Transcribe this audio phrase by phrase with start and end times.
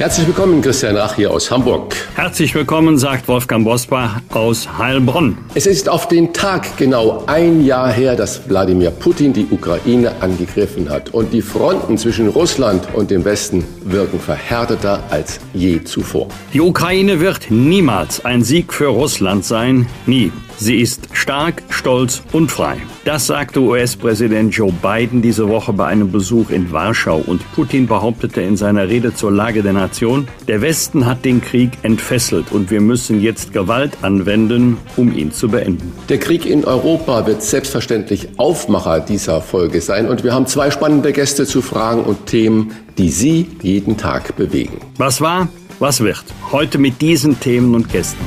[0.00, 1.94] Herzlich willkommen, Christian Rach hier aus Hamburg.
[2.14, 5.36] Herzlich willkommen, sagt Wolfgang Bosbach aus Heilbronn.
[5.52, 10.88] Es ist auf den Tag genau ein Jahr her, dass Wladimir Putin die Ukraine angegriffen
[10.88, 11.10] hat.
[11.10, 16.28] Und die Fronten zwischen Russland und dem Westen wirken verhärteter als je zuvor.
[16.54, 19.86] Die Ukraine wird niemals ein Sieg für Russland sein.
[20.06, 20.32] Nie.
[20.62, 22.76] Sie ist stark, stolz und frei.
[23.06, 27.24] Das sagte US-Präsident Joe Biden diese Woche bei einem Besuch in Warschau.
[27.26, 31.70] Und Putin behauptete in seiner Rede zur Lage der Nation, der Westen hat den Krieg
[31.80, 35.94] entfesselt und wir müssen jetzt Gewalt anwenden, um ihn zu beenden.
[36.10, 40.10] Der Krieg in Europa wird selbstverständlich Aufmacher dieser Folge sein.
[40.10, 44.76] Und wir haben zwei spannende Gäste zu Fragen und Themen, die Sie jeden Tag bewegen.
[44.98, 45.48] Was war?
[45.78, 46.22] Was wird?
[46.52, 48.26] Heute mit diesen Themen und Gästen.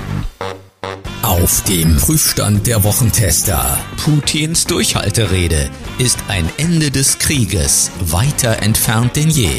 [1.24, 3.80] Auf dem Prüfstand der Wochentester.
[3.96, 9.50] Putins Durchhalterede ist ein Ende des Krieges weiter entfernt denn je.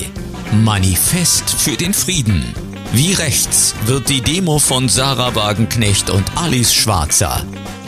[0.63, 2.55] Manifest für den Frieden.
[2.93, 7.43] Wie rechts wird die Demo von Sarah Wagenknecht und Alice Schwarzer.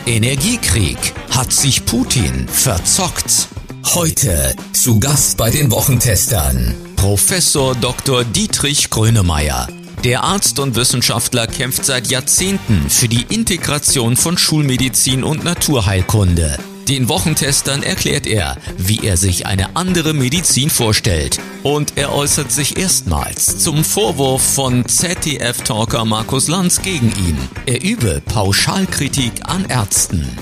[0.07, 0.97] Energiekrieg
[1.31, 3.49] hat sich Putin verzockt.
[3.95, 8.25] Heute zu Gast bei den Wochentestern Professor Dr.
[8.25, 9.69] Dietrich Grönemeyer.
[10.05, 16.59] Der Arzt und Wissenschaftler kämpft seit Jahrzehnten für die Integration von Schulmedizin und Naturheilkunde.
[16.89, 21.41] Den Wochentestern erklärt er, wie er sich eine andere Medizin vorstellt.
[21.65, 27.39] Und er äußert sich erstmals zum Vorwurf von ZDF-Talker Markus Lanz gegen ihn.
[27.67, 30.39] Er übe Pauschalkritik an Ärzten.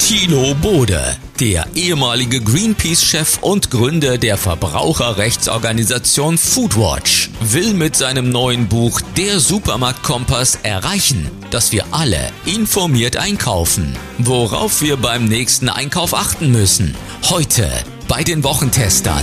[0.00, 9.02] Thilo Bode, der ehemalige Greenpeace-Chef und Gründer der Verbraucherrechtsorganisation Foodwatch, will mit seinem neuen Buch
[9.18, 16.96] Der Supermarktkompass erreichen, dass wir alle informiert einkaufen, worauf wir beim nächsten Einkauf achten müssen.
[17.28, 17.70] Heute
[18.08, 19.22] bei den Wochentestern.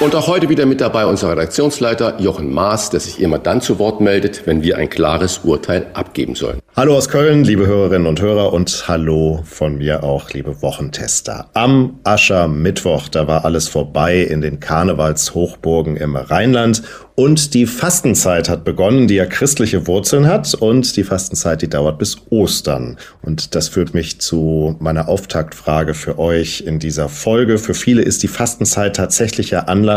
[0.00, 3.78] Und auch heute wieder mit dabei unser Redaktionsleiter Jochen Maas, der sich immer dann zu
[3.78, 6.58] Wort meldet, wenn wir ein klares Urteil abgeben sollen.
[6.74, 11.50] Hallo aus Köln, liebe Hörerinnen und Hörer und hallo von mir auch, liebe Wochentester.
[11.52, 16.82] Am Aschermittwoch, da war alles vorbei in den Karnevalshochburgen im Rheinland
[17.20, 21.98] und die Fastenzeit hat begonnen, die ja christliche Wurzeln hat und die Fastenzeit, die dauert
[21.98, 22.96] bis Ostern.
[23.20, 27.58] Und das führt mich zu meiner Auftaktfrage für euch in dieser Folge.
[27.58, 29.89] Für viele ist die Fastenzeit tatsächlich ja Anlass,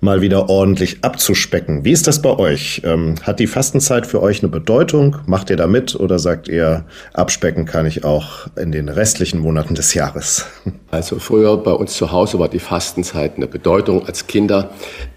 [0.00, 1.84] mal wieder ordentlich abzuspecken.
[1.84, 2.82] Wie ist das bei euch?
[2.84, 5.16] Ähm, hat die Fastenzeit für euch eine Bedeutung?
[5.26, 9.74] Macht ihr da mit oder sagt ihr, abspecken kann ich auch in den restlichen Monaten
[9.74, 10.46] des Jahres?
[10.92, 14.70] Also früher bei uns zu Hause war die Fastenzeit eine Bedeutung als Kinder.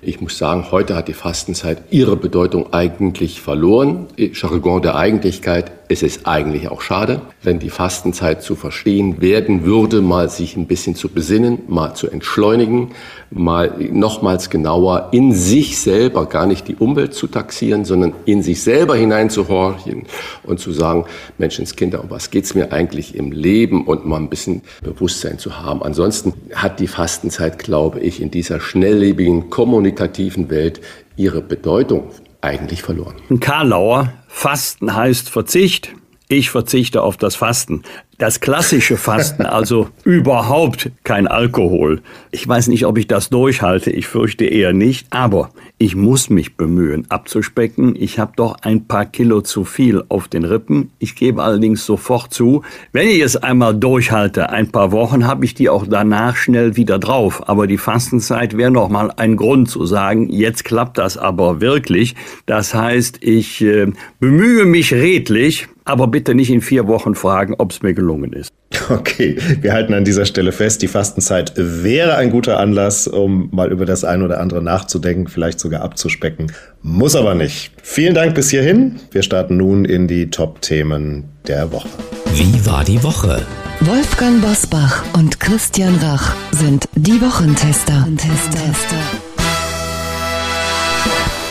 [0.04, 4.06] Ich muss sagen, heute hat die Fastenzeit ihre Bedeutung eigentlich verloren.
[4.16, 10.02] Jargon der Eigentlichkeit es ist eigentlich auch schade, wenn die Fastenzeit zu verstehen werden würde,
[10.02, 12.90] mal sich ein bisschen zu besinnen, mal zu entschleunigen,
[13.30, 18.64] mal nochmals genauer in sich selber, gar nicht die Umwelt zu taxieren, sondern in sich
[18.64, 20.08] selber hineinzuhorchen
[20.44, 21.06] und zu sagen,
[21.38, 25.84] Menschenskinder, um was geht's mir eigentlich im Leben und mal ein bisschen Bewusstsein zu haben.
[25.84, 30.82] Ansonsten hat die Fastenzeit, glaube ich, in dieser schnelllebigen, kommunikativen Welt
[31.16, 32.10] ihre Bedeutung
[32.44, 33.16] eigentlich verloren.
[33.40, 35.94] Karlauer, Fasten heißt Verzicht.
[36.30, 37.84] Ich verzichte auf das Fasten
[38.18, 42.02] das klassische Fasten, also überhaupt kein Alkohol.
[42.32, 45.50] Ich weiß nicht, ob ich das durchhalte, ich fürchte eher nicht, aber
[45.84, 47.94] ich muss mich bemühen abzuspecken.
[48.00, 50.92] Ich habe doch ein paar Kilo zu viel auf den Rippen.
[50.98, 52.62] Ich gebe allerdings sofort zu,
[52.94, 57.00] wenn ich es einmal durchhalte, ein paar Wochen, habe ich die auch danach schnell wieder
[57.00, 57.50] drauf.
[57.50, 62.16] Aber die Fastenzeit wäre noch mal ein Grund zu sagen, jetzt klappt das aber wirklich.
[62.46, 67.72] Das heißt, ich äh, bemühe mich redlich, aber bitte nicht in vier Wochen fragen, ob
[67.72, 68.54] es mir gelungen ist.
[68.90, 73.72] Okay, wir halten an dieser Stelle fest, die Fastenzeit wäre ein guter Anlass, um mal
[73.72, 76.52] über das ein oder andere nachzudenken, vielleicht sogar abzuspecken.
[76.82, 77.72] Muss aber nicht.
[77.82, 79.00] Vielen Dank bis hierhin.
[79.12, 81.88] Wir starten nun in die Top-Themen der Woche.
[82.34, 83.42] Wie war die Woche?
[83.82, 88.08] Wolfgang Bosbach und Christian Rach sind die Wochentester.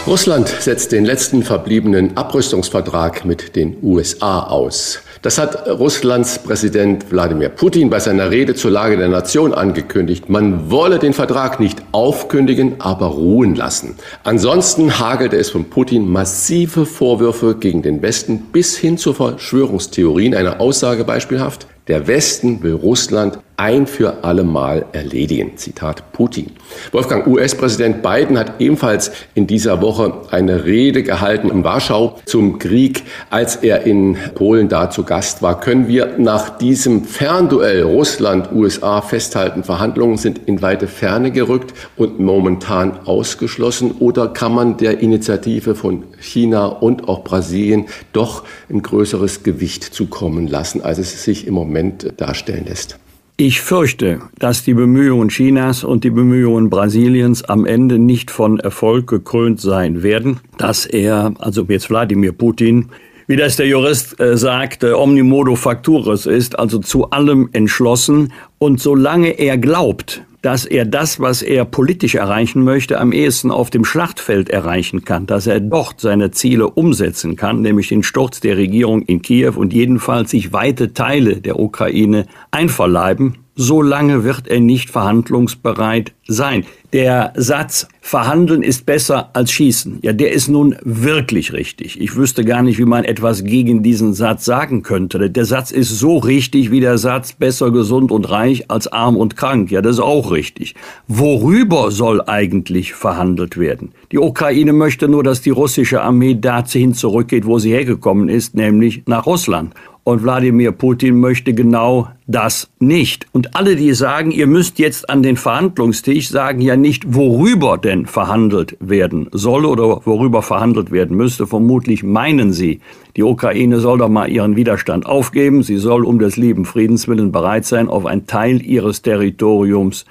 [0.07, 5.01] Russland setzt den letzten verbliebenen Abrüstungsvertrag mit den USA aus.
[5.23, 10.29] Das hat Russlands Präsident Wladimir Putin bei seiner Rede zur Lage der Nation angekündigt.
[10.29, 13.95] Man wolle den Vertrag nicht aufkündigen, aber ruhen lassen.
[14.25, 20.35] Ansonsten hagelte es von Putin massive Vorwürfe gegen den Westen bis hin zu Verschwörungstheorien.
[20.35, 21.69] Eine Aussage beispielhaft.
[21.87, 25.57] Der Westen will Russland ein für alle Mal erledigen.
[25.57, 26.53] Zitat Putin.
[26.91, 33.03] Wolfgang, US-Präsident Biden hat ebenfalls in dieser Woche eine Rede gehalten in Warschau zum Krieg,
[33.31, 35.61] als er in Polen da zu Gast war.
[35.61, 43.07] Können wir nach diesem Fernduell Russland-USA festhalten, Verhandlungen sind in weite Ferne gerückt und momentan
[43.07, 43.93] ausgeschlossen?
[43.99, 50.47] Oder kann man der Initiative von China und auch Brasilien doch ein größeres Gewicht zukommen
[50.47, 52.99] lassen, als es sich im Moment darstellen lässt?
[53.45, 59.09] Ich fürchte, dass die Bemühungen Chinas und die Bemühungen Brasiliens am Ende nicht von Erfolg
[59.09, 62.91] gekrönt sein werden, dass er, also jetzt Wladimir Putin,
[63.33, 68.31] wie das der Jurist äh, sagt, äh, omnimodo facturis ist, also zu allem entschlossen.
[68.59, 73.71] Und solange er glaubt, dass er das, was er politisch erreichen möchte, am ehesten auf
[73.71, 78.59] dem Schlachtfeld erreichen kann, dass er dort seine Ziele umsetzen kann, nämlich den Sturz der
[78.59, 84.61] Regierung in Kiew und jedenfalls sich weite Teile der Ukraine einverleiben, so lange wird er
[84.61, 86.67] nicht verhandlungsbereit sein.
[86.93, 91.99] Der Satz, verhandeln ist besser als schießen, ja, der ist nun wirklich richtig.
[92.01, 95.31] Ich wüsste gar nicht, wie man etwas gegen diesen Satz sagen könnte.
[95.31, 99.37] Der Satz ist so richtig wie der Satz, besser gesund und reich als arm und
[99.37, 99.71] krank.
[99.71, 100.75] Ja, das ist auch richtig.
[101.07, 103.93] Worüber soll eigentlich verhandelt werden?
[104.11, 109.05] Die Ukraine möchte nur, dass die russische Armee dahin zurückgeht, wo sie hergekommen ist, nämlich
[109.07, 109.73] nach Russland.
[110.05, 113.29] Und Wladimir Putin möchte genau das nicht.
[113.31, 118.05] Und alle, die sagen, ihr müsst jetzt an den Verhandlungstisch, sagen ja nicht, worüber denn
[118.07, 121.47] verhandelt werden soll oder worüber verhandelt werden müsste.
[121.47, 122.81] Vermutlich meinen sie,
[123.17, 125.63] die Ukraine soll doch mal ihren Widerstand aufgeben.
[125.63, 130.05] Sie soll um des lieben Friedens willen bereit sein, auf einen Teil ihres Territoriums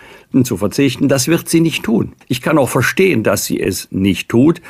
[0.44, 1.08] zu verzichten.
[1.08, 2.14] Das wird sie nicht tun.
[2.28, 4.62] Ich kann auch verstehen, dass sie es nicht tut.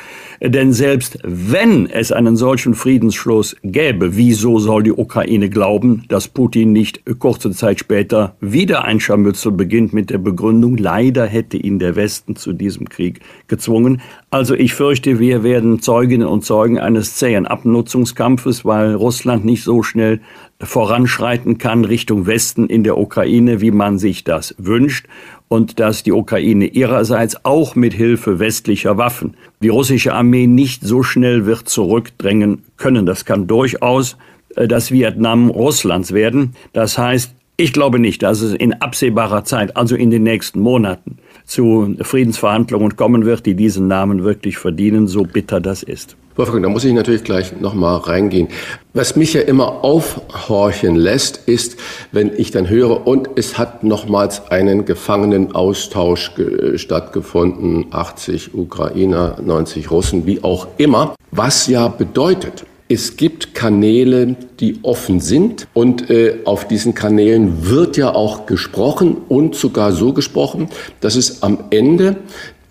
[0.44, 6.72] Denn selbst wenn es einen solchen Friedensschluss gäbe, wieso soll die Ukraine glauben, dass Putin
[6.72, 11.94] nicht kurze Zeit später wieder ein Scharmützel beginnt mit der Begründung, leider hätte ihn der
[11.94, 14.00] Westen zu diesem Krieg gezwungen.
[14.30, 19.84] Also ich fürchte, wir werden Zeuginnen und Zeugen eines zähen Abnutzungskampfes, weil Russland nicht so
[19.84, 20.20] schnell
[20.62, 25.06] voranschreiten kann Richtung Westen in der Ukraine, wie man sich das wünscht
[25.48, 31.02] und dass die Ukraine ihrerseits auch mit Hilfe westlicher Waffen die russische Armee nicht so
[31.02, 33.04] schnell wird zurückdrängen können.
[33.06, 34.16] Das kann durchaus
[34.56, 36.54] äh, das Vietnam Russlands werden.
[36.72, 41.18] Das heißt, ich glaube nicht, dass es in absehbarer Zeit, also in den nächsten Monaten,
[41.44, 46.16] zu Friedensverhandlungen kommen wird, die diesen Namen wirklich verdienen, so bitter das ist.
[46.36, 48.48] Wolfgang, da muss ich natürlich gleich nochmal reingehen.
[48.94, 51.76] Was mich ja immer aufhorchen lässt, ist,
[52.10, 56.32] wenn ich dann höre, und es hat nochmals einen Gefangenenaustausch
[56.76, 64.80] stattgefunden, 80 Ukrainer, 90 Russen, wie auch immer, was ja bedeutet, es gibt Kanäle, die
[64.82, 65.66] offen sind.
[65.72, 70.68] Und äh, auf diesen Kanälen wird ja auch gesprochen und sogar so gesprochen,
[71.00, 72.16] dass es am Ende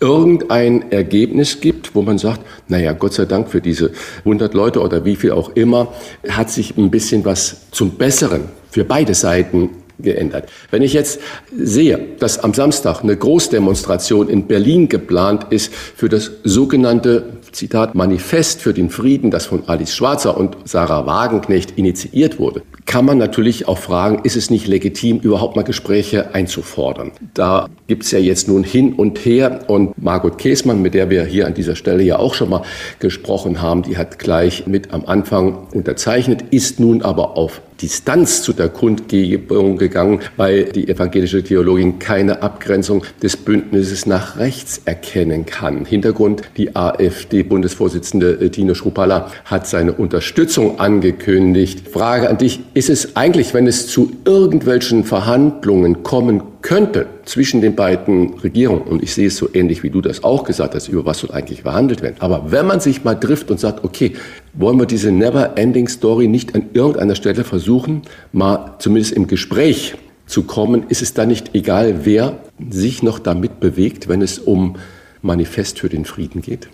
[0.02, 5.04] irgendein Ergebnis gibt, wo man sagt, naja, Gott sei Dank für diese 100 Leute oder
[5.04, 5.94] wie viel auch immer,
[6.28, 9.70] hat sich ein bisschen was zum Besseren für beide Seiten
[10.00, 10.48] geändert.
[10.72, 11.20] Wenn ich jetzt
[11.56, 18.60] sehe, dass am Samstag eine Großdemonstration in Berlin geplant ist für das sogenannte Zitat Manifest
[18.60, 23.68] für den Frieden, das von Alice Schwarzer und Sarah Wagenknecht initiiert wurde, kann man natürlich
[23.68, 27.12] auch fragen, ist es nicht legitim, überhaupt mal Gespräche einzufordern?
[27.34, 31.24] Da gibt es ja jetzt nun hin und her und Margot Käßmann, mit der wir
[31.24, 32.62] hier an dieser Stelle ja auch schon mal
[32.98, 38.52] gesprochen haben, die hat gleich mit am Anfang unterzeichnet, ist nun aber auf Distanz zu
[38.52, 45.84] der Kundgebung gegangen, weil die evangelische Theologin keine Abgrenzung des Bündnisses nach rechts erkennen kann.
[45.84, 51.88] Hintergrund, die AfD-Bundesvorsitzende äh, Tino Schrupalla hat seine Unterstützung angekündigt.
[51.88, 57.74] Frage an dich, ist es eigentlich, wenn es zu irgendwelchen Verhandlungen kommen könnte zwischen den
[57.74, 61.04] beiden Regierungen, und ich sehe es so ähnlich wie du das auch gesagt hast, über
[61.04, 62.16] was soll eigentlich verhandelt werden.
[62.20, 64.12] Aber wenn man sich mal trifft und sagt, okay,
[64.54, 69.94] wollen wir diese Never-Ending Story nicht an irgendeiner Stelle versuchen, mal zumindest im Gespräch
[70.26, 72.38] zu kommen, ist es dann nicht egal, wer
[72.70, 74.76] sich noch damit bewegt, wenn es um
[75.20, 76.68] Manifest für den Frieden geht?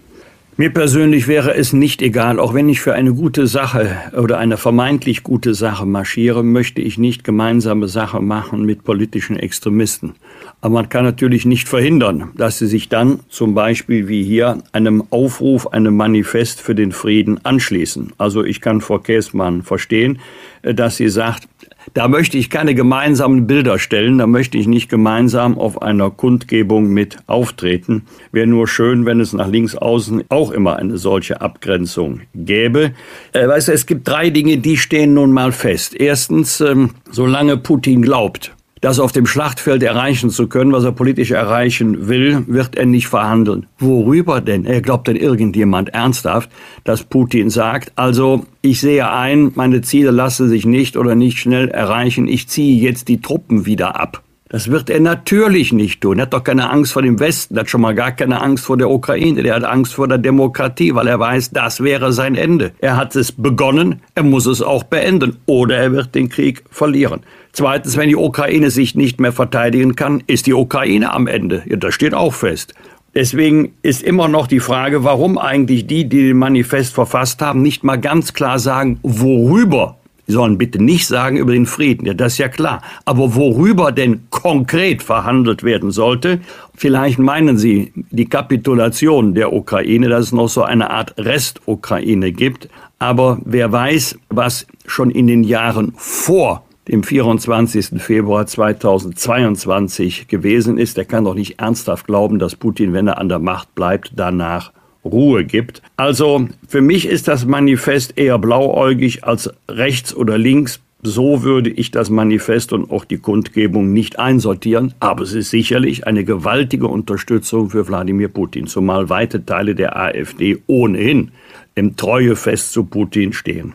[0.60, 4.56] Mir persönlich wäre es nicht egal, auch wenn ich für eine gute Sache oder eine
[4.56, 10.16] vermeintlich gute Sache marschiere, möchte ich nicht gemeinsame Sache machen mit politischen Extremisten.
[10.60, 15.04] Aber man kann natürlich nicht verhindern, dass sie sich dann zum Beispiel wie hier einem
[15.10, 18.14] Aufruf, einem Manifest für den Frieden anschließen.
[18.18, 20.18] Also ich kann Frau Käßmann verstehen,
[20.62, 21.46] dass sie sagt,
[21.95, 26.88] da möchte ich keine gemeinsamen Bilder stellen, da möchte ich nicht gemeinsam auf einer Kundgebung
[26.88, 28.07] mit auftreten.
[28.33, 32.92] Wäre nur schön, wenn es nach links außen auch immer eine solche Abgrenzung gäbe.
[33.33, 35.95] Äh, weißt du, es gibt drei Dinge, die stehen nun mal fest.
[35.95, 41.30] Erstens, ähm, solange Putin glaubt, das auf dem Schlachtfeld erreichen zu können, was er politisch
[41.30, 43.66] erreichen will, wird er nicht verhandeln.
[43.78, 44.64] Worüber denn?
[44.64, 46.50] Er glaubt denn irgendjemand ernsthaft,
[46.85, 51.68] dass Putin sagt, also ich sehe ein, meine Ziele lassen sich nicht oder nicht schnell
[51.68, 54.23] erreichen, ich ziehe jetzt die Truppen wieder ab.
[54.50, 56.19] Das wird er natürlich nicht tun.
[56.19, 58.64] Er hat doch keine Angst vor dem Westen, er hat schon mal gar keine Angst
[58.64, 62.35] vor der Ukraine, der hat Angst vor der Demokratie, weil er weiß, das wäre sein
[62.35, 62.73] Ende.
[62.78, 67.21] Er hat es begonnen, er muss es auch beenden oder er wird den Krieg verlieren.
[67.52, 71.62] Zweitens, wenn die Ukraine sich nicht mehr verteidigen kann, ist die Ukraine am Ende.
[71.67, 72.73] Ja, das steht auch fest.
[73.14, 77.83] Deswegen ist immer noch die Frage, warum eigentlich die, die den Manifest verfasst haben, nicht
[77.83, 79.98] mal ganz klar sagen, worüber.
[80.28, 82.82] Sie sollen bitte nicht sagen über den Frieden, ja, das ist ja klar.
[83.06, 86.40] Aber worüber denn konkret verhandelt werden sollte,
[86.75, 92.68] vielleicht meinen Sie die Kapitulation der Ukraine, dass es noch so eine Art Rest-Ukraine gibt.
[92.99, 98.02] Aber wer weiß, was schon in den Jahren vor dem 24.
[98.02, 100.99] Februar 2022 gewesen ist.
[100.99, 104.73] Er kann doch nicht ernsthaft glauben, dass Putin, wenn er an der Macht bleibt, danach
[105.05, 105.83] Ruhe gibt.
[105.97, 110.81] Also für mich ist das Manifest eher blauäugig als rechts oder links.
[111.02, 116.09] So würde ich das Manifest und auch die Kundgebung nicht einsortieren, aber es ist sicherlich
[116.09, 121.31] eine gewaltige Unterstützung für Wladimir Putin, zumal weite Teile der AfD ohnehin
[121.76, 123.75] im Treuefest zu Putin stehen.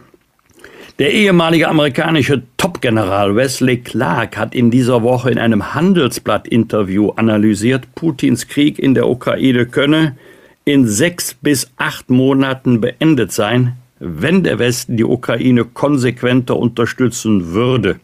[0.99, 8.47] Der ehemalige amerikanische Top-General Wesley Clark hat in dieser Woche in einem Handelsblatt-Interview analysiert, Putins
[8.49, 10.17] Krieg in der Ukraine könne
[10.65, 17.99] in sechs bis acht Monaten beendet sein, wenn der Westen die Ukraine konsequenter unterstützen würde.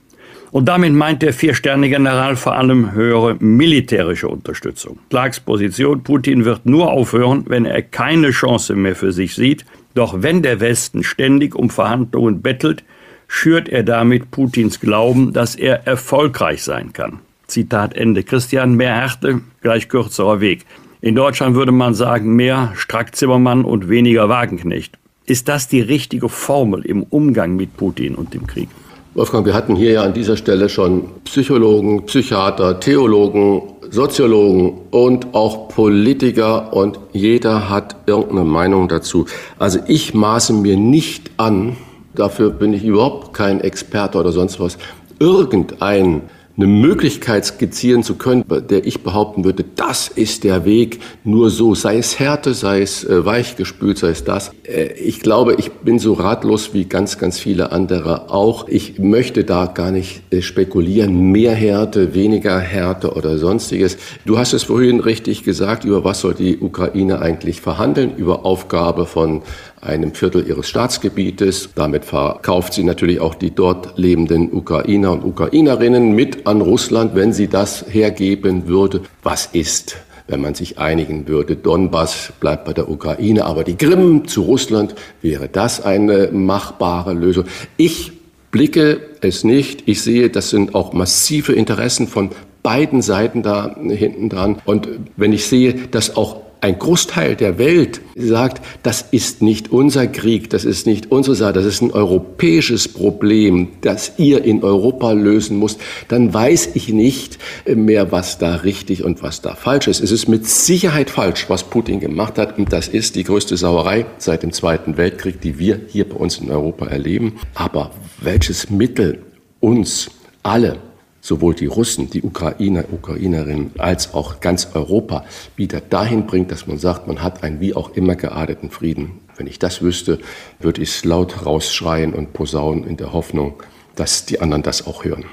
[0.51, 4.97] Und damit meint der Vier-Sterne-General vor allem höhere militärische Unterstützung.
[5.09, 10.21] Clarks Position, Putin wird nur aufhören, wenn er keine Chance mehr für sich sieht, doch
[10.23, 12.83] wenn der Westen ständig um Verhandlungen bettelt,
[13.27, 17.19] schürt er damit Putins Glauben, dass er erfolgreich sein kann.
[17.45, 18.23] Zitat Ende.
[18.23, 20.65] Christian, mehr Härte, gleich kürzerer Weg.
[21.01, 24.97] In Deutschland würde man sagen, mehr Strack-Zimmermann und weniger Wagenknecht.
[25.25, 28.67] Ist das die richtige Formel im Umgang mit Putin und dem Krieg?
[29.13, 35.69] Wolfgang, wir hatten hier ja an dieser Stelle schon Psychologen, Psychiater, Theologen, Soziologen und auch
[35.69, 39.25] Politiker und jeder hat irgendeine Meinung dazu.
[39.57, 41.77] Also ich maße mir nicht an,
[42.13, 44.77] dafür bin ich überhaupt kein Experte oder sonst was,
[45.17, 46.23] irgendein
[46.59, 51.73] eine Möglichkeit skizzieren zu können, der ich behaupten würde, das ist der Weg, nur so,
[51.73, 54.51] sei es Härte, sei es äh, weichgespült, sei es das.
[54.63, 58.67] Äh, ich glaube, ich bin so ratlos wie ganz, ganz viele andere auch.
[58.67, 63.97] Ich möchte da gar nicht äh, spekulieren, mehr Härte, weniger Härte oder sonstiges.
[64.25, 69.05] Du hast es vorhin richtig gesagt, über was soll die Ukraine eigentlich verhandeln, über Aufgabe
[69.05, 69.43] von
[69.81, 71.69] einem Viertel ihres Staatsgebietes.
[71.75, 77.33] Damit verkauft sie natürlich auch die dort lebenden Ukrainer und Ukrainerinnen mit an Russland, wenn
[77.33, 79.01] sie das hergeben würde.
[79.23, 79.97] Was ist?
[80.29, 81.55] wenn man sich einigen würde.
[81.55, 84.93] Donbass bleibt bei der Ukraine, aber die Krim zu Russland,
[85.23, 87.45] wäre das eine machbare Lösung?
[87.77, 88.11] Ich
[88.51, 89.87] blicke es nicht.
[89.87, 92.29] Ich sehe, das sind auch massive Interessen von
[92.63, 94.57] beiden Seiten da hinten dran.
[94.65, 100.07] Und wenn ich sehe, dass auch ein Großteil der Welt sagt, das ist nicht unser
[100.07, 105.11] Krieg, das ist nicht unsere Sache, das ist ein europäisches Problem, das ihr in Europa
[105.11, 110.01] lösen müsst, dann weiß ich nicht mehr, was da richtig und was da falsch ist.
[110.01, 114.05] Es ist mit Sicherheit falsch, was Putin gemacht hat, und das ist die größte Sauerei
[114.17, 117.39] seit dem Zweiten Weltkrieg, die wir hier bei uns in Europa erleben.
[117.53, 119.23] Aber welches Mittel
[119.59, 120.09] uns
[120.43, 120.88] alle
[121.29, 125.23] sowohl die Russen, die Ukrainer, Ukrainerinnen als auch ganz Europa
[125.55, 129.11] wieder dahin bringt, dass man sagt, man hat einen wie auch immer gearteten Frieden.
[129.37, 130.17] Wenn ich das wüsste,
[130.59, 133.53] würde ich es laut rausschreien und posaunen in der Hoffnung,
[133.95, 135.25] dass die anderen das auch hören.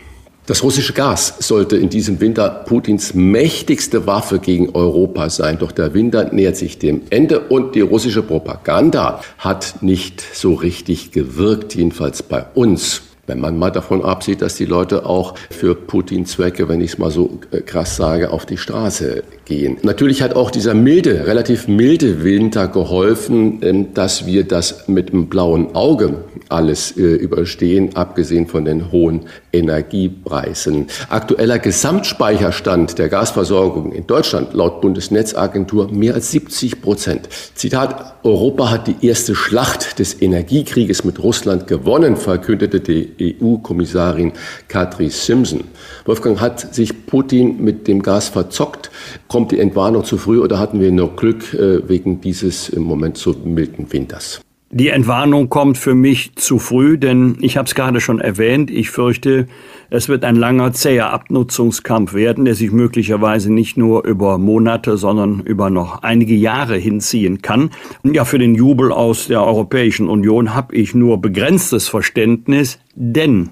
[0.44, 5.58] Das russische Gas sollte in diesem Winter Putins mächtigste Waffe gegen Europa sein.
[5.58, 11.10] Doch der Winter nähert sich dem Ende und die russische Propaganda hat nicht so richtig
[11.10, 16.68] gewirkt, jedenfalls bei uns wenn man mal davon absieht, dass die Leute auch für Putin-Zwecke,
[16.68, 19.78] wenn ich es mal so äh, krass sage, auf die Straße gehen.
[19.82, 25.28] Natürlich hat auch dieser milde, relativ milde Winter geholfen, ähm, dass wir das mit einem
[25.28, 30.86] blauen Auge alles äh, überstehen, abgesehen von den hohen Energiepreisen.
[31.08, 37.28] Aktueller Gesamtspeicherstand der Gasversorgung in Deutschland laut Bundesnetzagentur mehr als 70 Prozent.
[37.54, 44.32] Zitat, Europa hat die erste Schlacht des Energiekrieges mit Russland gewonnen, verkündete die EU-Kommissarin
[44.68, 45.64] Katri Simpson.
[46.04, 48.90] Wolfgang, hat sich Putin mit dem Gas verzockt?
[49.28, 53.16] Kommt die Entwarnung zu früh oder hatten wir nur Glück äh, wegen dieses im Moment
[53.18, 54.40] so milden Winters?
[54.78, 58.90] Die Entwarnung kommt für mich zu früh, denn ich habe es gerade schon erwähnt, ich
[58.90, 59.46] fürchte,
[59.88, 65.40] es wird ein langer, zäher Abnutzungskampf werden, der sich möglicherweise nicht nur über Monate, sondern
[65.40, 67.70] über noch einige Jahre hinziehen kann.
[68.04, 73.48] Ja, für den Jubel aus der Europäischen Union habe ich nur begrenztes Verständnis, denn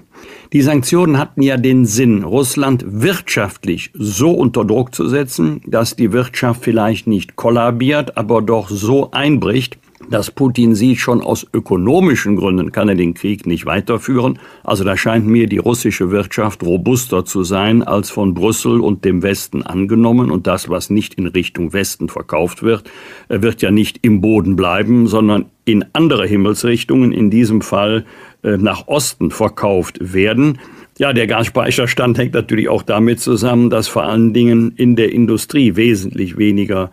[0.53, 6.11] die Sanktionen hatten ja den Sinn, Russland wirtschaftlich so unter Druck zu setzen, dass die
[6.11, 12.71] Wirtschaft vielleicht nicht kollabiert, aber doch so einbricht, dass Putin sieht, schon aus ökonomischen Gründen
[12.71, 14.39] kann er den Krieg nicht weiterführen.
[14.63, 19.23] Also da scheint mir die russische Wirtschaft robuster zu sein als von Brüssel und dem
[19.23, 20.31] Westen angenommen.
[20.31, 22.89] Und das, was nicht in Richtung Westen verkauft wird,
[23.29, 28.05] äh, wird ja nicht im Boden bleiben, sondern in andere Himmelsrichtungen, in diesem Fall
[28.43, 30.59] äh, nach Osten verkauft werden.
[30.97, 35.75] Ja, der Gasspeicherstand hängt natürlich auch damit zusammen, dass vor allen Dingen in der Industrie
[35.75, 36.89] wesentlich weniger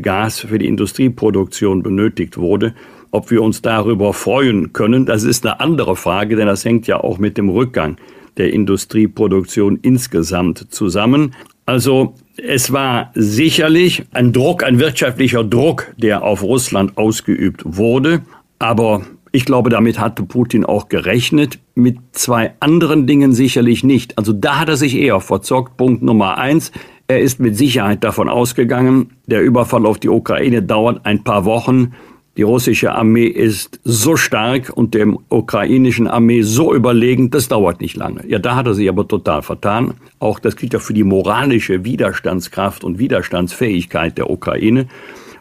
[0.00, 2.74] Gas für die Industrieproduktion benötigt wurde.
[3.10, 7.02] Ob wir uns darüber freuen können, das ist eine andere Frage, denn das hängt ja
[7.02, 7.96] auch mit dem Rückgang
[8.36, 11.34] der Industrieproduktion insgesamt zusammen.
[11.64, 18.22] Also es war sicherlich ein Druck, ein wirtschaftlicher Druck, der auf Russland ausgeübt wurde.
[18.58, 19.02] Aber
[19.32, 21.58] ich glaube, damit hatte Putin auch gerechnet.
[21.74, 24.16] Mit zwei anderen Dingen sicherlich nicht.
[24.16, 25.76] Also da hat er sich eher verzockt.
[25.76, 26.72] Punkt Nummer eins.
[27.08, 31.92] Er ist mit Sicherheit davon ausgegangen, der Überfall auf die Ukraine dauert ein paar Wochen.
[32.36, 37.96] Die russische Armee ist so stark und der ukrainischen Armee so überlegen, das dauert nicht
[37.96, 38.26] lange.
[38.26, 39.94] Ja, da hat er sich aber total vertan.
[40.18, 44.88] Auch das gilt ja für die moralische Widerstandskraft und Widerstandsfähigkeit der Ukraine.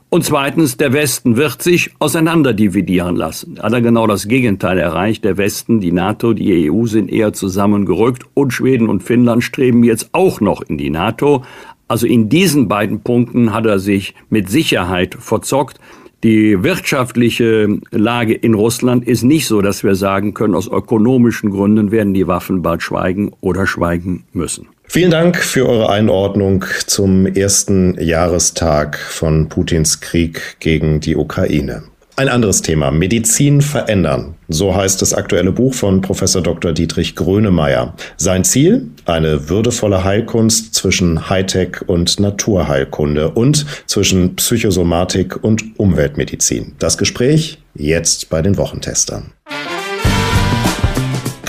[0.09, 3.59] Und zweitens, der Westen wird sich auseinanderdividieren lassen.
[3.62, 5.25] Hat er genau das Gegenteil erreicht.
[5.25, 10.09] Der Westen, die NATO, die EU sind eher zusammengerückt und Schweden und Finnland streben jetzt
[10.13, 11.43] auch noch in die NATO.
[11.88, 15.79] Also in diesen beiden Punkten hat er sich mit Sicherheit verzockt.
[16.24, 21.91] Die wirtschaftliche Lage in Russland ist nicht so, dass wir sagen können, aus ökonomischen Gründen
[21.91, 24.67] werden die Waffen bald schweigen oder schweigen müssen.
[24.88, 31.83] Vielen Dank für eure Einordnung zum ersten Jahrestag von Putins Krieg gegen die Ukraine.
[32.18, 34.36] Ein anderes Thema, Medizin verändern.
[34.48, 36.72] So heißt das aktuelle Buch von Professor Dr.
[36.72, 37.94] Dietrich Grönemeyer.
[38.16, 38.88] Sein Ziel?
[39.05, 46.75] Eine würdevolle Heilkunst zwischen Hightech und Naturheilkunde und zwischen Psychosomatik und Umweltmedizin.
[46.79, 49.33] Das Gespräch jetzt bei den Wochentestern.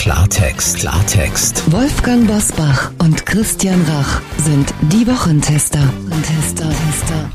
[0.06, 1.72] Klartext, Klartext.
[1.72, 5.80] Wolfgang Bosbach und Christian Rach sind die Wochentester.
[6.22, 7.30] Tester, Tester.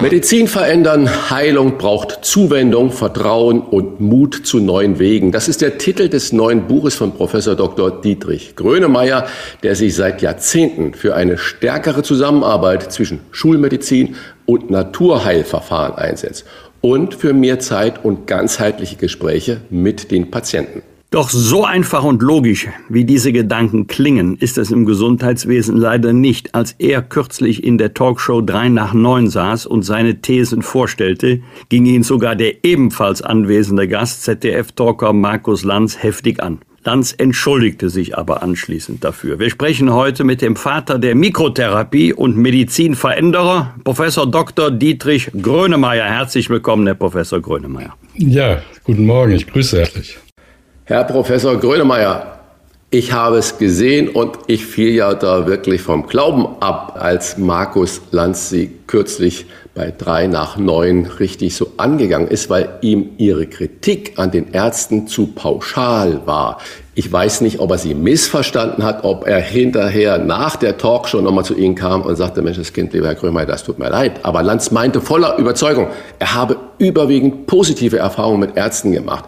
[0.00, 5.32] Medizin verändern, Heilung braucht Zuwendung, Vertrauen und Mut zu neuen Wegen.
[5.32, 8.00] Das ist der Titel des neuen Buches von Professor Dr.
[8.00, 9.26] Dietrich Grönemeyer,
[9.64, 14.14] der sich seit Jahrzehnten für eine stärkere Zusammenarbeit zwischen Schulmedizin
[14.46, 16.44] und Naturheilverfahren einsetzt
[16.80, 20.82] und für mehr Zeit und ganzheitliche Gespräche mit den Patienten.
[21.14, 26.56] Doch so einfach und logisch, wie diese Gedanken klingen, ist es im Gesundheitswesen leider nicht.
[26.56, 31.86] Als er kürzlich in der Talkshow 3 nach 9 saß und seine Thesen vorstellte, ging
[31.86, 36.58] ihn sogar der ebenfalls anwesende Gast, ZDF-Talker Markus Lanz, heftig an.
[36.82, 39.38] Lanz entschuldigte sich aber anschließend dafür.
[39.38, 44.72] Wir sprechen heute mit dem Vater der Mikrotherapie und Medizinveränderer, Professor Dr.
[44.72, 46.06] Dietrich Grönemeyer.
[46.06, 47.94] Herzlich willkommen, Herr Professor Grönemeyer.
[48.16, 50.18] Ja, guten Morgen, ich grüße herzlich.
[50.86, 52.40] Herr Professor Grönemeyer,
[52.90, 58.02] ich habe es gesehen und ich fiel ja da wirklich vom Glauben ab, als Markus
[58.10, 64.18] Lanz Sie kürzlich bei drei nach neun richtig so angegangen ist, weil ihm Ihre Kritik
[64.18, 66.58] an den Ärzten zu pauschal war.
[66.94, 71.46] Ich weiß nicht, ob er Sie missverstanden hat, ob er hinterher nach der Talkshow nochmal
[71.46, 74.20] zu Ihnen kam und sagte, Mensch, das Kind, lieber Herr Grönemeyer, das tut mir leid.
[74.22, 79.24] Aber Lanz meinte voller Überzeugung, er habe überwiegend positive Erfahrungen mit Ärzten gemacht.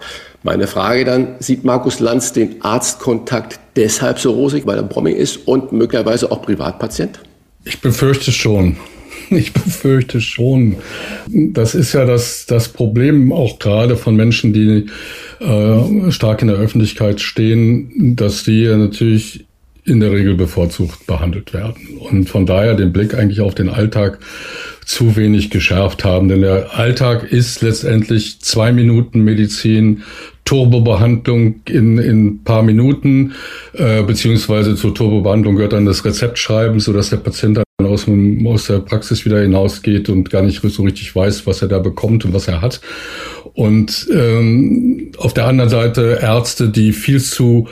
[0.47, 5.49] Meine Frage dann, sieht Markus Lanz den Arztkontakt deshalb so rosig, weil er Promi ist
[5.49, 7.19] und möglicherweise auch Privatpatient?
[7.65, 8.77] Ich befürchte schon.
[9.29, 10.77] Ich befürchte schon.
[11.27, 14.87] Das ist ja das, das Problem auch gerade von Menschen, die
[15.41, 19.47] äh, stark in der Öffentlichkeit stehen, dass die natürlich
[19.85, 21.99] in der Regel bevorzugt behandelt werden.
[21.99, 24.21] Und von daher den Blick eigentlich auf den Alltag
[24.85, 26.29] zu wenig geschärft haben.
[26.29, 30.05] Denn der Alltag ist letztendlich zwei Minuten Medizin,
[30.47, 33.35] Turbobehandlung in in paar Minuten,
[33.75, 38.07] äh, beziehungsweise zur Turbobehandlung gehört dann das Rezept schreiben, sodass der Patient dann aus,
[38.47, 42.25] aus der Praxis wieder hinausgeht und gar nicht so richtig weiß, was er da bekommt
[42.25, 42.81] und was er hat.
[43.53, 47.69] Und ähm, auf der anderen Seite Ärzte, die viel zu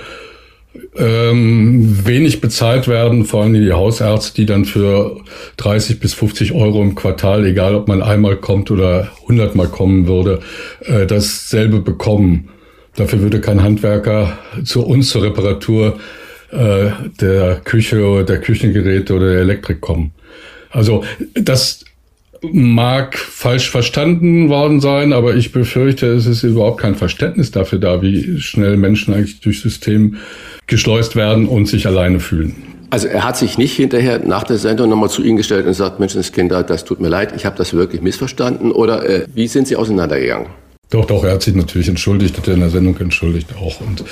[0.97, 5.21] ähm, wenig bezahlt werden, vor allem die Hausärzte, die dann für
[5.57, 10.09] 30 bis 50 Euro im Quartal, egal ob man einmal kommt oder 100 Mal kommen
[10.09, 10.41] würde,
[10.81, 12.49] äh, dasselbe bekommen.
[12.97, 15.99] Dafür würde kein Handwerker zu uns zur Reparatur
[16.51, 20.13] äh, der Küche, der Küchengeräte oder der Elektrik kommen.
[20.71, 21.05] Also
[21.35, 21.85] das
[22.53, 28.03] mag falsch verstanden worden sein, aber ich befürchte, es ist überhaupt kein Verständnis dafür da,
[28.03, 30.17] wie schnell Menschen eigentlich durchs System
[30.67, 32.55] geschleust werden und sich alleine fühlen.
[32.91, 35.99] Also er hat sich nicht hinterher nach der Sendung nochmal zu Ihnen gestellt und gesagt,
[35.99, 38.71] Menschenskinder, das tut mir leid, ich habe das wirklich missverstanden.
[38.71, 40.47] Oder äh, wie sind Sie auseinandergegangen?
[40.91, 43.81] Doch, doch, er hat sich natürlich entschuldigt, hat er in der Sendung entschuldigt auch.
[43.81, 44.05] Und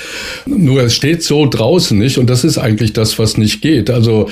[0.45, 3.89] nur es steht so draußen nicht und das ist eigentlich das, was nicht geht.
[3.89, 4.29] Also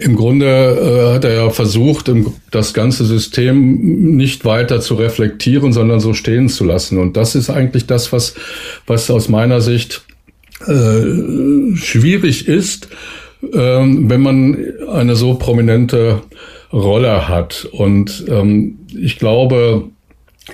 [0.00, 2.10] im Grunde äh, hat er ja versucht,
[2.50, 6.98] das ganze System nicht weiter zu reflektieren, sondern so stehen zu lassen.
[6.98, 8.34] Und das ist eigentlich das, was,
[8.86, 10.02] was aus meiner Sicht
[10.66, 12.88] äh, schwierig ist,
[13.42, 14.56] äh, wenn man
[14.90, 16.22] eine so prominente
[16.72, 17.68] Rolle hat.
[17.70, 19.84] Und ähm, ich glaube,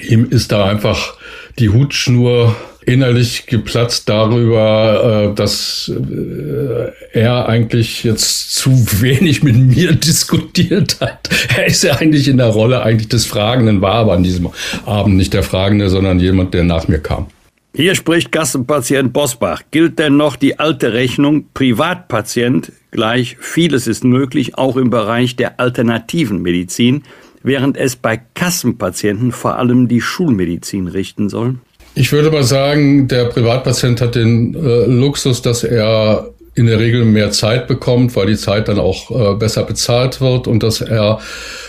[0.07, 1.18] ihm ist da einfach
[1.59, 2.55] die Hutschnur
[2.89, 8.71] innerlich geplatzt darüber, äh, dass äh, er eigentlich jetzt zu
[9.03, 11.29] wenig mit mir diskutiert hat.
[11.57, 14.49] Er ist ja eigentlich in der Rolle eigentlich des Fragenden, war aber an diesem
[14.87, 17.27] Abend nicht der Fragende, sondern jemand, der nach mir kam.
[17.75, 19.63] Hier spricht Kassenpatient Bosbach.
[19.71, 25.61] Gilt denn noch die alte Rechnung Privatpatient gleich vieles ist möglich, auch im Bereich der
[25.61, 27.03] alternativen Medizin?
[27.43, 31.57] Während es bei Kassenpatienten vor allem die Schulmedizin richten soll?
[31.95, 37.05] Ich würde mal sagen, der Privatpatient hat den äh, Luxus, dass er in der Regel
[37.05, 41.21] mehr Zeit bekommt, weil die Zeit dann auch äh, besser bezahlt wird und dass er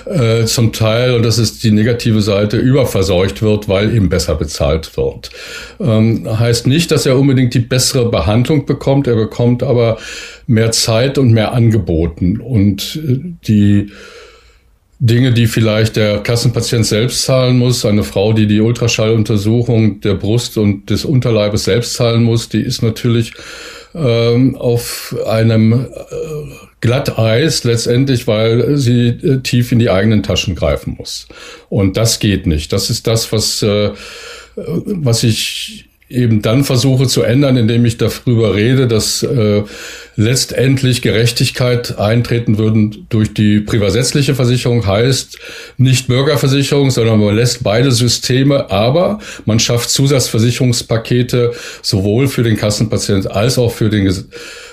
[0.05, 4.97] äh, zum Teil, und das ist die negative Seite, überverseucht wird, weil ihm besser bezahlt
[4.97, 5.29] wird.
[5.79, 9.99] Ähm, heißt nicht, dass er unbedingt die bessere Behandlung bekommt, er bekommt aber
[10.47, 13.91] mehr Zeit und mehr angeboten und äh, die
[14.99, 20.57] Dinge, die vielleicht der Kassenpatient selbst zahlen muss, eine Frau, die die Ultraschalluntersuchung der Brust
[20.57, 23.33] und des Unterleibes selbst zahlen muss, die ist natürlich
[23.95, 25.85] ähm, auf einem äh,
[26.81, 31.27] Glatteis letztendlich, weil sie äh, tief in die eigenen Taschen greifen muss.
[31.69, 32.73] Und das geht nicht.
[32.73, 33.91] Das ist das, was, äh,
[34.55, 39.63] was ich eben dann versuche zu ändern, indem ich darüber rede, dass äh,
[40.15, 45.37] letztendlich Gerechtigkeit eintreten würden durch die privatsätzliche Versicherung, heißt
[45.77, 53.31] nicht Bürgerversicherung, sondern man lässt beide Systeme, aber man schafft Zusatzversicherungspakete sowohl für den Kassenpatient
[53.31, 54.07] als auch für den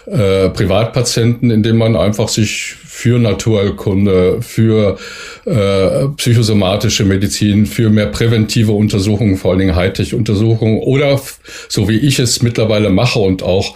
[0.07, 4.97] äh, Privatpatienten, indem man einfach sich für Naturheilkunde, für
[5.45, 11.21] äh, psychosomatische Medizin, für mehr präventive Untersuchungen, vor allen Dingen Hightech-Untersuchungen oder
[11.69, 13.75] so wie ich es mittlerweile mache und auch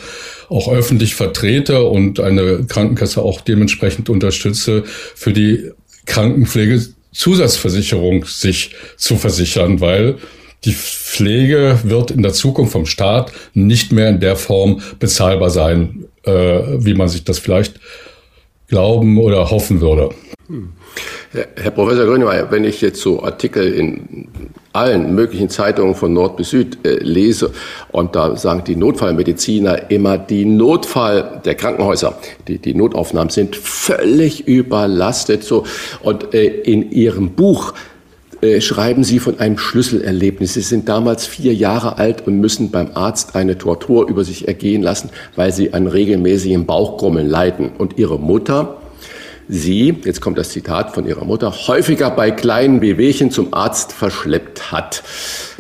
[0.49, 5.71] auch öffentlich vertrete und eine Krankenkasse auch dementsprechend unterstütze, für die
[6.07, 10.17] Krankenpflegezusatzversicherung sich zu versichern, weil
[10.65, 16.07] die Pflege wird in der Zukunft vom Staat nicht mehr in der Form bezahlbar sein,
[16.25, 17.75] äh, wie man sich das vielleicht
[18.71, 20.11] glauben oder hoffen würde.
[20.47, 20.71] Hm.
[21.33, 24.29] Herr Professor Grönemeyer, wenn ich jetzt so Artikel in
[24.73, 27.53] allen möglichen Zeitungen von Nord bis Süd äh, lese
[27.93, 34.49] und da sagen die Notfallmediziner immer, die Notfall der Krankenhäuser, die, die Notaufnahmen sind völlig
[34.49, 35.45] überlastet.
[35.45, 35.65] So
[36.03, 37.75] und äh, in Ihrem Buch
[38.41, 40.55] äh, schreiben Sie von einem Schlüsselerlebnis.
[40.55, 44.83] Sie sind damals vier Jahre alt und müssen beim Arzt eine Tortur über sich ergehen
[44.83, 47.73] lassen, weil Sie an regelmäßigem Bauchgrummeln leiden.
[47.77, 48.77] Und Ihre Mutter
[49.51, 54.73] sie, jetzt kommt das Zitat von ihrer Mutter, häufiger bei kleinen Wehwehchen zum Arzt verschleppt
[54.73, 55.03] hat.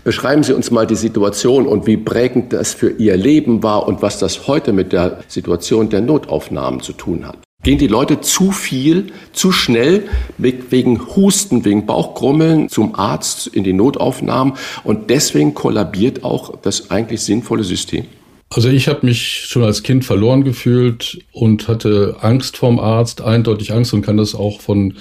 [0.04, 4.00] Beschreiben Sie uns mal die Situation und wie prägend das für Ihr Leben war und
[4.00, 7.38] was das heute mit der Situation der Notaufnahmen zu tun hat.
[7.62, 13.74] Gehen die Leute zu viel, zu schnell wegen Husten, wegen Bauchgrummeln zum Arzt in die
[13.74, 18.06] Notaufnahmen und deswegen kollabiert auch das eigentlich sinnvolle System?
[18.52, 23.72] Also ich habe mich schon als Kind verloren gefühlt und hatte Angst vorm Arzt, eindeutig
[23.72, 24.94] Angst und kann das auch von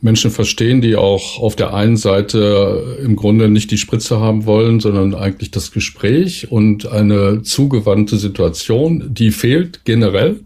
[0.00, 4.78] Menschen verstehen, die auch auf der einen Seite im Grunde nicht die Spritze haben wollen,
[4.78, 10.38] sondern eigentlich das Gespräch und eine zugewandte Situation, die fehlt generell,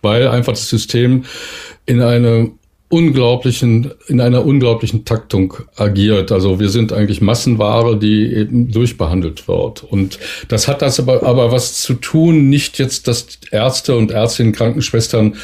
[0.00, 1.24] weil einfach das System
[1.84, 2.52] in eine
[2.88, 6.30] unglaublichen, in einer unglaublichen Taktung agiert.
[6.30, 9.82] Also wir sind eigentlich Massenware, die eben durchbehandelt wird.
[9.82, 10.18] Und
[10.48, 15.36] das hat das aber, aber was zu tun, nicht jetzt, dass Ärzte und Ärztinnen, Krankenschwestern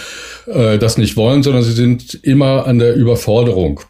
[0.47, 3.81] äh, das nicht wollen, sondern sie sind immer an der Überforderung.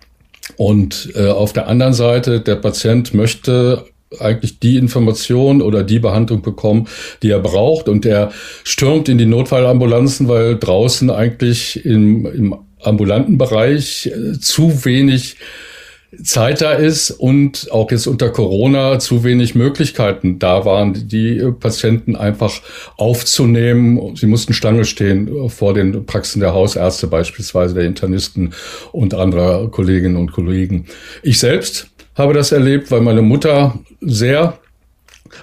[0.57, 3.85] Und äh, auf der anderen Seite, der Patient möchte
[4.19, 6.89] eigentlich die Information oder die Behandlung bekommen,
[7.23, 7.89] die er braucht.
[7.89, 8.33] Und er
[8.65, 15.37] stürmt in die Notfallambulanzen, weil draußen eigentlich im, im ambulanten Bereich äh, zu wenig
[16.25, 22.17] Zeit da ist und auch jetzt unter Corona zu wenig Möglichkeiten da waren, die Patienten
[22.17, 22.61] einfach
[22.97, 24.17] aufzunehmen.
[24.17, 28.55] Sie mussten Stange stehen vor den Praxen der Hausärzte beispielsweise, der Internisten
[28.91, 30.87] und anderer Kolleginnen und Kollegen.
[31.23, 34.59] Ich selbst habe das erlebt, weil meine Mutter sehr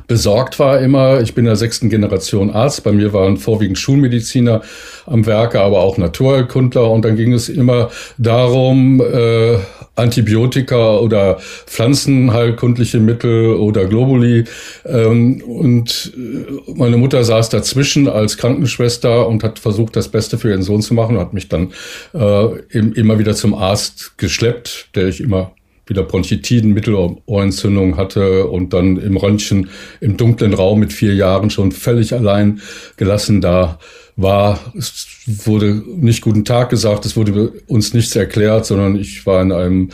[0.08, 1.22] besorgt war immer.
[1.22, 2.84] Ich bin der sechsten Generation Arzt.
[2.84, 4.62] Bei mir waren vorwiegend Schulmediziner
[5.06, 6.90] am Werke, aber auch Naturheilkundler.
[6.90, 9.58] Und dann ging es immer darum, äh,
[9.98, 14.46] Antibiotika oder pflanzenheilkundliche Mittel oder Globuli.
[14.86, 20.50] Ähm, und äh, meine Mutter saß dazwischen als Krankenschwester und hat versucht, das Beste für
[20.50, 21.74] ihren Sohn zu machen und hat mich dann
[22.14, 25.52] äh, immer wieder zum Arzt geschleppt, der ich immer
[25.90, 29.70] wieder Bronchitiden, Mittelohrentzündung hatte und dann im Röntgen
[30.02, 32.62] im dunklen Raum mit vier Jahren schon völlig allein
[32.98, 33.80] gelassen da
[34.18, 34.60] war.
[34.78, 39.52] Es wurde nicht guten Tag gesagt, es wurde uns nichts erklärt, sondern ich war in
[39.52, 39.90] einem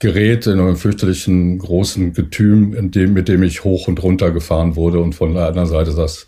[0.00, 4.76] Gerät, in einem fürchterlichen großen Getüm, in dem, mit dem ich hoch und runter gefahren
[4.76, 6.26] wurde und von der anderen Seite saß,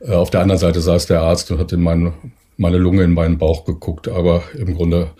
[0.00, 2.14] äh, auf der anderen Seite saß der Arzt und hat in meine,
[2.56, 5.10] meine Lunge in meinen Bauch geguckt, aber im Grunde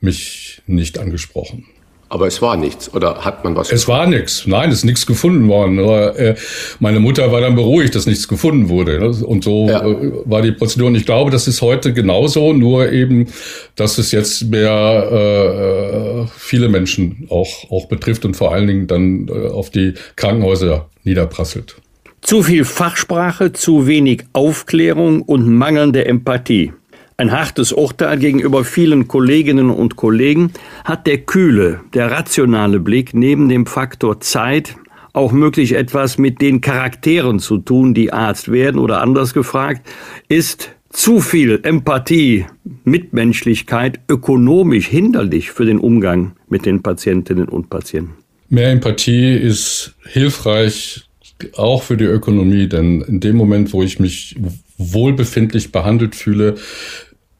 [0.00, 1.64] mich nicht angesprochen.
[2.08, 3.72] Aber es war nichts, oder hat man was?
[3.72, 4.46] Es war nichts.
[4.46, 5.78] Nein, es ist nichts gefunden worden.
[5.78, 6.36] Äh,
[6.78, 9.00] meine Mutter war dann beruhigt, dass nichts gefunden wurde.
[9.00, 9.26] Ne?
[9.26, 9.84] Und so ja.
[9.84, 10.86] äh, war die Prozedur.
[10.86, 13.26] Und ich glaube, das ist heute genauso, nur eben,
[13.74, 18.86] dass es jetzt mehr äh, äh viele Menschen auch, auch betrifft und vor allen Dingen
[18.86, 21.76] dann äh, auf die Krankenhäuser niederprasselt.
[22.20, 26.72] Zu viel Fachsprache, zu wenig Aufklärung und mangelnde Empathie.
[27.18, 30.52] Ein hartes Urteil gegenüber vielen Kolleginnen und Kollegen
[30.84, 34.76] hat der kühle, der rationale Blick neben dem Faktor Zeit
[35.14, 39.88] auch möglich etwas mit den Charakteren zu tun, die Arzt werden oder anders gefragt,
[40.28, 42.44] ist zu viel Empathie,
[42.84, 48.12] Mitmenschlichkeit ökonomisch hinderlich für den Umgang mit den Patientinnen und Patienten?
[48.50, 51.08] Mehr Empathie ist hilfreich
[51.54, 54.36] auch für die Ökonomie, denn in dem Moment, wo ich mich
[54.78, 56.56] wohlbefindlich behandelt fühle,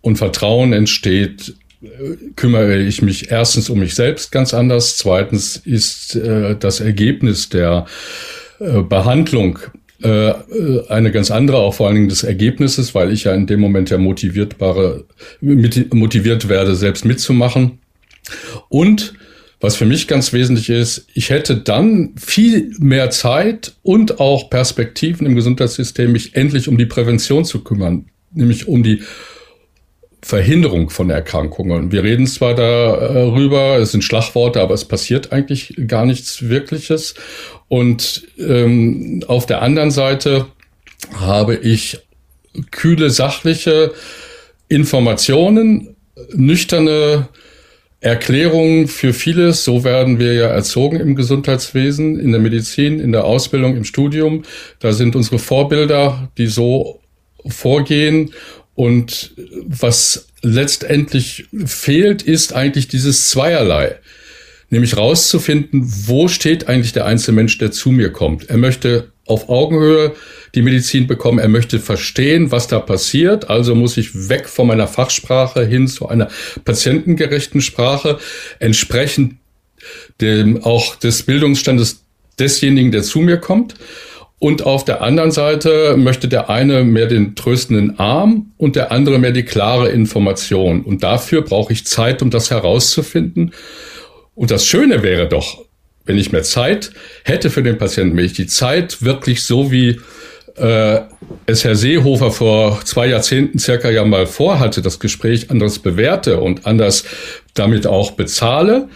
[0.07, 1.57] und Vertrauen entsteht,
[2.37, 4.97] kümmere ich mich erstens um mich selbst ganz anders.
[4.99, 7.87] Zweitens ist äh, das Ergebnis der
[8.61, 9.59] äh, Behandlung
[10.03, 10.33] äh,
[10.89, 13.91] eine ganz andere, auch vor allen Dingen des Ergebnisses, weil ich ja in dem Moment
[13.91, 15.07] ja motiviertbare,
[15.41, 17.81] motiviert werde, selbst mitzumachen.
[18.69, 19.15] Und
[19.61, 25.27] was für mich ganz wesentlich ist, ich hätte dann viel mehr Zeit und auch Perspektiven
[25.27, 29.03] im Gesundheitssystem, mich endlich um die Prävention zu kümmern, nämlich um die
[30.27, 31.93] Verhinderung von Erkrankungen.
[31.93, 37.15] Wir reden zwar darüber, es sind Schlagworte, aber es passiert eigentlich gar nichts Wirkliches.
[37.69, 40.47] Und ähm, auf der anderen Seite
[41.15, 42.01] habe ich
[42.73, 43.93] kühle, sachliche
[44.67, 45.95] Informationen,
[46.35, 47.29] nüchterne
[48.01, 49.63] Erklärungen für vieles.
[49.63, 54.43] So werden wir ja erzogen im Gesundheitswesen, in der Medizin, in der Ausbildung, im Studium.
[54.81, 57.01] Da sind unsere Vorbilder, die so
[57.47, 58.33] vorgehen
[58.77, 59.33] und
[59.67, 63.97] was letztendlich fehlt, ist eigentlich dieses Zweierlei.
[64.69, 68.51] Nämlich rauszufinden, wo steht eigentlich der einzelne Mensch, der zu mir kommt.
[68.51, 70.15] Er möchte auf Augenhöhe
[70.55, 71.39] die Medizin bekommen.
[71.39, 73.49] Er möchte verstehen, was da passiert.
[73.49, 76.29] Also muss ich weg von meiner Fachsprache hin zu einer
[76.65, 78.19] patientengerechten Sprache,
[78.59, 79.37] entsprechend
[80.21, 82.05] dem, auch des Bildungsstandes
[82.39, 83.75] desjenigen, der zu mir kommt.
[84.39, 89.19] Und auf der anderen Seite möchte der eine mehr den tröstenden Arm und der andere
[89.19, 90.83] mehr die klare Information.
[90.83, 93.53] Und dafür brauche ich Zeit, um das herauszufinden.
[94.35, 95.65] Und das Schöne wäre doch,
[96.05, 96.93] wenn ich mehr Zeit
[97.25, 99.99] hätte für den Patienten, wenn ich die Zeit wirklich so wie
[100.57, 101.01] äh,
[101.47, 106.67] es Herr Seehofer vor zwei Jahrzehnten circa ja mal vorhatte, das Gespräch anders bewerte und
[106.67, 107.05] anders
[107.55, 108.89] damit auch bezahle,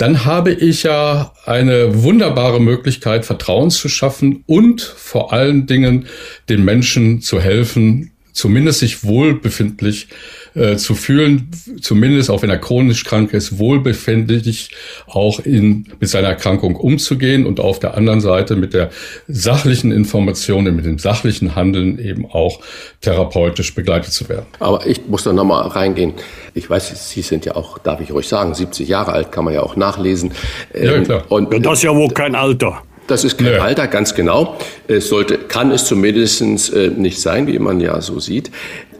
[0.00, 6.06] dann habe ich ja eine wunderbare Möglichkeit, Vertrauen zu schaffen und vor allen Dingen
[6.48, 10.08] den Menschen zu helfen, zumindest sich wohlbefindlich
[10.54, 14.70] äh, zu fühlen, zumindest auch wenn er chronisch krank ist, wohlbefindlich
[15.06, 18.90] auch in, mit seiner Erkrankung umzugehen und auf der anderen Seite mit der
[19.28, 22.60] sachlichen Information und mit dem sachlichen Handeln eben auch
[23.00, 24.46] therapeutisch begleitet zu werden.
[24.58, 26.14] Aber ich muss da nochmal reingehen.
[26.54, 29.54] Ich weiß, Sie sind ja auch, darf ich ruhig sagen, 70 Jahre alt, kann man
[29.54, 30.32] ja auch nachlesen.
[30.74, 31.24] Ja, ähm, klar.
[31.28, 32.82] Und, das ist ja wohl kein Alter.
[33.06, 33.58] Das ist kein ja.
[33.58, 34.56] Alter, ganz genau.
[34.86, 38.52] Es sollte, kann es zumindest äh, nicht sein, wie man ja so sieht.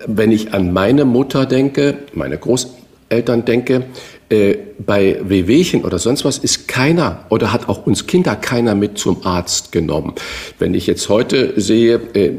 [0.07, 3.85] Wenn ich an meine Mutter denke, meine Großeltern denke,
[4.31, 8.97] Äh, bei Wehwehchen oder sonst was ist keiner oder hat auch uns Kinder keiner mit
[8.97, 10.15] zum Arzt genommen.
[10.61, 12.31] Wenn ich jetzt heute sehe, äh,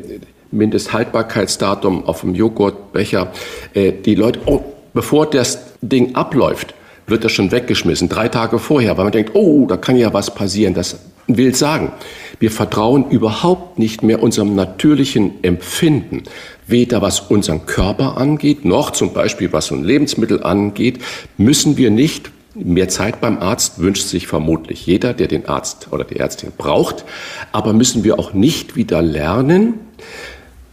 [0.51, 3.33] Mindesthaltbarkeitsdatum auf dem Joghurtbecher,
[3.73, 6.73] äh, die Leute, oh, bevor das Ding abläuft,
[7.07, 10.33] wird das schon weggeschmissen, drei Tage vorher, weil man denkt, oh, da kann ja was
[10.33, 10.73] passieren.
[10.73, 11.91] Das will sagen,
[12.39, 16.23] wir vertrauen überhaupt nicht mehr unserem natürlichen Empfinden,
[16.67, 20.99] weder was unseren Körper angeht, noch zum Beispiel was ein Lebensmittel angeht,
[21.37, 26.03] müssen wir nicht Mehr Zeit beim Arzt wünscht sich vermutlich jeder, der den Arzt oder
[26.03, 27.05] die Ärztin braucht.
[27.53, 29.75] Aber müssen wir auch nicht wieder lernen,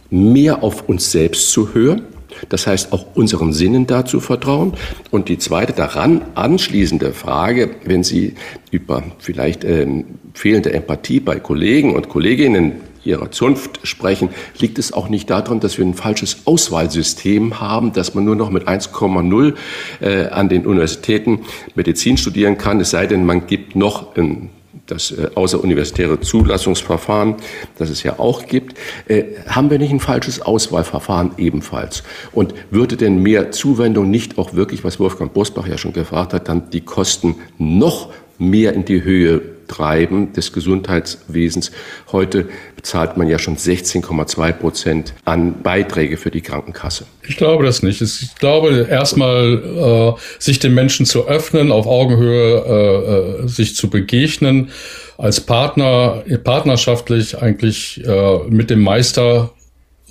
[0.09, 2.01] mehr auf uns selbst zu hören
[2.47, 4.73] das heißt, auch unseren Sinnen dazu vertrauen.
[5.11, 8.35] Und die zweite daran anschließende Frage, wenn Sie
[8.71, 9.85] über vielleicht äh,
[10.33, 15.77] fehlende Empathie bei Kollegen und Kolleginnen ihrer Zunft sprechen, liegt es auch nicht daran, dass
[15.77, 19.53] wir ein falsches Auswahlsystem haben, dass man nur noch mit 1,0
[20.01, 21.41] äh, an den Universitäten
[21.75, 24.49] Medizin studieren kann, es sei denn, man gibt noch ein
[24.91, 27.35] das äh, außeruniversitäre Zulassungsverfahren,
[27.77, 32.03] das es ja auch gibt, äh, haben wir nicht ein falsches Auswahlverfahren ebenfalls?
[32.31, 36.47] Und würde denn mehr Zuwendung nicht auch wirklich, was Wolfgang Bosbach ja schon gefragt hat,
[36.47, 41.71] dann die Kosten noch mehr in die Höhe treiben des Gesundheitswesens.
[42.11, 47.05] Heute bezahlt man ja schon 16,2 Prozent an Beiträge für die Krankenkasse.
[47.27, 48.01] Ich glaube das nicht.
[48.01, 53.89] Ich glaube erstmal, äh, sich den Menschen zu öffnen, auf Augenhöhe äh, äh sich zu
[53.89, 54.69] begegnen,
[55.17, 59.51] als Partner, partnerschaftlich eigentlich äh, mit dem Meister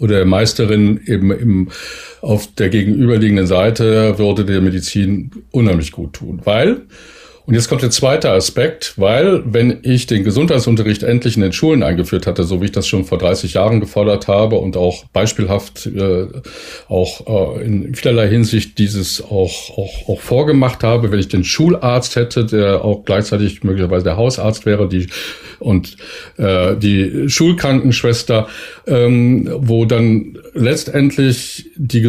[0.01, 1.69] oder der Meisterin eben im,
[2.21, 6.83] auf der gegenüberliegenden Seite würde der Medizin unheimlich gut tun, weil
[7.49, 11.83] und jetzt kommt der zweite Aspekt, weil wenn ich den Gesundheitsunterricht endlich in den Schulen
[11.83, 15.87] eingeführt hatte, so wie ich das schon vor 30 Jahren gefordert habe und auch beispielhaft
[15.87, 16.27] äh,
[16.89, 22.17] auch äh, in vielerlei Hinsicht dieses auch, auch, auch vorgemacht habe, wenn ich den Schularzt
[22.17, 25.07] hätte, der auch gleichzeitig möglicherweise der Hausarzt wäre, die
[25.59, 25.97] und
[26.37, 28.47] äh, die Schulkrankenschwester,
[28.87, 32.03] ähm, wo dann letztendlich die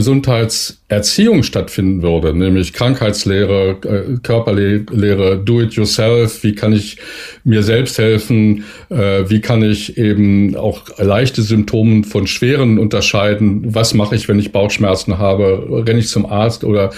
[0.89, 6.97] Gesundheitserziehung stattfinden würde, nämlich Krankheitslehre, äh, Körperlehre, Do-it-yourself, wie kann ich
[7.43, 13.93] mir selbst helfen, äh, wie kann ich eben auch leichte Symptome von schweren unterscheiden, was
[13.93, 16.89] mache ich, wenn ich Bauchschmerzen habe, renne ich zum Arzt oder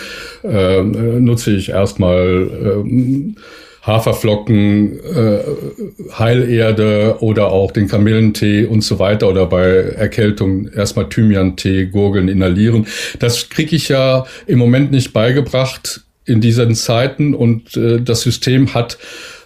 [0.44, 3.36] äh, nutze ich erstmal äh,
[3.82, 5.40] Haferflocken, äh,
[6.18, 12.86] Heilerde oder auch den Kamillentee und so weiter oder bei Erkältung erstmal Thymian-Tee, Gurgeln inhalieren.
[13.20, 18.74] Das kriege ich ja im Moment nicht beigebracht in diesen Zeiten und äh, das System
[18.74, 19.00] hat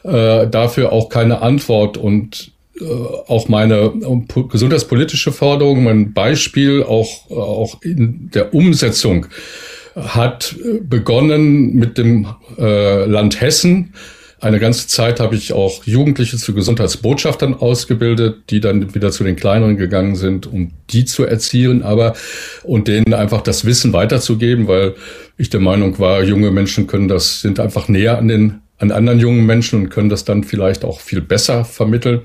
[0.04, 7.32] äh, dafür auch keine Antwort und äh, auch meine äh, gesundheitspolitische Forderung, mein Beispiel auch,
[7.32, 9.28] auch in der Umsetzung
[9.95, 13.93] hat begonnen mit dem äh, Land Hessen,
[14.46, 19.36] eine ganze Zeit habe ich auch Jugendliche zu Gesundheitsbotschaftern ausgebildet, die dann wieder zu den
[19.36, 22.14] Kleineren gegangen sind, um die zu erziehen, aber
[22.64, 24.94] und denen einfach das Wissen weiterzugeben, weil
[25.38, 29.20] ich der Meinung war, junge Menschen können das, sind einfach näher an den an anderen
[29.20, 32.20] jungen Menschen und können das dann vielleicht auch viel besser vermitteln.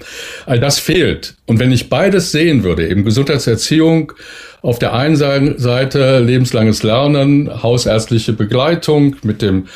[0.46, 1.36] All das fehlt.
[1.46, 4.12] Und wenn ich beides sehen würde, eben Gesundheitserziehung
[4.60, 9.68] auf der einen Seite lebenslanges Lernen, hausärztliche Begleitung mit dem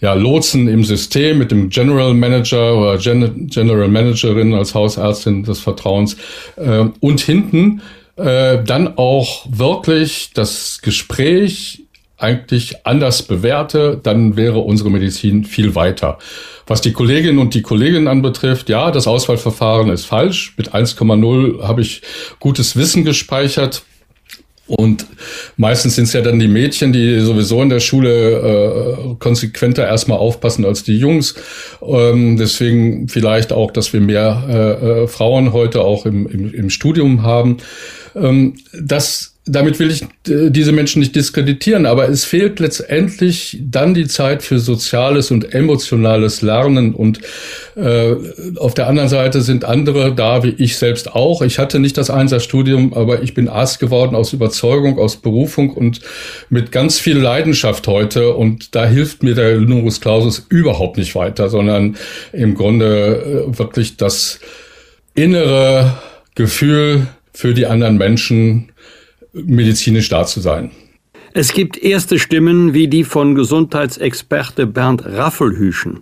[0.00, 5.60] ja, Lotsen im System mit dem General Manager oder Gen General Managerin als Hausärztin des
[5.60, 6.16] Vertrauens
[6.56, 7.82] äh, und hinten
[8.16, 11.84] äh, dann auch wirklich das Gespräch
[12.18, 16.18] eigentlich anders bewährte, dann wäre unsere Medizin viel weiter.
[16.66, 20.54] Was die Kolleginnen und die Kollegen anbetrifft, ja, das Auswahlverfahren ist falsch.
[20.56, 22.02] Mit 1,0 habe ich
[22.40, 23.84] gutes Wissen gespeichert.
[24.68, 25.06] Und
[25.56, 30.18] meistens sind es ja dann die Mädchen, die sowieso in der Schule äh, konsequenter erstmal
[30.18, 31.34] aufpassen als die Jungs.
[31.80, 36.70] Ähm, deswegen vielleicht auch, dass wir mehr äh, äh, Frauen heute auch im, im, im
[36.70, 37.56] Studium haben.
[38.14, 43.94] Ähm, das damit will ich äh, diese Menschen nicht diskreditieren, aber es fehlt letztendlich dann
[43.94, 46.94] die Zeit für soziales und emotionales Lernen.
[46.94, 47.20] Und
[47.76, 48.14] äh,
[48.56, 51.42] auf der anderen Seite sind andere da, wie ich selbst auch.
[51.42, 56.00] Ich hatte nicht das Einsatzstudium, aber ich bin Arzt geworden aus Überzeugung, aus Berufung und
[56.50, 58.34] mit ganz viel Leidenschaft heute.
[58.34, 61.96] Und da hilft mir der Numerus Clausus überhaupt nicht weiter, sondern
[62.32, 64.40] im Grunde äh, wirklich das
[65.14, 65.98] innere
[66.34, 68.67] Gefühl für die anderen Menschen,
[69.44, 70.70] medizinisch da zu sein.
[71.32, 76.00] Es gibt erste Stimmen wie die von Gesundheitsexperte Bernd Raffelhüschen,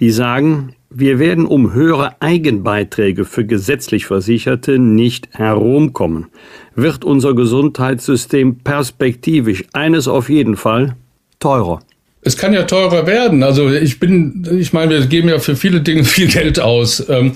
[0.00, 6.26] die sagen, wir werden um höhere Eigenbeiträge für gesetzlich Versicherte nicht herumkommen.
[6.74, 10.96] Wird unser Gesundheitssystem perspektivisch eines auf jeden Fall
[11.38, 11.80] teurer.
[12.24, 13.42] Es kann ja teurer werden.
[13.42, 17.04] Also ich bin, ich meine, wir geben ja für viele Dinge viel Geld aus.
[17.08, 17.32] Ähm,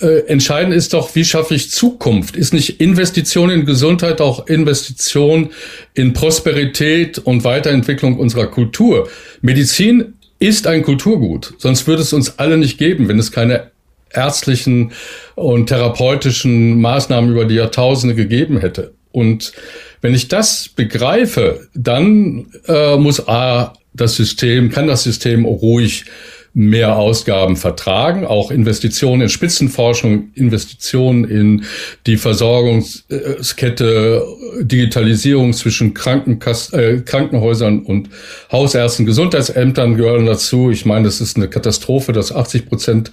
[0.00, 2.36] äh, entscheidend ist doch, wie schaffe ich Zukunft?
[2.36, 5.50] Ist nicht Investition in Gesundheit auch Investition
[5.94, 9.08] in Prosperität und Weiterentwicklung unserer Kultur?
[9.42, 13.70] Medizin ist ein Kulturgut, sonst würde es uns alle nicht geben, wenn es keine
[14.12, 14.92] ärztlichen
[15.34, 18.92] und therapeutischen Maßnahmen über die Jahrtausende gegeben hätte.
[19.12, 19.52] Und
[20.00, 26.04] wenn ich das begreife, dann äh, muss A, das System, kann das System ruhig
[26.52, 31.64] mehr Ausgaben vertragen, auch Investitionen in Spitzenforschung, Investitionen in
[32.06, 34.26] die Versorgungskette,
[34.60, 38.10] Digitalisierung zwischen Krankenkass äh, Krankenhäusern und
[38.50, 40.70] Hausärzten, Gesundheitsämtern gehören dazu.
[40.70, 43.12] Ich meine, das ist eine Katastrophe, dass 80 Prozent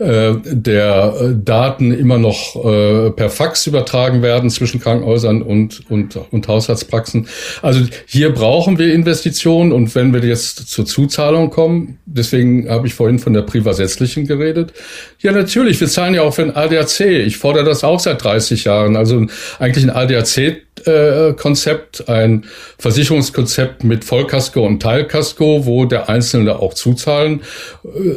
[0.00, 6.18] äh, der äh, Daten immer noch äh, per Fax übertragen werden zwischen Krankenhäusern und, und,
[6.30, 7.28] und Haushaltspraxen.
[7.60, 12.94] Also hier brauchen wir Investitionen und wenn wir jetzt zur Zuzahlung kommen, deswegen habe ich
[12.94, 14.72] vorhin von der privatsätzlichen geredet.
[15.20, 17.00] Ja, natürlich, wir zahlen ja auch für ein ADAC.
[17.00, 18.96] Ich fordere das auch seit 30 Jahren.
[18.96, 19.26] Also
[19.58, 22.46] eigentlich ein ADAC-Konzept, ein
[22.78, 27.42] Versicherungskonzept mit Vollkasko und Teilkasko, wo der Einzelne auch zuzahlen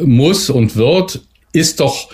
[0.05, 1.19] muss und wird
[1.53, 2.09] ist doch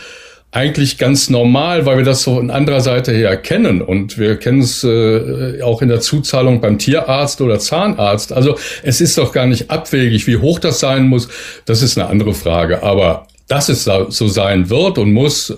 [0.51, 3.81] eigentlich ganz normal, weil wir das so von anderer Seite her kennen.
[3.81, 8.33] Und wir kennen es äh, auch in der Zuzahlung beim Tierarzt oder Zahnarzt.
[8.33, 11.27] Also es ist doch gar nicht abwegig, wie hoch das sein muss.
[11.65, 12.81] Das ist eine andere Frage.
[12.81, 15.53] Aber dass es so sein wird und muss,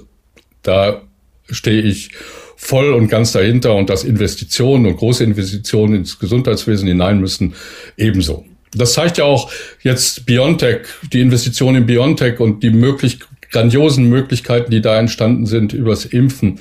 [0.62, 1.02] da
[1.50, 2.12] stehe ich
[2.58, 7.56] voll und ganz dahinter und dass Investitionen und große Investitionen ins Gesundheitswesen hinein müssen,
[7.98, 8.46] ebenso.
[8.74, 10.82] Das zeigt ja auch jetzt Biontech,
[11.12, 13.20] die Investition in Biontech und die möglich
[13.52, 16.60] grandiosen Möglichkeiten, die da entstanden sind übers Impfen.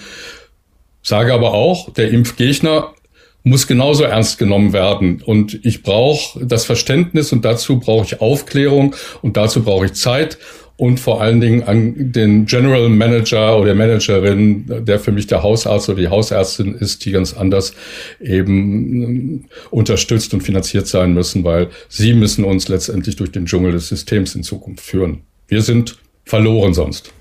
[1.03, 2.93] Sage aber auch, der Impfgegner
[3.43, 5.23] muss genauso ernst genommen werden.
[5.23, 10.39] Und ich brauche das Verständnis und dazu brauche ich Aufklärung und dazu brauche ich Zeit
[10.81, 15.91] und vor allen Dingen an den General Manager oder Managerin, der für mich der Hausarzt
[15.91, 17.75] oder die Hausärztin ist, die ganz anders
[18.19, 23.89] eben unterstützt und finanziert sein müssen, weil sie müssen uns letztendlich durch den Dschungel des
[23.89, 25.21] Systems in Zukunft führen.
[25.49, 25.99] Wir sind
[26.31, 27.13] verloren sonst.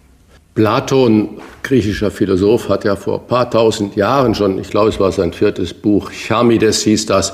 [0.54, 5.12] Platon, griechischer Philosoph, hat ja vor ein paar tausend Jahren schon, ich glaube, es war
[5.12, 7.34] sein viertes Buch, Charmides hieß das,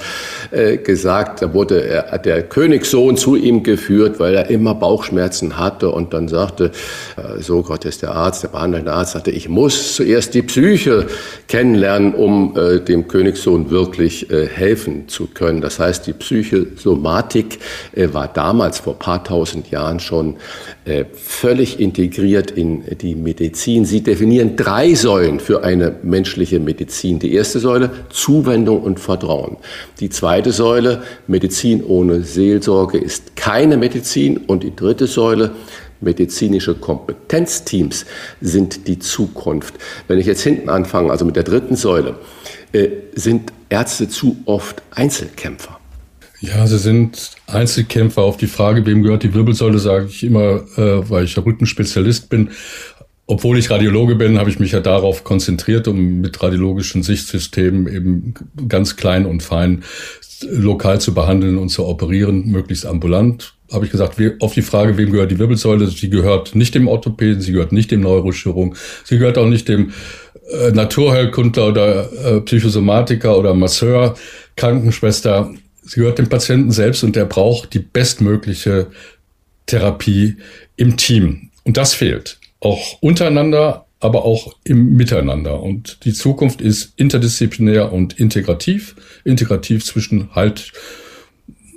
[0.52, 5.90] äh, gesagt, da wurde er, der Königssohn zu ihm geführt, weil er immer Bauchschmerzen hatte
[5.90, 6.72] und dann sagte,
[7.18, 11.08] äh, so Gott ist der Arzt, der behandelnde Arzt sagte, ich muss zuerst die Psyche
[11.48, 15.62] kennenlernen, um äh, dem Königssohn wirklich helfen zu können.
[15.62, 17.60] Das heißt, die Psychosomatik
[17.94, 20.36] war damals vor ein paar tausend Jahren schon
[21.14, 23.86] völlig integriert in die Medizin.
[23.86, 27.20] Sie definieren drei Säulen für eine menschliche Medizin.
[27.20, 29.58] Die erste Säule Zuwendung und Vertrauen.
[30.00, 34.38] Die zweite Säule Medizin ohne Seelsorge ist keine Medizin.
[34.38, 35.52] Und die dritte Säule
[36.02, 38.08] medizinische Kompetenzteams
[38.42, 39.76] sind die Zukunft.
[40.08, 42.16] Wenn ich jetzt hinten anfange, also mit der dritten Säule,
[42.72, 45.80] äh, sind Ärzte zu oft Einzelkämpfer.
[46.42, 48.22] Ja, sie sind Einzelkämpfer.
[48.22, 52.50] Auf die Frage, wem gehört die Wirbelsäule, sage ich immer, äh, weil ich Rückenspezialist bin.
[53.28, 58.34] Obwohl ich Radiologe bin, habe ich mich ja darauf konzentriert, um mit radiologischen Sichtsystemen eben
[58.68, 59.84] ganz klein und fein
[60.48, 63.54] lokal zu behandeln und zu operieren, möglichst ambulant.
[63.72, 67.42] Habe ich gesagt, auf die Frage, wem gehört die Wirbelsäule, sie gehört nicht dem Orthopäden,
[67.42, 69.92] sie gehört nicht dem Neurochirurgen, sie gehört auch nicht dem
[70.52, 74.16] äh, Naturheilkundler oder äh, Psychosomatiker oder Masseur,
[74.56, 75.52] Krankenschwester
[75.86, 78.88] Sie gehört dem Patienten selbst und der braucht die bestmögliche
[79.68, 80.38] Therapie
[80.76, 81.52] im Team.
[81.64, 82.40] Und das fehlt.
[82.66, 85.62] Auch untereinander, aber auch im Miteinander.
[85.62, 88.96] Und die Zukunft ist interdisziplinär und integrativ.
[89.24, 90.72] Integrativ zwischen halt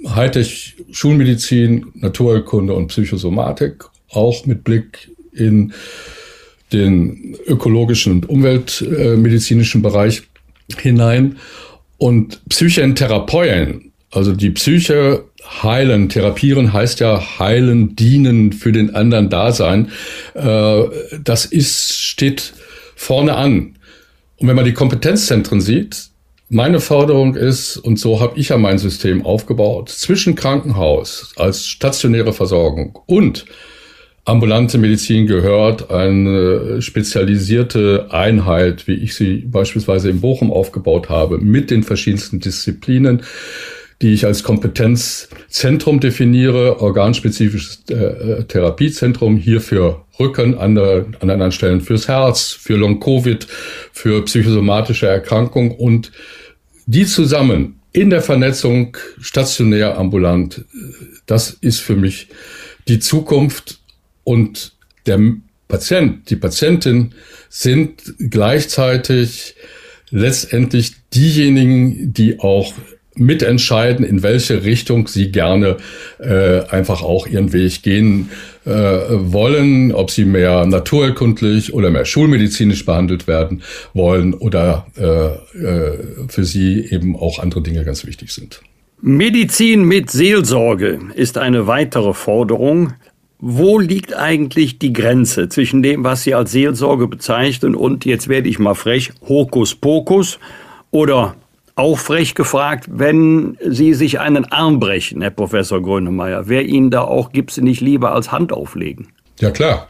[0.07, 3.85] Hightech Schulmedizin, Naturheilkunde und Psychosomatik.
[4.09, 5.75] Auch mit Blick in
[6.73, 10.23] den ökologischen und umweltmedizinischen Bereich
[10.81, 11.37] hinein.
[11.99, 15.25] Und Psychentherapeuten also die Psyche
[15.63, 19.91] heilen, therapieren heißt ja heilen, dienen, für den anderen da sein.
[20.35, 20.85] Äh,
[21.23, 22.55] das ist, steht
[22.97, 23.77] vorne an.
[24.37, 26.09] Und wenn man die Kompetenzzentren sieht,
[26.49, 32.33] meine Forderung ist, und so habe ich ja mein System aufgebaut, zwischen Krankenhaus als stationäre
[32.33, 33.45] Versorgung und
[34.25, 41.71] ambulante Medizin gehört eine spezialisierte Einheit, wie ich sie beispielsweise in Bochum aufgebaut habe, mit
[41.71, 43.23] den verschiedensten Disziplinen
[44.01, 51.53] die ich als Kompetenzzentrum definiere, organspezifisches äh, Therapiezentrum, hier für Rücken, an, der, an anderen
[51.53, 53.47] Stellen fürs Herz, für Long-Covid,
[53.93, 56.13] für psychosomatische Erkrankungen und
[56.87, 60.65] die zusammen in der Vernetzung stationär ambulant,
[61.27, 62.29] das ist für mich
[62.87, 63.81] die Zukunft
[64.25, 64.75] und
[65.07, 65.19] der
[65.67, 67.15] Patient, die Patientin
[67.49, 69.55] sind gleichzeitig
[70.11, 72.73] letztendlich diejenigen, die auch
[73.19, 75.77] mitentscheiden, in welche Richtung sie gerne
[76.19, 78.31] äh, einfach auch ihren Weg gehen
[78.65, 83.63] äh, wollen, ob sie mehr naturerkundlich oder mehr schulmedizinisch behandelt werden
[83.95, 85.99] wollen oder äh, äh,
[86.29, 88.61] für sie eben auch andere Dinge ganz wichtig sind.
[89.01, 92.95] Medizin mit Seelsorge ist eine weitere Forderung.
[93.41, 98.49] Wo liegt eigentlich die Grenze zwischen dem, was Sie als Seelsorge bezeichnen und, jetzt werde
[98.49, 100.41] ich mal frech, Hokuspokus
[100.91, 101.37] oder
[101.79, 107.03] auch frech gefragt, wenn Sie sich einen Arm brechen, Herr Professor Grönemeyer, wer Ihnen da
[107.03, 109.09] auch Sie nicht lieber als Hand auflegen?
[109.41, 109.89] Ja klar.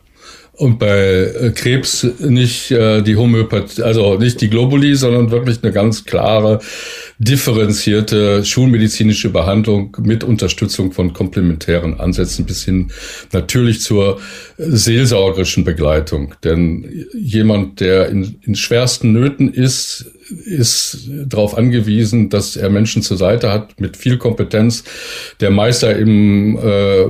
[0.59, 5.73] Und bei äh, Krebs nicht äh, die Homöopathie, also nicht die Globuli, sondern wirklich eine
[5.73, 6.59] ganz klare,
[7.21, 12.91] differenzierte schulmedizinische Behandlung mit Unterstützung von komplementären Ansätzen bis hin
[13.33, 14.19] natürlich zur
[14.57, 16.35] seelsorgerischen Begleitung.
[16.43, 20.11] Denn jemand, der in, in schwersten Nöten ist,
[20.45, 24.83] ist darauf angewiesen, dass er Menschen zur Seite hat mit viel Kompetenz.
[25.39, 27.07] Der Meister im äh,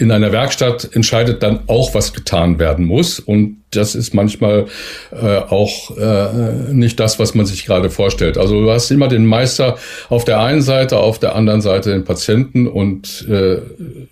[0.00, 3.18] in einer Werkstatt entscheidet dann auch, was getan werden muss.
[3.18, 4.66] Und das ist manchmal
[5.10, 8.38] äh, auch äh, nicht das, was man sich gerade vorstellt.
[8.38, 9.76] Also du hast immer den Meister
[10.08, 12.68] auf der einen Seite, auf der anderen Seite den Patienten.
[12.68, 13.58] Und äh,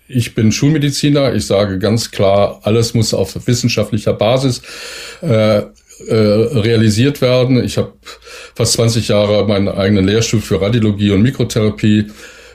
[0.09, 1.33] ich bin Schulmediziner.
[1.33, 4.61] Ich sage ganz klar, alles muss auf wissenschaftlicher Basis
[5.21, 5.63] äh, äh,
[6.13, 7.63] realisiert werden.
[7.63, 7.93] Ich habe
[8.55, 12.07] fast 20 Jahre meinen eigenen Lehrstuhl für Radiologie und Mikrotherapie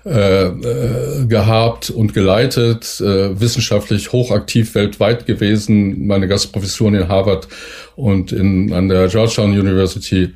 [0.05, 7.47] äh, äh, gehabt und geleitet, äh, wissenschaftlich hochaktiv weltweit gewesen, meine Gastprofessuren in Harvard
[7.95, 10.35] und in, an der Georgetown University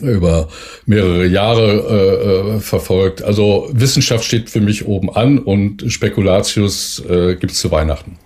[0.00, 0.48] über
[0.86, 3.22] mehrere Jahre äh, äh verfolgt.
[3.22, 8.16] Also Wissenschaft steht für mich oben an und Spekulatius äh, gibt es zu Weihnachten.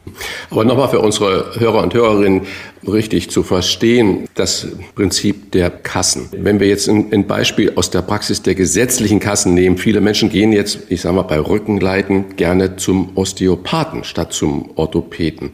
[0.51, 2.43] Aber nochmal für unsere Hörer und Hörerinnen
[2.87, 6.29] richtig zu verstehen, das Prinzip der Kassen.
[6.33, 10.53] Wenn wir jetzt ein, Beispiel aus der Praxis der gesetzlichen Kassen nehmen, viele Menschen gehen
[10.53, 15.51] jetzt, ich sage mal, bei Rückenleiden gerne zum Osteopathen statt zum Orthopäden.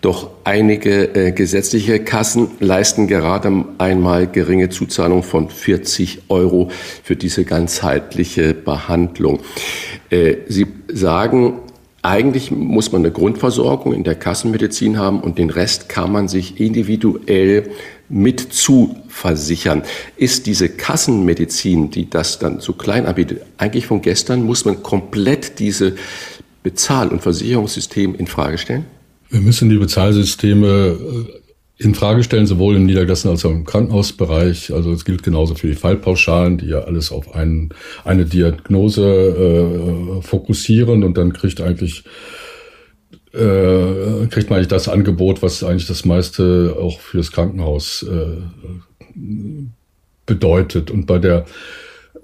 [0.00, 6.70] Doch einige äh, gesetzliche Kassen leisten gerade einmal geringe Zuzahlung von 40 Euro
[7.02, 9.40] für diese ganzheitliche Behandlung.
[10.10, 11.60] Äh, Sie sagen,
[12.04, 16.60] eigentlich muss man eine Grundversorgung in der Kassenmedizin haben und den Rest kann man sich
[16.60, 17.70] individuell
[18.10, 19.82] mit zuversichern.
[20.16, 24.42] Ist diese Kassenmedizin, die das dann so klein anbietet, eigentlich von gestern?
[24.44, 25.94] Muss man komplett diese
[26.62, 28.84] Bezahl- und Versicherungssystem in Frage stellen?
[29.30, 30.98] Wir müssen die Bezahlsysteme
[31.28, 31.43] äh,
[31.76, 34.72] in Frage stellen, sowohl im Niedergelassen als auch im Krankenhausbereich.
[34.72, 37.70] Also es gilt genauso für die Fallpauschalen, die ja alles auf einen,
[38.04, 42.04] eine Diagnose äh, fokussieren und dann kriegt eigentlich
[43.32, 48.42] äh, kriegt man eigentlich das Angebot, was eigentlich das meiste auch fürs Krankenhaus äh,
[50.24, 50.92] bedeutet.
[50.92, 51.44] Und bei der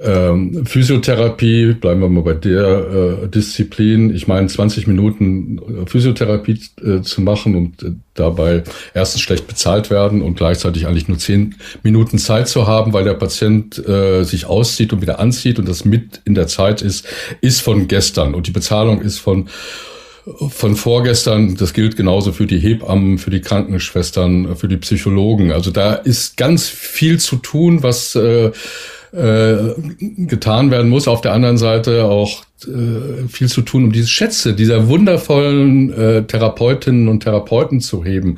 [0.02, 4.14] ähm, Physiotherapie, bleiben wir mal bei der äh, Disziplin.
[4.14, 9.90] Ich meine, 20 Minuten äh, Physiotherapie äh, zu machen und äh, dabei erstens schlecht bezahlt
[9.90, 14.46] werden und gleichzeitig eigentlich nur 10 Minuten Zeit zu haben, weil der Patient äh, sich
[14.46, 17.06] auszieht und wieder anzieht und das mit in der Zeit ist,
[17.42, 19.48] ist von gestern und die Bezahlung ist von
[20.50, 25.50] von vorgestern, das gilt genauso für die Hebammen, für die Krankenschwestern, für die Psychologen.
[25.50, 28.52] Also da ist ganz viel zu tun, was äh,
[29.12, 29.74] äh,
[30.26, 31.08] getan werden muss.
[31.08, 36.22] Auf der anderen Seite auch äh, viel zu tun, um diese Schätze dieser wundervollen äh,
[36.24, 38.36] Therapeutinnen und Therapeuten zu heben.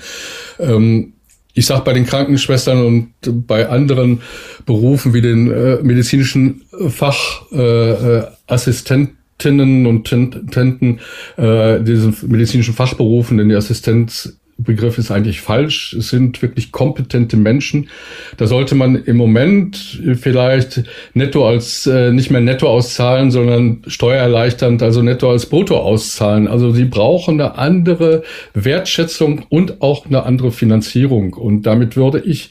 [0.59, 1.13] Ähm,
[1.55, 3.11] ich sage bei den Krankenschwestern und
[3.47, 4.23] bei anderen
[4.65, 11.01] Berufen wie den äh, medizinischen Fachassistenten äh, und Tenten,
[11.37, 15.93] äh, diesen medizinischen Fachberufen, denn die Assistenz Begriff ist eigentlich falsch.
[15.95, 17.89] Es sind wirklich kompetente Menschen.
[18.37, 20.85] Da sollte man im Moment vielleicht
[21.15, 26.49] netto als äh, nicht mehr netto auszahlen, sondern steuererleichternd, also netto als brutto auszahlen.
[26.49, 28.23] Also sie brauchen eine andere
[28.55, 31.35] Wertschätzung und auch eine andere Finanzierung.
[31.35, 32.51] Und damit würde ich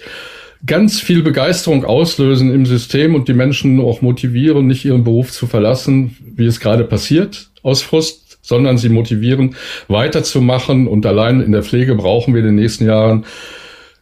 [0.66, 5.48] ganz viel Begeisterung auslösen im System und die Menschen auch motivieren, nicht ihren Beruf zu
[5.48, 9.56] verlassen, wie es gerade passiert, aus Frust sondern sie motivieren,
[9.88, 10.88] weiterzumachen.
[10.88, 13.26] Und allein in der Pflege brauchen wir in den nächsten Jahren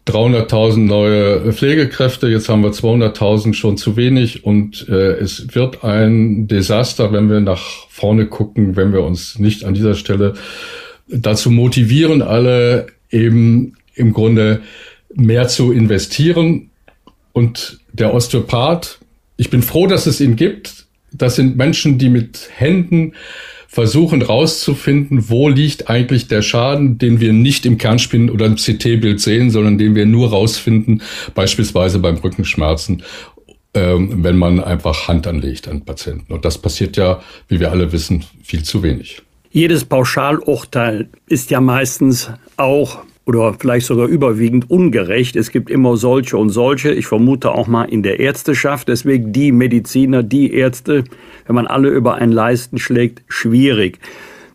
[0.07, 2.27] 300.000 neue Pflegekräfte.
[2.27, 4.43] Jetzt haben wir 200.000 schon zu wenig.
[4.43, 9.65] Und äh, es wird ein Desaster, wenn wir nach vorne gucken, wenn wir uns nicht
[9.65, 10.33] an dieser Stelle
[11.07, 14.61] dazu motivieren, alle eben im Grunde
[15.13, 16.71] mehr zu investieren.
[17.33, 18.99] Und der Osteopath,
[19.37, 23.13] ich bin froh, dass es ihn gibt, das sind Menschen, die mit Händen
[23.67, 29.21] versuchen rauszufinden, wo liegt eigentlich der Schaden, den wir nicht im Kernspin oder im CT-Bild
[29.21, 31.03] sehen, sondern den wir nur rausfinden,
[31.35, 33.03] beispielsweise beim Rückenschmerzen,
[33.75, 36.33] ähm, wenn man einfach Hand anlegt an Patienten.
[36.33, 39.21] Und das passiert ja, wie wir alle wissen, viel zu wenig.
[39.51, 42.99] Jedes Pauschalurteil ist ja meistens auch
[43.29, 45.35] oder vielleicht sogar überwiegend ungerecht.
[45.35, 46.91] Es gibt immer solche und solche.
[46.91, 48.87] Ich vermute auch mal in der Ärzteschaft.
[48.87, 51.03] Deswegen die Mediziner, die Ärzte,
[51.45, 53.99] wenn man alle über einen Leisten schlägt, schwierig.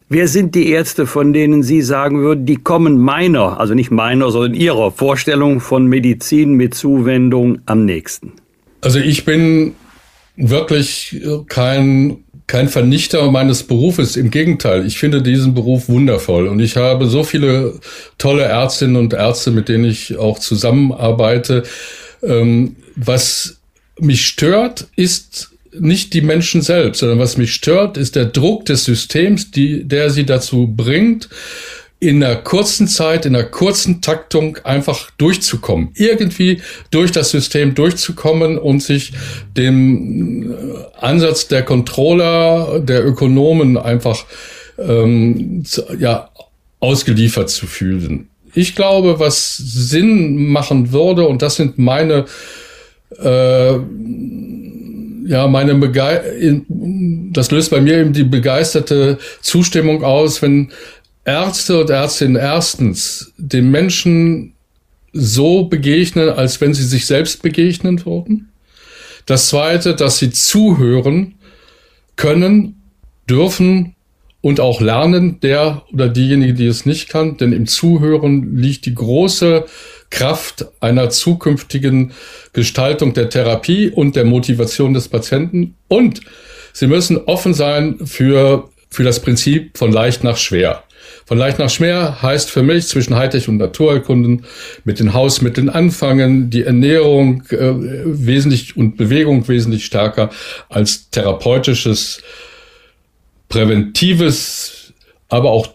[0.08, 4.32] Wer sind die Ärzte, von denen Sie sagen würden, die kommen meiner, also nicht meiner,
[4.32, 8.32] sondern Ihrer Vorstellung von Medizin mit Zuwendung am nächsten?
[8.80, 9.74] Also ich bin
[10.34, 14.16] wirklich kein kein Vernichter meines Berufes.
[14.16, 17.80] Im Gegenteil, ich finde diesen Beruf wundervoll und ich habe so viele
[18.18, 21.62] tolle Ärztinnen und Ärzte, mit denen ich auch zusammenarbeite.
[22.22, 23.58] Ähm, was
[23.98, 28.84] mich stört, ist nicht die Menschen selbst, sondern was mich stört, ist der Druck des
[28.84, 31.28] Systems, die, der sie dazu bringt,
[32.04, 35.88] in einer kurzen Zeit, in einer kurzen Taktung einfach durchzukommen.
[35.94, 39.12] Irgendwie durch das System durchzukommen und sich
[39.56, 40.54] dem äh,
[41.00, 44.26] Ansatz der Controller, der Ökonomen einfach
[44.78, 45.64] ähm,
[45.98, 46.28] ja,
[46.78, 48.28] ausgeliefert zu fühlen.
[48.52, 52.26] Ich glaube, was Sinn machen würde, und das sind meine
[53.18, 53.78] äh,
[55.26, 56.62] ja, meine Bege
[57.32, 60.70] das löst bei mir eben die begeisterte Zustimmung aus, wenn
[61.24, 64.54] Ärzte und Ärztinnen erstens den Menschen
[65.12, 68.50] so begegnen, als wenn sie sich selbst begegnen würden.
[69.26, 71.36] Das zweite, dass sie zuhören
[72.16, 72.82] können,
[73.28, 73.94] dürfen
[74.42, 77.38] und auch lernen, der oder diejenige, die es nicht kann.
[77.38, 79.64] Denn im Zuhören liegt die große
[80.10, 82.12] Kraft einer zukünftigen
[82.52, 85.76] Gestaltung der Therapie und der Motivation des Patienten.
[85.88, 86.20] Und
[86.74, 90.84] sie müssen offen sein für, für das Prinzip von leicht nach schwer.
[91.26, 94.44] Von leicht nach schwer heißt für mich zwischen Hightech und Naturerkunden
[94.84, 97.72] mit den Hausmitteln anfangen, die Ernährung äh,
[98.04, 100.30] wesentlich und Bewegung wesentlich stärker
[100.68, 102.20] als therapeutisches,
[103.48, 104.92] präventives,
[105.28, 105.68] aber auch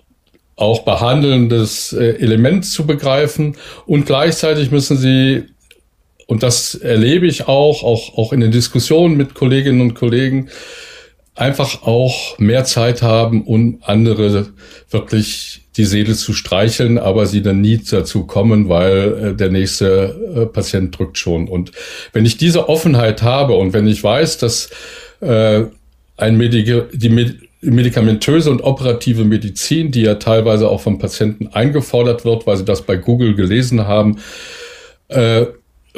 [0.55, 3.55] auch behandelndes äh, Element zu begreifen.
[3.85, 5.45] Und gleichzeitig müssen sie
[6.29, 10.49] und das erlebe ich auch, auch, auch in den Diskussionen mit Kolleginnen und Kollegen,
[11.39, 14.47] einfach auch mehr Zeit haben, um andere
[14.89, 20.15] wirklich die Seele zu streicheln, aber sie dann nie dazu kommen, weil äh, der nächste
[20.35, 21.47] äh, Patient drückt schon.
[21.47, 21.71] Und
[22.11, 24.69] wenn ich diese Offenheit habe und wenn ich weiß, dass
[25.21, 25.63] äh,
[26.17, 32.23] ein Medik die Med medikamentöse und operative Medizin, die ja teilweise auch vom Patienten eingefordert
[32.23, 34.19] wird, weil sie das bei Google gelesen haben,
[35.09, 35.45] äh,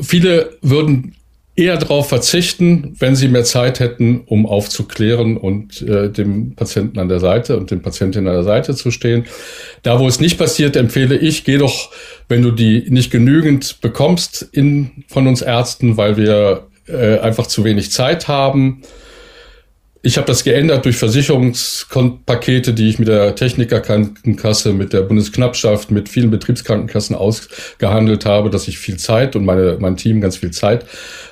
[0.02, 1.16] viele würden
[1.56, 7.10] eher darauf verzichten, wenn sie mehr Zeit hätten, um aufzuklären und äh, dem Patienten an
[7.10, 9.26] der Seite und dem Patientin an der Seite zu stehen.
[9.84, 11.92] Da, wo es nicht passiert, empfehle ich, geh doch,
[12.30, 17.64] wenn du die nicht genügend bekommst in, von uns Ärzten, weil wir äh, einfach zu
[17.64, 18.82] wenig Zeit haben,
[20.04, 26.10] ich habe das geändert durch Versicherungspakete, die ich mit der Technikerkrankenkasse, mit der Bundesknappschaft, mit
[26.10, 30.86] vielen Betriebskrankenkassen ausgehandelt habe, dass ich viel Zeit und meine, mein Team ganz viel Zeit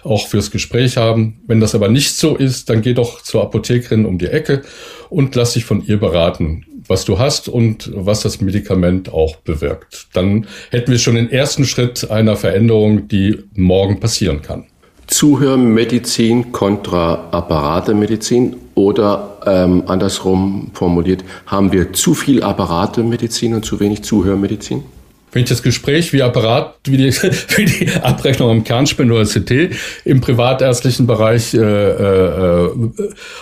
[0.04, 1.42] auch fürs Gespräch haben.
[1.48, 4.62] Wenn das aber nicht so ist, dann geh doch zur Apothekerin um die Ecke
[5.10, 10.08] und lass dich von ihr beraten, was du hast und was das Medikament auch bewirkt.
[10.14, 14.68] Dann hätten wir schon den ersten Schritt einer Veränderung, die morgen passieren kann.
[15.10, 24.03] Zuhörmedizin kontra Apparatemedizin oder ähm, andersrum formuliert, haben wir zu viel Apparatemedizin und zu wenig
[24.03, 24.84] Zuhörmedizin?
[25.32, 27.14] Wenn ich das Gespräch wie Apparat, wie die,
[27.57, 32.70] wie die Abrechnung am Kernspin oder CT im privatärztlichen Bereich äh, äh,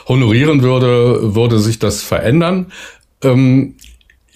[0.07, 2.67] honorieren würde, würde sich das verändern.
[3.23, 3.75] Ähm,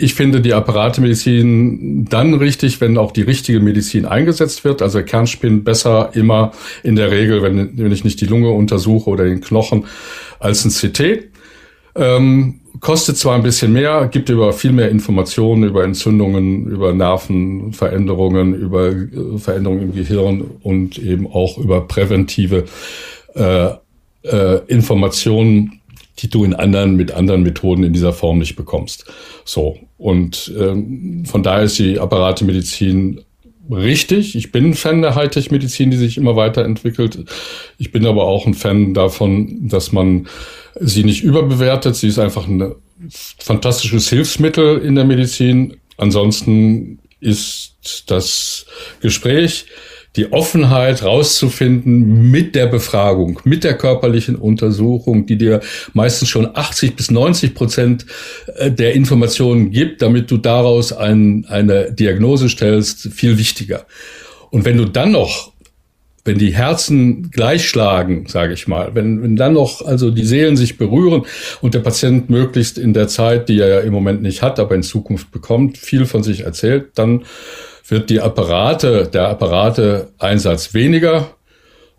[0.01, 4.81] ich finde die Apparatemedizin dann richtig, wenn auch die richtige Medizin eingesetzt wird.
[4.81, 6.51] Also Kernspin besser immer
[6.83, 9.85] in der Regel, wenn, wenn ich nicht die Lunge untersuche oder den Knochen,
[10.39, 11.29] als ein CT.
[11.93, 18.55] Ähm, kostet zwar ein bisschen mehr, gibt aber viel mehr Informationen über Entzündungen, über Nervenveränderungen,
[18.55, 22.65] über äh, Veränderungen im Gehirn und eben auch über präventive
[23.35, 23.69] äh,
[24.23, 25.81] äh, Informationen
[26.21, 29.05] die du in anderen, mit anderen Methoden in dieser Form nicht bekommst.
[29.45, 29.77] So.
[30.01, 33.21] Und ähm, von daher ist die Apparatemedizin
[33.69, 34.35] richtig.
[34.35, 37.23] Ich bin ein Fan der Hightech-Medizin, die sich immer weiterentwickelt.
[37.77, 40.27] Ich bin aber auch ein Fan davon, dass man
[40.79, 41.95] sie nicht überbewertet.
[41.95, 42.73] Sie ist einfach ein
[43.37, 45.77] fantastisches Hilfsmittel in der Medizin.
[45.97, 47.75] Ansonsten ist
[48.07, 48.65] das
[49.01, 49.67] Gespräch
[50.15, 55.61] die Offenheit rauszufinden mit der Befragung, mit der körperlichen Untersuchung, die dir
[55.93, 58.05] meistens schon 80 bis 90 Prozent
[58.57, 63.85] äh, der Informationen gibt, damit du daraus ein, eine Diagnose stellst, viel wichtiger.
[64.49, 65.51] Und wenn du dann noch
[66.23, 70.55] wenn die Herzen gleich schlagen, sage ich mal, wenn, wenn dann noch also die Seelen
[70.55, 71.23] sich berühren
[71.61, 74.75] und der Patient möglichst in der Zeit, die er ja im Moment nicht hat, aber
[74.75, 77.23] in Zukunft bekommt, viel von sich erzählt, dann
[77.91, 81.35] wird die Apparate, der Apparateeinsatz weniger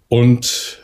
[0.09, 0.80] und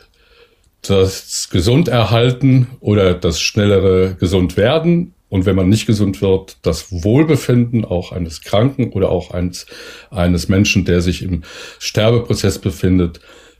[0.81, 8.11] das Gesunderhalten oder das schnellere Gesundwerden und wenn man nicht gesund wird, das Wohlbefinden auch
[8.11, 9.67] eines Kranken oder auch eines,
[10.09, 11.43] eines Menschen, der sich im
[11.77, 13.19] Sterbeprozess befindet,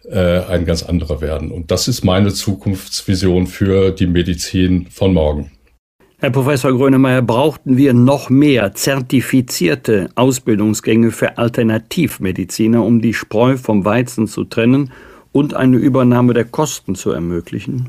[0.09, 1.51] äh, ein ganz anderer werden.
[1.51, 5.51] Und das ist meine Zukunftsvision für die Medizin von morgen.
[6.21, 13.85] Herr Professor Grönemeyer, brauchten wir noch mehr zertifizierte Ausbildungsgänge für Alternativmediziner, um die Spreu vom
[13.85, 14.91] Weizen zu trennen
[15.31, 17.87] und eine Übernahme der Kosten zu ermöglichen?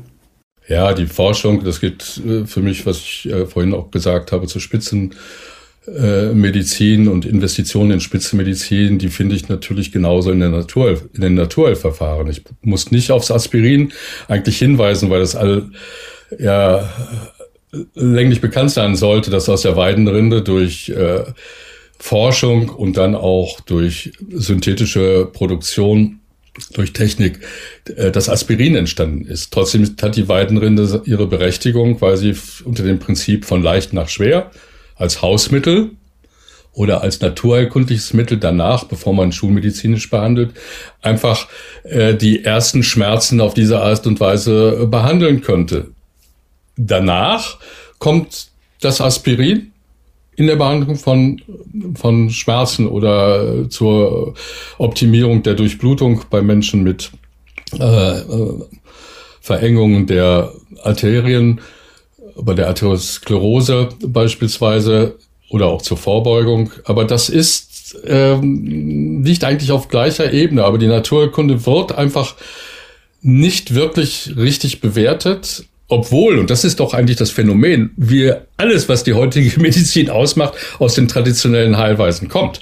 [0.69, 4.47] Ja, die Forschung, das geht äh, für mich, was ich äh, vorhin auch gesagt habe,
[4.47, 11.19] zur Spitzenmedizin und Investitionen in Spitzenmedizin, die finde ich natürlich genauso in der Natur, in
[11.19, 12.29] den Naturheilverfahren.
[12.29, 13.91] Ich muss nicht aufs Aspirin
[14.29, 15.69] eigentlich hinweisen, weil das all,
[16.39, 16.89] ja,
[17.93, 21.23] länglich bekannt sein sollte, dass aus der Weidenrinde durch äh,
[21.99, 26.19] Forschung und dann auch durch synthetische Produktion
[26.73, 27.39] durch Technik
[27.95, 29.53] äh, das Aspirin entstanden ist.
[29.53, 34.51] Trotzdem hat die Weidenrinde ihre Berechtigung, weil sie unter dem Prinzip von leicht nach schwer
[34.95, 35.91] als Hausmittel
[36.73, 40.51] oder als naturheilkundliches Mittel danach, bevor man schulmedizinisch behandelt,
[41.01, 41.47] einfach
[41.83, 45.91] äh, die ersten Schmerzen auf diese Art und Weise behandeln könnte.
[46.87, 47.57] Danach
[47.99, 48.47] kommt
[48.79, 49.71] das Aspirin
[50.35, 51.41] in der Behandlung von,
[51.95, 54.33] von Schmerzen oder zur
[54.77, 57.11] Optimierung der Durchblutung bei Menschen mit
[57.79, 58.53] äh, äh,
[59.39, 60.51] Verengungen der
[60.83, 61.61] Arterien,
[62.35, 65.15] bei der Arteriosklerose beispielsweise
[65.49, 66.71] oder auch zur Vorbeugung.
[66.85, 70.63] Aber das ist ähm, nicht eigentlich auf gleicher Ebene.
[70.63, 72.35] Aber die Naturkunde wird einfach
[73.21, 79.03] nicht wirklich richtig bewertet obwohl, und das ist doch eigentlich das Phänomen, wir alles, was
[79.03, 82.61] die heutige Medizin ausmacht, aus den traditionellen Heilweisen kommt.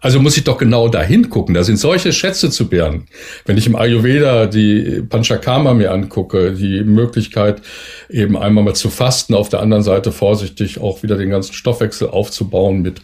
[0.00, 1.54] Also muss ich doch genau dahin gucken.
[1.54, 3.06] Da sind solche Schätze zu bergen.
[3.46, 7.62] Wenn ich im Ayurveda die Panchakarma mir angucke, die Möglichkeit
[8.10, 12.08] eben einmal mal zu fasten, auf der anderen Seite vorsichtig auch wieder den ganzen Stoffwechsel
[12.10, 13.00] aufzubauen mit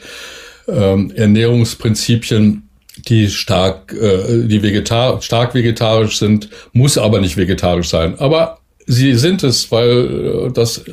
[0.68, 2.68] ähm, Ernährungsprinzipien,
[3.08, 8.18] die stark, äh, die vegetar stark vegetarisch sind, muss aber nicht vegetarisch sein.
[8.18, 10.84] Aber sie sind es, weil äh, das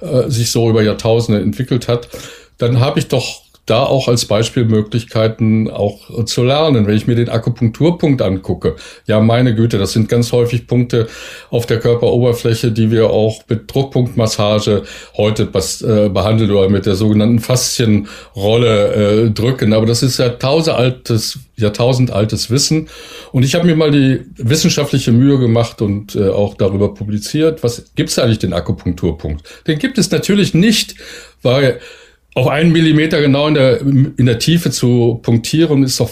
[0.00, 2.08] äh, sich so über Jahrtausende entwickelt hat,
[2.58, 6.86] dann habe ich doch da auch als Beispielmöglichkeiten auch zu lernen.
[6.86, 11.08] Wenn ich mir den Akupunkturpunkt angucke, ja, meine Güte, das sind ganz häufig Punkte
[11.50, 14.82] auf der Körperoberfläche, die wir auch mit Druckpunktmassage
[15.16, 19.72] heute äh, behandeln oder mit der sogenannten Faszienrolle äh, drücken.
[19.72, 22.88] Aber das ist ja tausendaltes, jahrtausendaltes Wissen.
[23.32, 27.94] Und ich habe mir mal die wissenschaftliche Mühe gemacht und äh, auch darüber publiziert, was
[27.94, 29.64] gibt's eigentlich den Akupunkturpunkt?
[29.66, 30.96] Den gibt es natürlich nicht,
[31.42, 31.80] weil
[32.34, 36.10] auf einen Millimeter genau in der, in der Tiefe zu punktieren, ist doch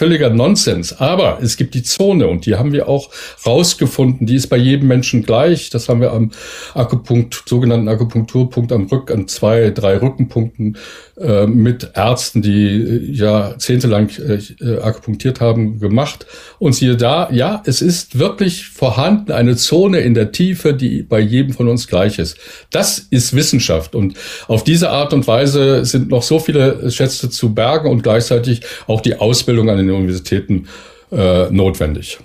[0.00, 0.98] völliger Nonsens.
[0.98, 3.10] Aber es gibt die Zone und die haben wir auch
[3.44, 4.26] rausgefunden.
[4.26, 5.68] Die ist bei jedem Menschen gleich.
[5.68, 6.30] Das haben wir am
[6.74, 10.78] Akupunkt, sogenannten Akupunkturpunkt am Rück, an zwei, drei Rückenpunkten
[11.20, 16.24] äh, mit Ärzten, die äh, jahrzehntelang äh, akupunktiert haben, gemacht.
[16.58, 21.20] Und siehe da, ja, es ist wirklich vorhanden eine Zone in der Tiefe, die bei
[21.20, 22.38] jedem von uns gleich ist.
[22.70, 23.94] Das ist Wissenschaft.
[23.94, 24.14] Und
[24.48, 29.02] auf diese Art und Weise sind noch so viele Schätze zu bergen und gleichzeitig auch
[29.02, 30.68] die Ausbildung an den den Universitäten
[31.12, 32.18] äh, notwendig.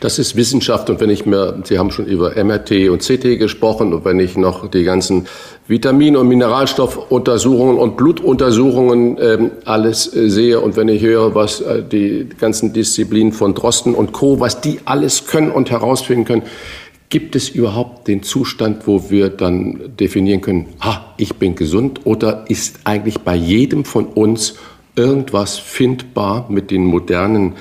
[0.00, 3.94] Das ist Wissenschaft und wenn ich mir, Sie haben schon über MRT und CT gesprochen
[3.94, 5.26] und wenn ich noch die ganzen
[5.68, 11.84] Vitamin- und Mineralstoffuntersuchungen und Blutuntersuchungen ähm, alles äh, sehe und wenn ich höre, was äh,
[11.84, 16.42] die ganzen Disziplinen von Drosten und Co., was die alles können und herausfinden können,
[17.08, 22.46] gibt es überhaupt den Zustand, wo wir dann definieren können, ah, ich bin gesund oder
[22.48, 24.56] ist eigentlich bei jedem von uns
[24.96, 27.54] irgendwas findbar mit den modernen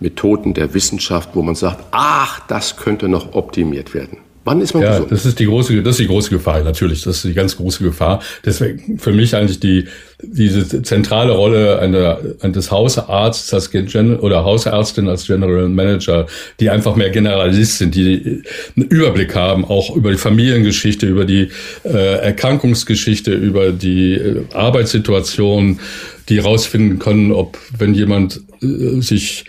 [0.00, 4.18] Methoden der Wissenschaft, wo man sagt, ach, das könnte noch optimiert werden.
[4.44, 5.12] Wann ist man ja, gesund?
[5.12, 7.02] Das ist die große, das ist die große Gefahr, natürlich.
[7.02, 8.22] Das ist die ganz große Gefahr.
[8.44, 9.86] Deswegen für mich eigentlich die,
[10.22, 16.26] diese zentrale Rolle einer, eines Hausarztes als Gen oder Hausärztin als General Manager,
[16.60, 18.42] die einfach mehr Generalist sind, die
[18.76, 21.48] einen Überblick haben, auch über die Familiengeschichte, über die
[21.84, 25.80] äh, Erkrankungsgeschichte, über die äh, Arbeitssituation,
[26.28, 29.46] die herausfinden können, ob wenn jemand äh, sich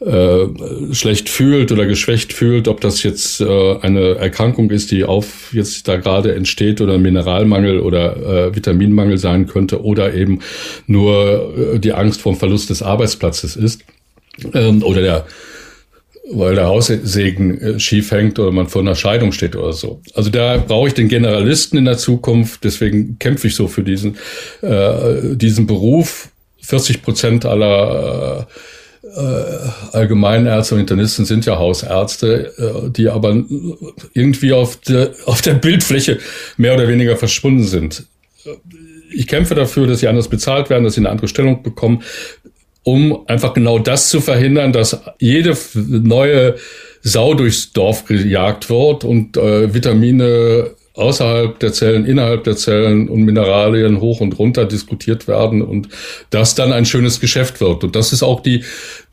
[0.00, 0.46] äh,
[0.92, 5.88] schlecht fühlt oder geschwächt fühlt, ob das jetzt äh, eine Erkrankung ist, die auf jetzt
[5.88, 10.40] da gerade entsteht oder Mineralmangel oder äh, Vitaminmangel sein könnte oder eben
[10.86, 13.82] nur äh, die Angst vor dem Verlust des Arbeitsplatzes ist
[14.54, 15.26] ähm, oder der
[16.30, 20.02] weil der Haussegen äh, schief hängt oder man vor einer Scheidung steht oder so.
[20.14, 22.64] Also da brauche ich den Generalisten in der Zukunft.
[22.64, 24.16] Deswegen kämpfe ich so für diesen,
[24.60, 26.28] äh, diesen Beruf.
[26.60, 28.52] 40 Prozent aller äh,
[29.92, 33.42] Allgemeinärzte und Internisten sind ja Hausärzte, äh, die aber
[34.14, 36.18] irgendwie auf der, auf der Bildfläche
[36.56, 38.04] mehr oder weniger verschwunden sind.
[39.10, 42.02] Ich kämpfe dafür, dass sie anders bezahlt werden, dass sie eine andere Stellung bekommen
[42.88, 46.54] um einfach genau das zu verhindern, dass jede neue
[47.02, 53.22] Sau durchs Dorf gejagt wird und äh, Vitamine außerhalb der Zellen, innerhalb der Zellen und
[53.22, 55.88] Mineralien hoch und runter diskutiert werden und
[56.30, 57.84] das dann ein schönes Geschäft wird.
[57.84, 58.64] Und das ist auch die,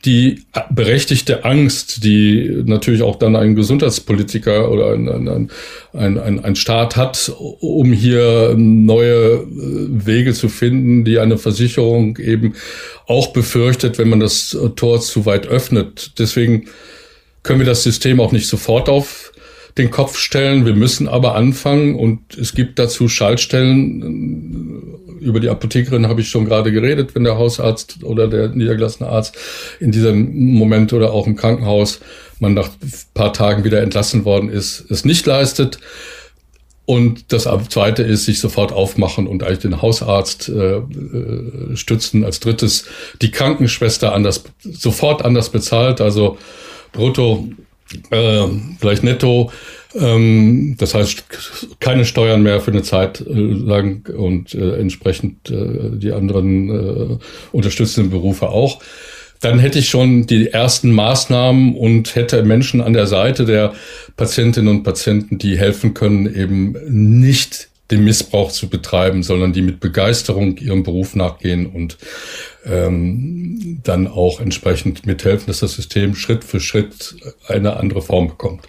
[0.03, 5.49] die berechtigte Angst, die natürlich auch dann ein Gesundheitspolitiker oder ein, ein,
[5.93, 12.17] ein, ein, ein Staat hat, um hier neue äh, Wege zu finden, die eine Versicherung
[12.17, 12.55] eben
[13.07, 16.13] auch befürchtet, wenn man das Tor zu weit öffnet.
[16.17, 16.65] Deswegen
[17.43, 19.31] können wir das System auch nicht sofort auf
[19.77, 20.65] den Kopf stellen.
[20.65, 24.93] Wir müssen aber anfangen und es gibt dazu Schaltstellen.
[25.19, 29.37] Über die Apothekerin habe ich schon gerade geredet, wenn der Hausarzt oder der niedergelassene Arzt
[29.79, 31.99] in diesem Moment oder auch im Krankenhaus
[32.39, 32.69] man nach
[33.13, 35.79] paar Tagen wieder entlassen worden ist, es nicht leistet.
[36.85, 42.23] Und das zweite ist, sich sofort aufmachen und eigentlich den Hausarzt äh, äh, stützen.
[42.23, 42.85] Als drittes
[43.21, 46.37] die Krankenschwester anders, sofort anders bezahlt, also
[46.91, 47.49] brutto
[48.11, 48.47] äh,
[48.79, 49.51] gleich netto.
[49.93, 51.23] Ähm, das heißt,
[51.79, 57.17] keine Steuern mehr für eine Zeit äh, lang und äh, entsprechend äh, die anderen äh,
[57.51, 58.81] unterstützenden Berufe auch.
[59.41, 63.73] Dann hätte ich schon die ersten Maßnahmen und hätte Menschen an der Seite der
[64.17, 69.79] Patientinnen und Patienten, die helfen können, eben nicht den Missbrauch zu betreiben, sondern die mit
[69.79, 71.97] Begeisterung ihrem Beruf nachgehen und
[72.65, 77.15] ähm, dann auch entsprechend mithelfen, dass das System Schritt für Schritt
[77.47, 78.67] eine andere Form bekommt.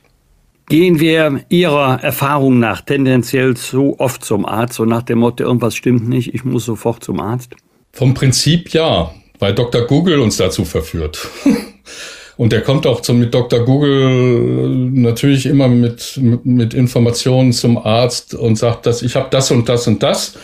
[0.69, 5.77] Gehen wir Ihrer Erfahrung nach tendenziell zu oft zum Arzt, so nach dem Motto, irgendwas
[5.77, 7.55] stimmt nicht, ich muss sofort zum Arzt?
[7.93, 9.83] Vom Prinzip ja, weil Dr.
[9.83, 11.29] Google uns dazu verführt.
[12.37, 13.61] Und der kommt auch zum, mit Dr.
[13.61, 19.68] Google natürlich immer mit, mit Informationen zum Arzt und sagt, dass ich habe das und
[19.68, 20.34] das und das.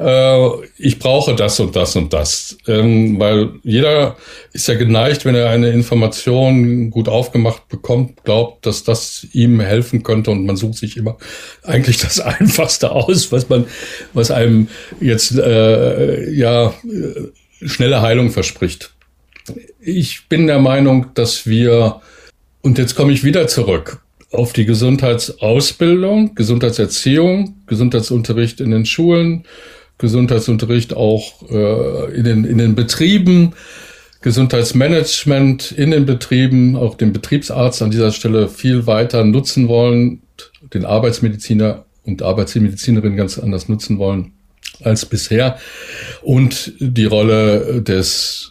[0.00, 0.48] Äh,
[0.78, 2.56] ich brauche das und das und das.
[2.66, 4.16] Ähm, weil jeder
[4.52, 10.02] ist ja geneigt, wenn er eine Information gut aufgemacht bekommt, glaubt, dass das ihm helfen
[10.02, 11.18] könnte und man sucht sich immer
[11.64, 13.66] eigentlich das Einfachste aus, was man,
[14.14, 14.68] was einem
[15.00, 18.92] jetzt äh, ja äh, schnelle Heilung verspricht.
[19.82, 22.02] Ich bin der Meinung, dass wir,
[22.60, 29.44] und jetzt komme ich wieder zurück auf die Gesundheitsausbildung, Gesundheitserziehung, Gesundheitsunterricht in den Schulen,
[29.96, 33.54] Gesundheitsunterricht auch äh, in, den, in den Betrieben,
[34.20, 40.20] Gesundheitsmanagement in den Betrieben, auch den Betriebsarzt an dieser Stelle viel weiter nutzen wollen,
[40.74, 44.32] den Arbeitsmediziner und Arbeitsmedizinerin ganz anders nutzen wollen
[44.82, 45.58] als bisher.
[46.20, 48.49] Und die Rolle des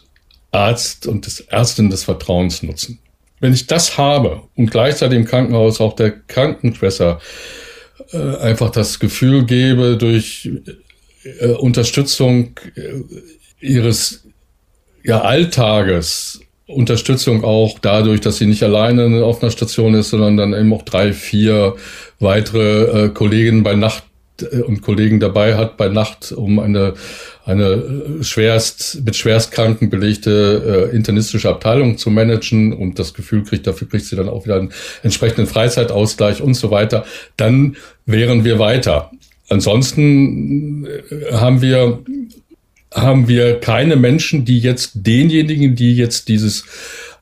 [0.50, 2.98] Arzt und des Ärztin des Vertrauens nutzen.
[3.40, 7.20] Wenn ich das habe und gleichzeitig im Krankenhaus auch der Krankenschwester
[8.12, 10.50] äh, einfach das Gefühl gebe, durch
[11.24, 13.02] äh, Unterstützung äh,
[13.60, 14.24] ihres
[15.02, 20.54] ja, Alltages, Unterstützung auch dadurch, dass sie nicht alleine auf einer Station ist, sondern dann
[20.54, 21.76] eben auch drei, vier
[22.20, 24.04] weitere äh, Kolleginnen bei Nacht
[24.42, 26.94] und Kollegen dabei hat bei Nacht, um eine
[27.44, 33.88] eine schwerst, mit Schwerstkranken belegte äh, internistische Abteilung zu managen und das Gefühl kriegt, dafür
[33.88, 34.72] kriegt sie dann auch wieder einen
[35.02, 37.04] entsprechenden Freizeitausgleich und so weiter,
[37.36, 37.76] dann
[38.06, 39.10] wären wir weiter.
[39.48, 42.02] Ansonsten äh, haben wir
[42.92, 46.64] haben wir keine Menschen, die jetzt denjenigen, die jetzt dieses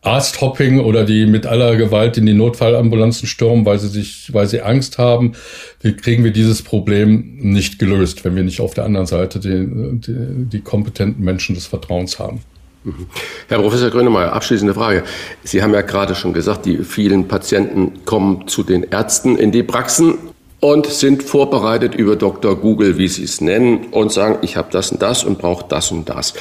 [0.02, 4.62] Arzthopping oder die mit aller Gewalt in die Notfallambulanzen stürmen, weil sie sich, weil sie
[4.62, 5.32] Angst haben,
[5.80, 9.66] wie kriegen wir dieses Problem nicht gelöst, wenn wir nicht auf der anderen Seite die,
[9.98, 12.40] die, die kompetenten Menschen des Vertrauens haben.
[12.84, 13.06] Mhm.
[13.48, 15.02] Herr Professor Grönemeyer, abschließende Frage.
[15.42, 19.62] Sie haben ja gerade schon gesagt, die vielen Patienten kommen zu den Ärzten in die
[19.62, 20.14] Praxen
[20.60, 22.56] und sind vorbereitet über Dr.
[22.56, 25.90] Google, wie Sie es nennen, und sagen, ich habe das und das und brauche das
[25.90, 26.34] und das.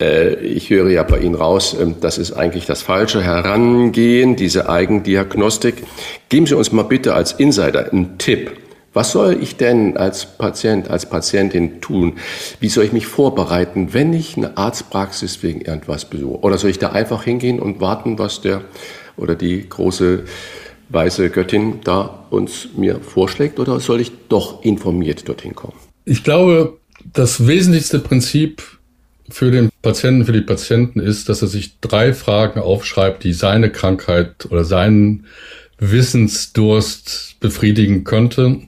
[0.00, 4.68] Äh, ich höre ja bei Ihnen raus, ähm, das ist eigentlich das falsche Herangehen, diese
[4.68, 5.84] Eigendiagnostik.
[6.28, 8.52] Geben Sie uns mal bitte als Insider einen Tipp.
[8.92, 12.14] Was soll ich denn als Patient, als Patientin tun?
[12.58, 16.40] Wie soll ich mich vorbereiten, wenn ich eine Arztpraxis wegen irgendwas besuche?
[16.40, 18.62] Oder soll ich da einfach hingehen und warten, was der
[19.16, 20.24] oder die große
[20.88, 23.60] weiße Göttin da uns mir vorschlägt?
[23.60, 25.78] Oder soll ich doch informiert dorthin kommen?
[26.04, 26.78] Ich glaube,
[27.12, 28.79] das wesentlichste Prinzip
[29.30, 33.70] für den Patienten, für die Patienten ist, dass er sich drei Fragen aufschreibt, die seine
[33.70, 35.26] Krankheit oder seinen
[35.78, 38.60] Wissensdurst befriedigen könnte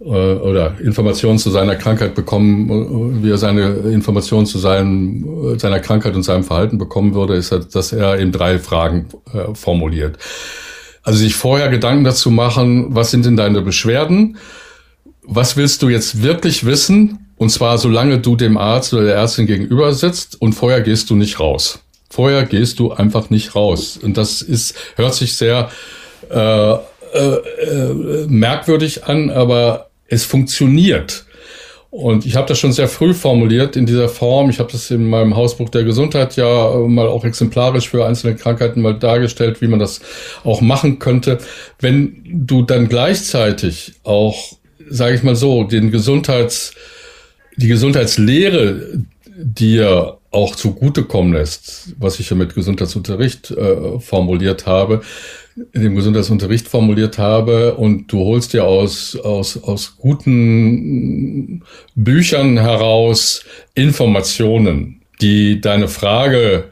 [0.00, 6.14] äh, oder Informationen zu seiner Krankheit bekommen, wie er seine Informationen zu seinem, seiner Krankheit
[6.14, 10.18] und seinem Verhalten bekommen würde, ist, dass er eben drei Fragen äh, formuliert.
[11.02, 14.38] Also sich vorher Gedanken dazu machen, was sind denn deine Beschwerden?
[15.22, 17.33] Was willst du jetzt wirklich wissen?
[17.36, 21.16] Und zwar solange du dem Arzt oder der Ärztin gegenüber sitzt und vorher gehst du
[21.16, 21.80] nicht raus.
[22.08, 23.98] Vorher gehst du einfach nicht raus.
[24.00, 25.70] Und das ist, hört sich sehr
[26.30, 31.24] äh, äh, äh, merkwürdig an, aber es funktioniert.
[31.90, 34.50] Und ich habe das schon sehr früh formuliert in dieser Form.
[34.50, 38.82] Ich habe das in meinem Hausbuch der Gesundheit ja mal auch exemplarisch für einzelne Krankheiten
[38.82, 40.00] mal dargestellt, wie man das
[40.42, 41.38] auch machen könnte.
[41.78, 44.56] Wenn du dann gleichzeitig auch,
[44.88, 46.74] sage ich mal so, den Gesundheits,
[47.56, 49.04] die Gesundheitslehre
[49.36, 55.02] dir auch zugutekommen lässt, was ich ja mit Gesundheitsunterricht äh, formuliert habe,
[55.72, 61.62] in dem Gesundheitsunterricht formuliert habe und du holst dir aus, aus, aus guten
[61.94, 63.44] Büchern heraus
[63.74, 66.70] Informationen, die deine Frage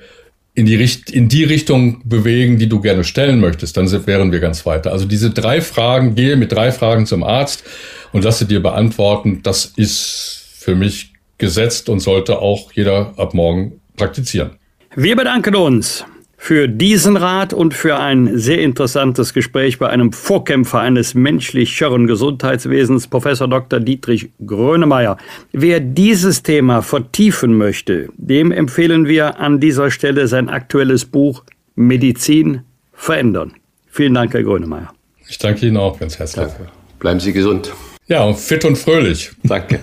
[0.54, 4.40] in die, Richt in die Richtung bewegen, die du gerne stellen möchtest, dann wären wir
[4.40, 4.92] ganz weiter.
[4.92, 7.64] Also diese drei Fragen, gehe mit drei Fragen zum Arzt
[8.12, 13.80] und lasse dir beantworten, das ist für mich gesetzt und sollte auch jeder ab morgen
[13.96, 14.52] praktizieren.
[14.94, 16.04] Wir bedanken uns
[16.36, 23.06] für diesen Rat und für ein sehr interessantes Gespräch bei einem Vorkämpfer eines menschlicheren Gesundheitswesens,
[23.06, 23.78] Professor Dr.
[23.78, 25.18] Dietrich Grönemeyer.
[25.52, 31.44] Wer dieses Thema vertiefen möchte, dem empfehlen wir an dieser Stelle sein aktuelles Buch
[31.76, 33.54] Medizin verändern.
[33.88, 34.92] Vielen Dank, Herr Grönemeyer.
[35.28, 36.46] Ich danke Ihnen auch ganz herzlich.
[36.46, 36.68] Danke.
[36.98, 37.72] Bleiben Sie gesund.
[38.08, 39.30] Ja, fit und fröhlich.
[39.44, 39.78] Danke.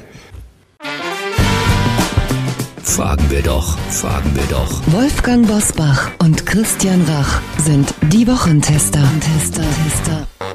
[2.90, 4.82] Fragen wir doch, fragen wir doch.
[4.88, 9.04] Wolfgang Bosbach und Christian Rach sind die Wochentester.
[9.22, 10.49] Tester, Tester.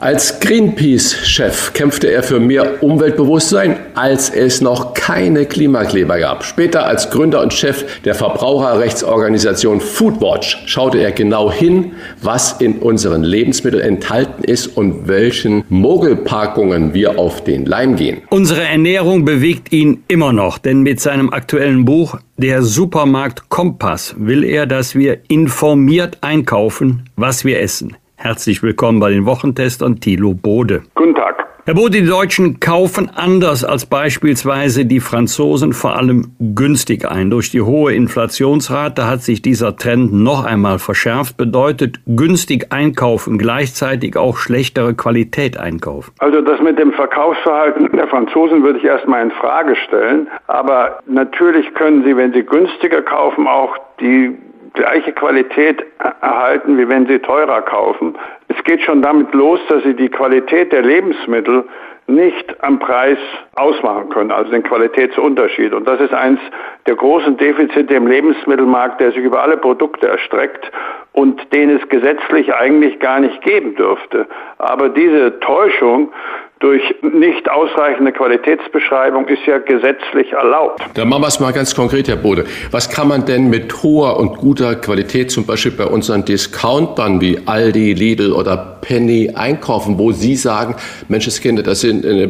[0.00, 6.42] Als Greenpeace-Chef kämpfte er für mehr Umweltbewusstsein, als es noch keine Klimakleber gab.
[6.42, 11.92] Später als Gründer und Chef der Verbraucherrechtsorganisation Foodwatch schaute er genau hin,
[12.22, 18.22] was in unseren Lebensmitteln enthalten ist und welchen Mogelpackungen wir auf den Leim gehen.
[18.30, 24.44] Unsere Ernährung bewegt ihn immer noch, denn mit seinem aktuellen Buch Der Supermarkt Kompass will
[24.44, 27.96] er, dass wir informiert einkaufen, was wir essen.
[28.22, 30.82] Herzlich willkommen bei den Wochentestern Thilo Bode.
[30.94, 31.42] Guten Tag.
[31.64, 37.30] Herr Bode, die Deutschen kaufen anders als beispielsweise die Franzosen vor allem günstig ein.
[37.30, 41.38] Durch die hohe Inflationsrate hat sich dieser Trend noch einmal verschärft.
[41.38, 46.12] Bedeutet günstig einkaufen gleichzeitig auch schlechtere Qualität einkaufen?
[46.18, 50.28] Also das mit dem Verkaufsverhalten der Franzosen würde ich erstmal in Frage stellen.
[50.46, 54.36] Aber natürlich können sie, wenn sie günstiger kaufen, auch die
[54.74, 55.84] gleiche Qualität
[56.20, 58.16] erhalten, wie wenn sie teurer kaufen.
[58.48, 61.64] Es geht schon damit los, dass sie die Qualität der Lebensmittel
[62.06, 63.18] nicht am Preis
[63.54, 65.72] ausmachen können, also den Qualitätsunterschied.
[65.72, 66.40] Und das ist eins
[66.86, 70.70] der großen Defizite im Lebensmittelmarkt, der sich über alle Produkte erstreckt
[71.12, 74.26] und den es gesetzlich eigentlich gar nicht geben dürfte.
[74.58, 76.12] Aber diese Täuschung
[76.60, 80.82] durch nicht ausreichende Qualitätsbeschreibung ist ja gesetzlich erlaubt.
[80.94, 82.44] Dann machen wir es mal ganz konkret, Herr Bode.
[82.70, 87.38] Was kann man denn mit hoher und guter Qualität zum Beispiel bei unseren Discountern wie
[87.46, 90.76] Aldi, Lidl oder Penny einkaufen, wo Sie sagen,
[91.08, 92.28] Menschenskinder, das sind eine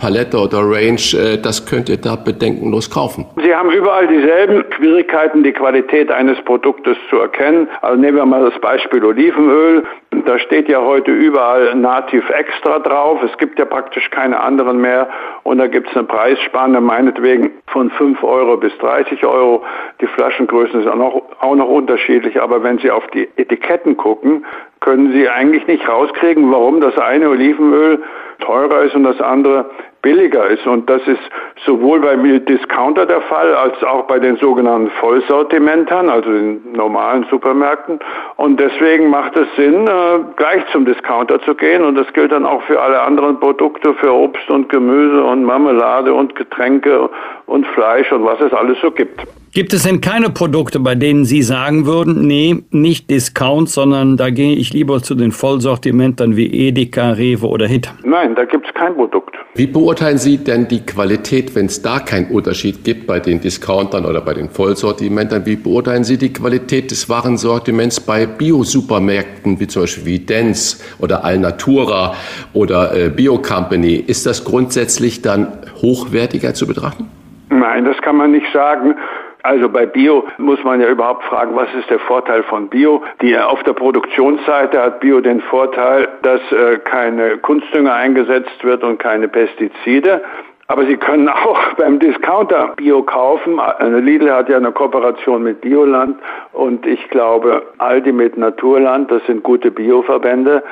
[0.00, 3.26] Produktpalette oder Range, äh, das könnt ihr da bedenkenlos kaufen?
[3.42, 7.68] Sie haben überall dieselben Schwierigkeiten, die Qualität eines Produktes zu erkennen.
[7.82, 9.84] Also nehmen wir mal das Beispiel Olivenöl.
[10.26, 13.20] Da steht ja heute überall Nativ Extra drauf.
[13.22, 15.08] Es gibt ja praktisch keine anderen mehr.
[15.42, 19.62] Und da gibt es eine Preisspanne meinetwegen von 5 Euro bis 30 Euro.
[20.00, 22.40] Die Flaschengrößen sind auch noch, auch noch unterschiedlich.
[22.40, 24.44] Aber wenn Sie auf die Etiketten gucken,
[24.80, 28.02] können Sie eigentlich nicht rauskriegen, warum das eine Olivenöl
[28.40, 29.66] teurer ist und das andere
[30.02, 30.66] billiger ist.
[30.66, 31.20] Und das ist
[31.64, 37.98] sowohl beim Discounter der Fall als auch bei den sogenannten Vollsortimentern, also den normalen Supermärkten.
[38.36, 41.82] Und deswegen macht es Sinn, äh, gleich zum Discounter zu gehen.
[41.82, 46.12] Und das gilt dann auch für alle anderen Produkte, für Obst und Gemüse und Marmelade
[46.12, 47.10] und Getränke
[47.46, 49.20] und Fleisch und was es alles so gibt.
[49.52, 54.30] Gibt es denn keine Produkte, bei denen Sie sagen würden, nee, nicht Discount, sondern da
[54.30, 57.92] gehe ich lieber zu den Vollsortimentern wie Edeka, Rewe oder Hit?
[58.04, 59.34] Nein, da gibt es kein Produkt.
[59.56, 64.04] Wie beurteilen Sie denn die Qualität, wenn es da keinen Unterschied gibt bei den Discountern
[64.04, 65.44] oder bei den Vollsortimentern?
[65.44, 71.24] Wie beurteilen Sie die Qualität des Warensortiments bei Bio-Supermärkten, wie zum Beispiel wie Dens oder
[71.24, 72.14] Alnatura
[72.52, 73.96] oder äh, Bio Company?
[73.96, 75.48] Ist das grundsätzlich dann
[75.82, 77.08] hochwertiger zu betrachten?
[77.48, 78.94] Nein, das kann man nicht sagen.
[79.42, 83.02] Also bei Bio muss man ja überhaupt fragen, was ist der Vorteil von Bio?
[83.22, 88.98] Die, auf der Produktionsseite hat Bio den Vorteil, dass äh, keine Kunstdünger eingesetzt wird und
[88.98, 90.22] keine Pestizide.
[90.70, 93.60] Aber Sie können auch beim Discounter Bio kaufen.
[93.80, 96.18] Lidl hat ja eine Kooperation mit Bioland
[96.52, 100.62] und ich glaube Aldi mit Naturland, das sind gute Bioverbände.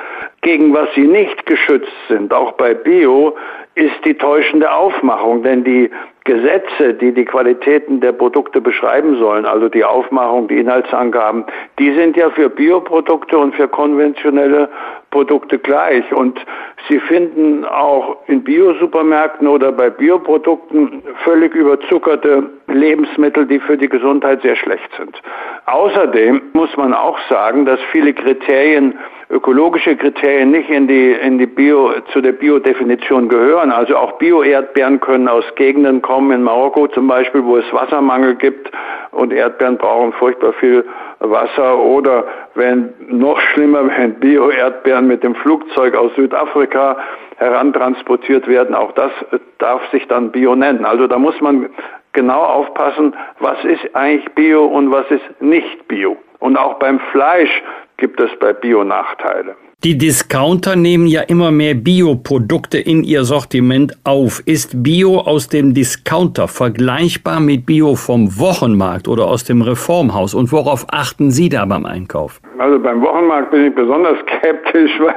[0.41, 3.35] Gegen was sie nicht geschützt sind, auch bei Bio,
[3.75, 5.89] ist die täuschende Aufmachung, denn die
[6.25, 11.45] Gesetze, die die Qualitäten der Produkte beschreiben sollen, also die Aufmachung, die Inhaltsangaben,
[11.79, 14.69] die sind ja für Bioprodukte und für konventionelle
[15.11, 16.11] Produkte gleich.
[16.13, 16.39] Und
[16.87, 24.41] Sie finden auch in Biosupermärkten oder bei Bioprodukten völlig überzuckerte Lebensmittel, die für die Gesundheit
[24.43, 25.19] sehr schlecht sind.
[25.65, 28.99] Außerdem muss man auch sagen, dass viele Kriterien
[29.29, 33.71] ökologische Kriterien nicht in die, in die Bio, zu der Biodefinition gehören.
[33.71, 38.71] Also auch Bio-Erdbeeren können aus Gegenden kommen, in Marokko zum Beispiel, wo es Wassermangel gibt
[39.11, 40.83] und Erdbeeren brauchen furchtbar viel
[41.19, 42.23] Wasser oder
[42.55, 46.97] wenn noch schlimmer, wenn Bio-Erdbeeren mit dem Flugzeug aus Südafrika
[47.37, 49.11] herantransportiert werden, auch das
[49.59, 50.85] darf sich dann Bio nennen.
[50.85, 51.69] Also da muss man
[52.13, 56.17] genau aufpassen, was ist eigentlich Bio und was ist nicht Bio.
[56.39, 57.61] Und auch beim Fleisch
[57.99, 59.55] gibt es bei Bio Nachteile.
[59.85, 64.41] Die Discounter nehmen ja immer mehr Bioprodukte in ihr Sortiment auf.
[64.45, 70.33] Ist Bio aus dem Discounter vergleichbar mit Bio vom Wochenmarkt oder aus dem Reformhaus?
[70.33, 72.41] Und worauf achten Sie da beim Einkauf?
[72.57, 75.15] Also beim Wochenmarkt bin ich besonders skeptisch, weil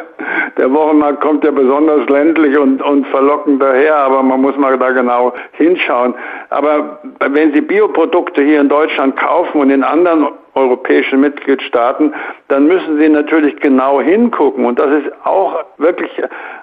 [0.57, 4.91] der Wochenmarkt kommt ja besonders ländlich und, und verlockend daher, aber man muss mal da
[4.91, 6.15] genau hinschauen.
[6.51, 12.13] Aber wenn Sie Bioprodukte hier in Deutschland kaufen und in anderen europäischen Mitgliedstaaten,
[12.49, 14.65] dann müssen Sie natürlich genau hingucken.
[14.65, 16.11] Und das ist auch wirklich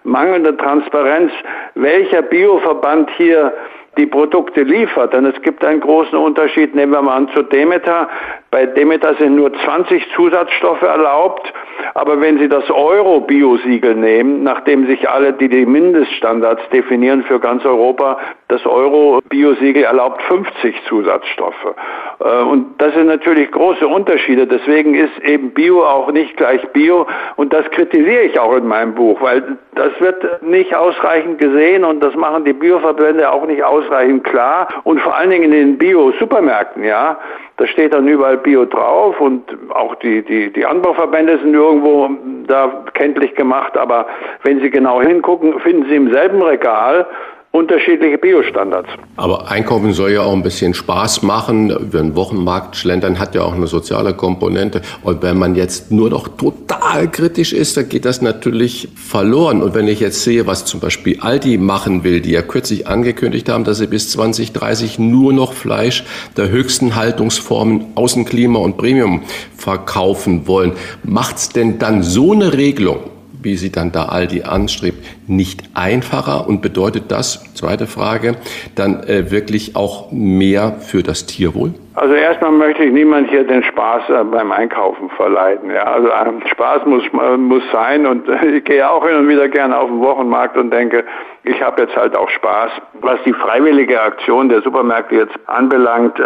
[0.04, 1.32] mangelnde Transparenz,
[1.76, 3.54] welcher Bioverband hier
[3.98, 5.14] die Produkte liefert.
[5.14, 8.08] Denn es gibt einen großen Unterschied, nehmen wir mal an zu Demeter.
[8.52, 11.54] Bei Demeter sind nur 20 Zusatzstoffe erlaubt,
[11.94, 17.64] aber wenn Sie das Euro-Biosiegel nehmen, nachdem sich alle, die die Mindeststandards definieren für ganz
[17.64, 21.76] Europa, das Euro-Biosiegel erlaubt 50 Zusatzstoffe.
[22.20, 24.48] Äh, und das sind natürlich große Unterschiede.
[24.48, 27.06] Deswegen ist eben Bio auch nicht gleich Bio.
[27.36, 32.04] Und das kritisiere ich auch in meinem Buch, weil das wird nicht ausreichend gesehen und
[32.04, 34.68] das machen die Bioverbände auch nicht ausreichend klar.
[34.84, 37.18] Und vor allen Dingen in den Bio-Supermärkten, ja,
[37.60, 42.10] da steht dann überall Bio drauf und auch die, die, die Anbauverbände sind irgendwo
[42.48, 43.78] da kenntlich gemacht.
[43.78, 44.08] Aber
[44.44, 47.06] wenn Sie genau hingucken, finden Sie im selben Regal
[47.52, 48.90] unterschiedliche Biostandards.
[49.16, 51.72] Aber Einkaufen soll ja auch ein bisschen Spaß machen.
[51.94, 54.82] Ein Wochenmarkt schlendern hat ja auch eine soziale Komponente.
[55.04, 59.64] Und wenn man jetzt nur noch total kritisch ist, dann geht das natürlich verloren.
[59.64, 63.50] Und wenn ich jetzt sehe, was zum Beispiel Aldi machen will, die ja kürzlich angekündigt
[63.50, 66.04] haben, dass sie bis 2030 nur noch Fleisch
[66.38, 69.24] der höchsten Haltungsformen Außenklima und Premium
[69.58, 70.74] verkaufen wollen,
[71.04, 73.00] macht's denn dann so eine Regelung
[73.42, 78.36] wie sie dann da Aldi anstrebt, nicht einfacher und bedeutet das, zweite Frage,
[78.76, 81.74] dann äh, wirklich auch mehr für das Tierwohl?
[81.96, 85.70] Also erstmal möchte ich niemand hier den Spaß äh, beim Einkaufen verleiten.
[85.70, 89.28] Ja, also ähm, Spaß muss, äh, muss sein und äh, ich gehe auch hin und
[89.28, 91.04] wieder gerne auf den Wochenmarkt und denke,
[91.44, 92.72] ich habe jetzt halt auch Spaß.
[93.02, 96.24] Was die freiwillige Aktion der Supermärkte jetzt anbelangt, äh,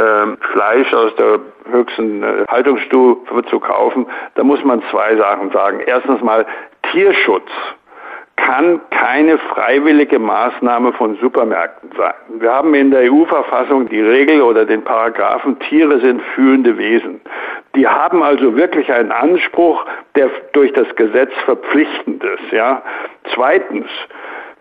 [0.52, 1.40] Fleisch aus der
[1.72, 4.06] höchsten äh, Haltungsstufe zu kaufen,
[4.36, 5.80] da muss man zwei Sachen sagen.
[5.86, 6.46] Erstens mal,
[6.94, 7.50] Tierschutz
[8.36, 12.14] kann keine freiwillige Maßnahme von Supermärkten sein.
[12.40, 17.22] Wir haben in der EU-Verfassung die Regel oder den Paragraphen, Tiere sind fühlende Wesen.
[17.76, 19.86] Die haben also wirklich einen Anspruch,
[20.16, 22.52] der durch das Gesetz verpflichtend ist.
[22.52, 22.84] Ja?
[23.34, 23.88] Zweitens,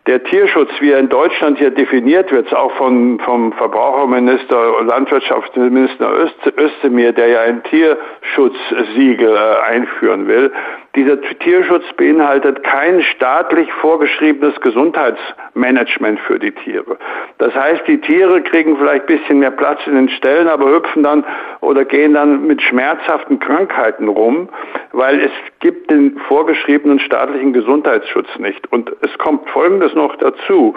[0.06, 6.10] der Tierschutz, wie er in Deutschland hier definiert wird, auch von, vom Verbraucherminister, Landwirtschaftsminister
[6.56, 10.52] Özdemir, der ja ein Tierschutzsiegel äh, einführen will,
[10.94, 16.98] Dieser Tierschutz beinhaltet kein staatlich vorgeschriebenes Gesundheitsmanagement für die Tiere.
[17.38, 21.02] Das heißt, die Tiere kriegen vielleicht ein bisschen mehr Platz in den Ställen, aber hüpfen
[21.02, 21.24] dann
[21.62, 24.50] oder gehen dann mit schmerzhaften Krankheiten rum,
[24.92, 28.70] weil es gibt den vorgeschriebenen staatlichen Gesundheitsschutz nicht.
[28.70, 30.74] Und es kommt Folgendes noch dazu.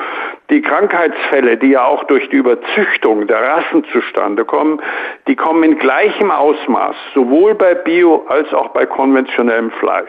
[0.50, 4.82] Die Krankheitsfälle, die ja auch durch die Überzüchtung der Rassen zustande kommen,
[5.28, 10.05] die kommen in gleichem Ausmaß, sowohl bei Bio als auch bei konventionellem Fleisch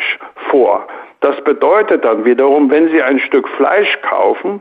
[0.51, 0.87] vor.
[1.21, 4.61] Das bedeutet dann wiederum, wenn Sie ein Stück Fleisch kaufen,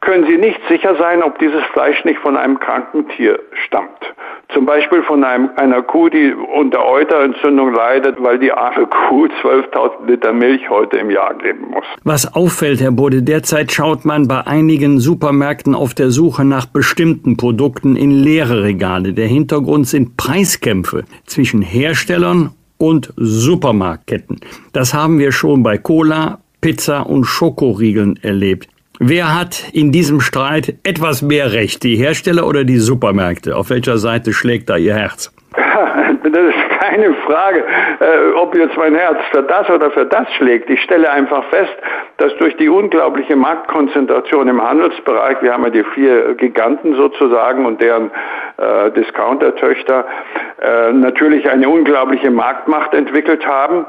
[0.00, 4.14] können Sie nicht sicher sein, ob dieses Fleisch nicht von einem kranken Tier stammt.
[4.54, 10.06] Zum Beispiel von einem, einer Kuh, die unter Euterentzündung leidet, weil die arme Kuh 12.000
[10.06, 11.84] Liter Milch heute im Jahr geben muss.
[12.04, 17.36] Was auffällt, Herr Bode, derzeit schaut man bei einigen Supermärkten auf der Suche nach bestimmten
[17.36, 19.12] Produkten in leere Regale.
[19.12, 24.40] Der Hintergrund sind Preiskämpfe zwischen Herstellern und Supermarktketten.
[24.72, 28.68] Das haben wir schon bei Cola, Pizza und Schokoriegeln erlebt.
[28.98, 33.54] Wer hat in diesem Streit etwas mehr Recht, die Hersteller oder die Supermärkte?
[33.54, 35.32] Auf welcher Seite schlägt da Ihr Herz?
[35.52, 36.54] das
[36.88, 37.64] keine Frage,
[38.00, 40.70] äh, ob jetzt mein Herz für das oder für das schlägt.
[40.70, 41.76] Ich stelle einfach fest,
[42.18, 47.80] dass durch die unglaubliche Marktkonzentration im Handelsbereich, wir haben ja die vier Giganten sozusagen und
[47.80, 48.10] deren
[48.58, 50.06] äh, Discounter-Töchter,
[50.62, 53.86] äh, natürlich eine unglaubliche Marktmacht entwickelt haben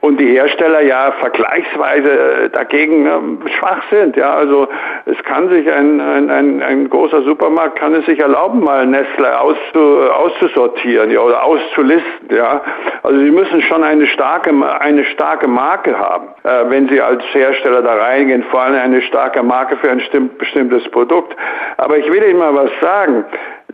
[0.00, 4.16] und die Hersteller ja vergleichsweise äh, dagegen äh, schwach sind.
[4.16, 4.68] Ja, also
[5.06, 9.40] es kann sich ein, ein, ein, ein großer Supermarkt kann es sich erlauben, mal Nestle
[9.40, 9.78] auszu,
[10.12, 12.28] auszusortieren ja, oder auszulisten.
[12.30, 12.39] Ja,
[13.02, 14.50] also sie müssen schon eine starke
[14.80, 18.42] eine starke Marke haben, äh, wenn sie als Hersteller da reingehen.
[18.50, 20.00] Vor allem eine starke Marke für ein
[20.38, 21.36] bestimmtes Produkt.
[21.76, 23.24] Aber ich will Ihnen mal was sagen.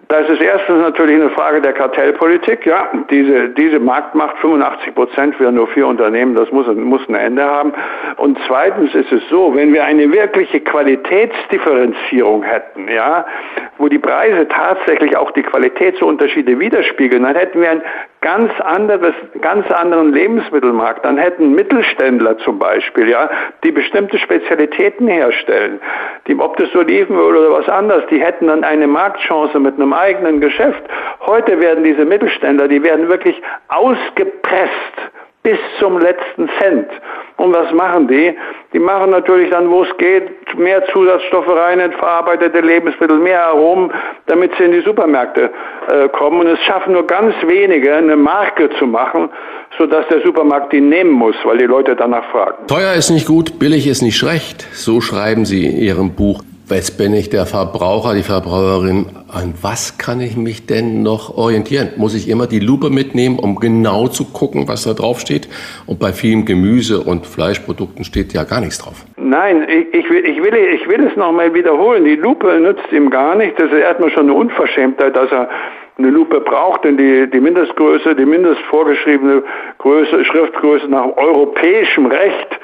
[0.09, 2.65] Das ist erstens natürlich eine Frage der Kartellpolitik.
[2.65, 7.45] Ja, diese, diese Marktmacht, 85 Prozent für nur vier Unternehmen, das muss, muss ein Ende
[7.45, 7.73] haben.
[8.17, 13.27] Und zweitens ist es so, wenn wir eine wirkliche Qualitätsdifferenzierung hätten, ja,
[13.79, 17.83] wo die Preise tatsächlich auch die Qualitätsunterschiede widerspiegeln, dann hätten wir ein
[18.21, 21.05] ganz anderes, ganz anderen Lebensmittelmarkt.
[21.05, 23.31] Dann hätten Mittelständler zum Beispiel, ja,
[23.63, 25.81] die bestimmte Spezialitäten herstellen,
[26.27, 30.41] die, ob das Olivenöl oder was anderes, die hätten dann eine Marktchance mit einem eigenen
[30.41, 30.83] Geschäft.
[31.21, 34.97] Heute werden diese Mittelständler, die werden wirklich ausgepresst
[35.43, 36.89] bis zum letzten Cent.
[37.37, 38.35] Und was machen die?
[38.73, 40.25] Die machen natürlich dann, wo es geht,
[40.59, 43.93] mehr Zusatzstoffe rein in verarbeitete Lebensmittel, mehr Aromen,
[44.27, 45.51] damit sie in die Supermärkte
[45.89, 46.41] äh, kommen.
[46.41, 49.29] Und es schaffen nur ganz wenige, eine Marke zu machen,
[49.79, 52.67] sodass der Supermarkt die nehmen muss, weil die Leute danach fragen.
[52.67, 54.67] Teuer ist nicht gut, billig ist nicht schlecht.
[54.73, 56.43] So schreiben Sie in Ihrem Buch.
[56.69, 59.07] Jetzt bin ich der Verbraucher, die Verbraucherin.
[59.33, 61.91] An was kann ich mich denn noch orientieren?
[61.97, 65.49] Muss ich immer die Lupe mitnehmen, um genau zu gucken, was da drauf steht?
[65.87, 69.05] Und bei vielen Gemüse- und Fleischprodukten steht ja gar nichts drauf.
[69.17, 72.05] Nein, ich, ich, will, ich, will, ich will es nochmal wiederholen.
[72.05, 73.57] Die Lupe nützt ihm gar nicht.
[73.61, 75.49] Das ist erstmal schon eine Unverschämtheit, dass er
[75.99, 79.45] eine Lupe braucht, denn die, die Mindestgröße, die mindest vorgeschriebene
[79.79, 82.59] Größe, Schriftgröße nach europäischem Recht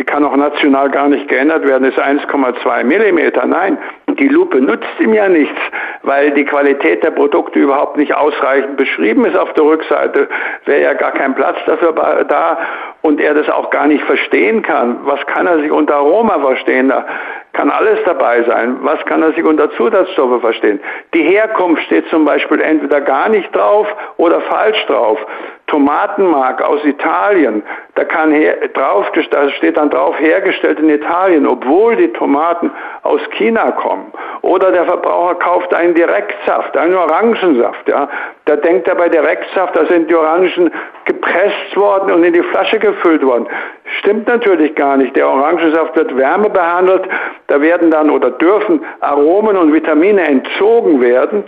[0.00, 3.44] die kann auch national gar nicht geändert werden, ist 1,2 Millimeter.
[3.44, 3.76] Nein,
[4.08, 5.60] die Lupe nutzt ihm ja nichts,
[6.04, 10.26] weil die Qualität der Produkte überhaupt nicht ausreichend beschrieben ist auf der Rückseite.
[10.64, 11.92] Wäre ja gar kein Platz dafür
[12.26, 12.58] da
[13.02, 15.00] und er das auch gar nicht verstehen kann.
[15.04, 16.88] Was kann er sich unter Aroma verstehen?
[16.88, 17.04] Da
[17.52, 18.78] kann alles dabei sein.
[18.82, 20.80] Was kann er sich unter Zusatzstoffe verstehen?
[21.14, 23.86] Die Herkunft steht zum Beispiel entweder gar nicht drauf
[24.16, 25.18] oder falsch drauf.
[25.66, 27.62] Tomatenmark aus Italien,
[27.94, 32.72] da kann her, drauf, da steht dann drauf hergestellt in Italien, obwohl die Tomaten
[33.02, 34.12] aus China kommen.
[34.42, 38.08] Oder der Verbraucher kauft einen Direktsaft, einen Orangensaft, ja.
[38.50, 40.72] Da denkt er bei Direktsaft, da sind die Orangen
[41.04, 43.46] gepresst worden und in die Flasche gefüllt worden.
[44.00, 45.14] Stimmt natürlich gar nicht.
[45.14, 47.04] Der Orangensaft wird wärmebehandelt,
[47.46, 51.44] da werden dann oder dürfen Aromen und Vitamine entzogen werden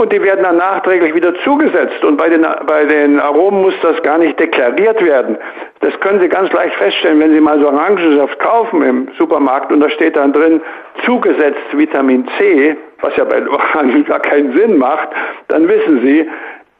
[0.00, 2.02] und die werden dann nachträglich wieder zugesetzt.
[2.02, 5.36] Und bei den, bei den Aromen muss das gar nicht deklariert werden.
[5.80, 9.80] Das können Sie ganz leicht feststellen, wenn Sie mal so Orangensaft kaufen im Supermarkt und
[9.80, 10.60] da steht dann drin
[11.04, 15.08] zugesetzt Vitamin C, was ja bei Orangen gar keinen Sinn macht,
[15.48, 16.28] dann wissen Sie,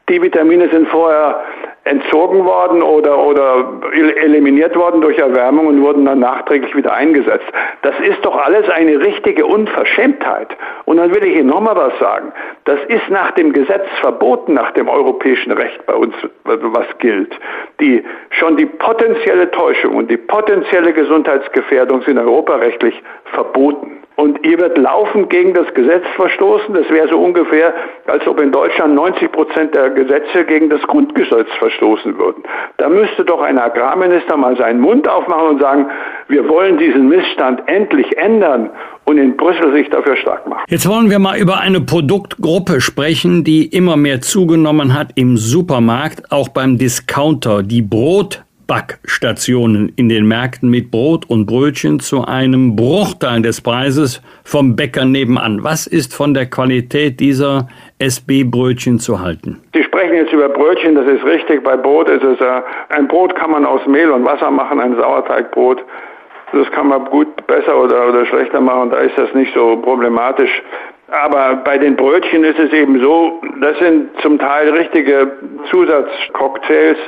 [0.08, 1.40] die Vitamine sind vorher
[1.90, 7.46] entzogen worden oder, oder eliminiert worden durch Erwärmung und wurden dann nachträglich wieder eingesetzt.
[7.82, 10.56] Das ist doch alles eine richtige Unverschämtheit.
[10.84, 12.32] Und dann will ich Ihnen nochmal was sagen.
[12.64, 16.14] Das ist nach dem Gesetz verboten, nach dem europäischen Recht bei uns,
[16.44, 17.34] was gilt.
[17.80, 23.02] Die, schon die potenzielle Täuschung und die potenzielle Gesundheitsgefährdung sind europarechtlich
[23.32, 24.00] verboten.
[24.20, 26.74] Und ihr wird laufend gegen das Gesetz verstoßen.
[26.74, 27.72] Das wäre so ungefähr,
[28.06, 32.42] als ob in Deutschland 90 Prozent der Gesetze gegen das Grundgesetz verstoßen würden.
[32.76, 35.86] Da müsste doch ein Agrarminister mal seinen Mund aufmachen und sagen,
[36.28, 38.68] wir wollen diesen Missstand endlich ändern
[39.06, 40.64] und in Brüssel sich dafür stark machen.
[40.68, 46.30] Jetzt wollen wir mal über eine Produktgruppe sprechen, die immer mehr zugenommen hat im Supermarkt,
[46.30, 52.76] auch beim Discounter, die Brot Backstationen in den Märkten mit Brot und Brötchen zu einem
[52.76, 55.64] Bruchteil des Preises vom Bäcker nebenan.
[55.64, 57.66] Was ist von der Qualität dieser
[57.98, 59.60] SB-Brötchen zu halten?
[59.74, 61.64] Sie sprechen jetzt über Brötchen, das ist richtig.
[61.64, 64.94] Bei Brot ist es, äh, ein Brot kann man aus Mehl und Wasser machen, ein
[64.94, 65.84] Sauerteigbrot.
[66.52, 70.62] Das kann man gut besser oder, oder schlechter machen, da ist das nicht so problematisch.
[71.10, 75.32] Aber bei den Brötchen ist es eben so, das sind zum Teil richtige
[75.70, 76.98] Zusatzcocktails,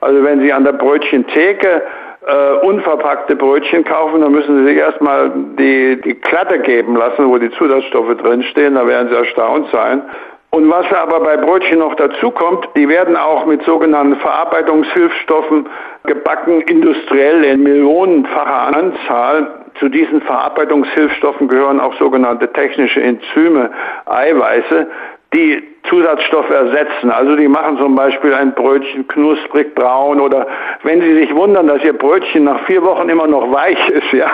[0.00, 1.82] also wenn Sie an der Brötchentheke
[2.26, 7.38] äh, unverpackte Brötchen kaufen, dann müssen Sie sich erstmal die, die Klatte geben lassen, wo
[7.38, 10.02] die Zusatzstoffe drinstehen, da werden Sie erstaunt sein.
[10.50, 15.66] Und was aber bei Brötchen noch dazu kommt, die werden auch mit sogenannten Verarbeitungshilfstoffen
[16.04, 19.61] gebacken, industriell in millionenfacher Anzahl.
[19.78, 23.70] Zu diesen Verarbeitungshilfstoffen gehören auch sogenannte technische Enzyme,
[24.06, 24.86] Eiweiße,
[25.34, 27.10] die Zusatzstoffe ersetzen.
[27.10, 30.46] Also die machen zum Beispiel ein Brötchen knusprig braun oder
[30.82, 34.30] wenn Sie sich wundern, dass Ihr Brötchen nach vier Wochen immer noch weich ist, ja,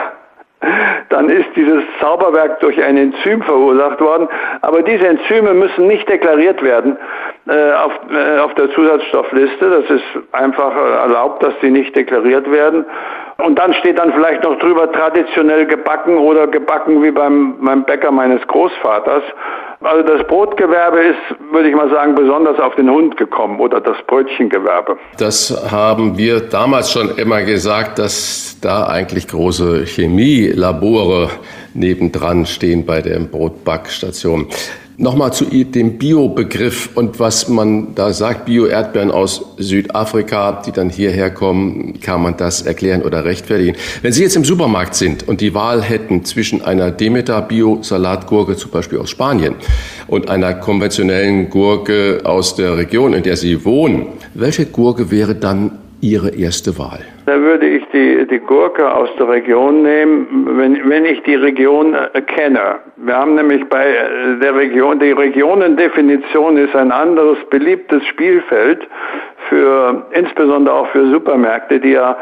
[1.10, 4.28] dann ist dieses Zauberwerk durch ein Enzym verursacht worden.
[4.62, 6.96] Aber diese Enzyme müssen nicht deklariert werden
[7.48, 9.70] äh, auf, äh, auf der Zusatzstoffliste.
[9.70, 12.84] Das ist einfach erlaubt, dass sie nicht deklariert werden.
[13.44, 18.10] Und dann steht dann vielleicht noch drüber traditionell gebacken oder gebacken wie beim, beim Bäcker
[18.10, 19.22] meines Großvaters.
[19.80, 23.96] Also das Brotgewerbe ist, würde ich mal sagen, besonders auf den Hund gekommen oder das
[24.08, 24.96] Brötchengewerbe.
[25.18, 29.86] Das haben wir damals schon immer gesagt, dass da eigentlich große
[30.48, 31.30] Chemielabore
[31.74, 34.46] nebendran stehen bei der Brotbackstation.
[35.00, 41.30] Nochmal zu dem Bio-Begriff und was man da sagt, Bio-Erdbeeren aus Südafrika, die dann hierher
[41.30, 43.76] kommen, kann man das erklären oder rechtfertigen.
[44.02, 48.72] Wenn Sie jetzt im Supermarkt sind und die Wahl hätten zwischen einer Demeter Bio-Salatgurke, zum
[48.72, 49.54] Beispiel aus Spanien,
[50.08, 55.78] und einer konventionellen Gurke aus der Region, in der Sie wohnen, welche Gurke wäre dann
[56.00, 57.00] Ihre erste Wahl?
[57.26, 61.94] Da würde ich die, die Gurke aus der Region nehmen, wenn, wenn ich die Region
[61.94, 62.76] äh, kenne.
[62.96, 68.86] Wir haben nämlich bei äh, der Region, die Regionendefinition ist ein anderes beliebtes Spielfeld
[69.48, 72.16] für, insbesondere auch für Supermärkte, die ja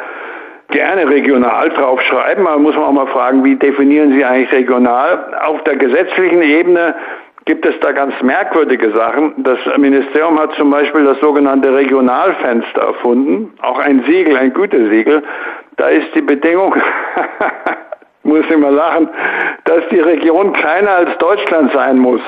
[0.71, 2.47] gerne regional draufschreiben.
[2.47, 5.35] Aber muss man auch mal fragen, wie definieren Sie eigentlich regional?
[5.45, 6.95] Auf der gesetzlichen Ebene
[7.47, 9.33] gibt es da ganz merkwürdige Sachen.
[9.39, 15.23] Das Ministerium hat zum Beispiel das sogenannte Regionalfenster erfunden, auch ein Siegel, ein Gütesiegel.
[15.77, 16.75] Da ist die Bedingung,
[18.25, 19.09] muss ich mal lachen,
[19.65, 22.21] dass die Region kleiner als Deutschland sein muss.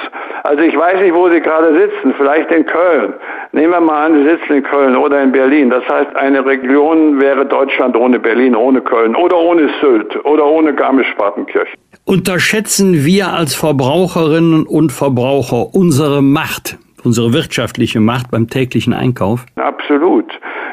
[0.45, 3.15] Also ich weiß nicht, wo Sie gerade sitzen, vielleicht in Köln.
[3.51, 5.71] Nehmen wir mal an, Sie sitzen in Köln oder in Berlin.
[5.71, 10.73] Das heißt, eine Region wäre Deutschland ohne Berlin, ohne Köln oder ohne Sylt oder ohne
[10.75, 11.77] Garmisch-Partenkirchen.
[12.09, 19.45] Unterschätzen wir als Verbraucherinnen und Verbraucher unsere Macht, unsere wirtschaftliche Macht beim täglichen Einkauf?
[19.57, 20.25] Absolut.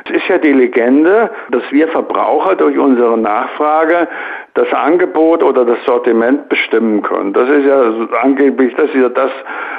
[0.05, 4.07] Es ist ja die Legende, dass wir Verbraucher durch unsere Nachfrage
[4.55, 7.33] das Angebot oder das Sortiment bestimmen können.
[7.33, 7.91] Das ist ja
[8.21, 9.31] angeblich, das ist ja das,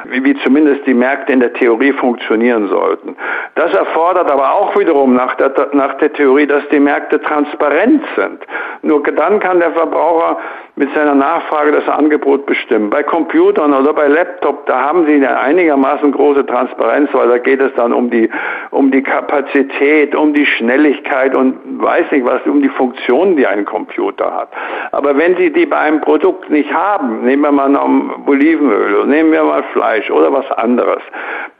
[0.04, 3.16] wie, wie zumindest die Märkte in der Theorie funktionieren sollten.
[3.54, 8.46] Das erfordert aber auch wiederum nach der, nach der Theorie, dass die Märkte transparent sind.
[8.82, 10.36] Nur dann kann der Verbraucher
[10.78, 12.90] mit seiner Nachfrage das Angebot bestimmen.
[12.90, 17.62] Bei Computern oder bei Laptop, da haben sie eine einigermaßen große Transparenz, weil da geht
[17.62, 18.28] es dann um die,
[18.72, 23.64] um die Kapazität, um die Schnelligkeit und weiß nicht was, um die Funktionen, die ein
[23.64, 24.48] Computer hat.
[24.92, 27.88] Aber wenn Sie die bei einem Produkt nicht haben, nehmen wir mal noch
[28.26, 31.02] Olivenöl, nehmen wir mal Fleisch oder was anderes,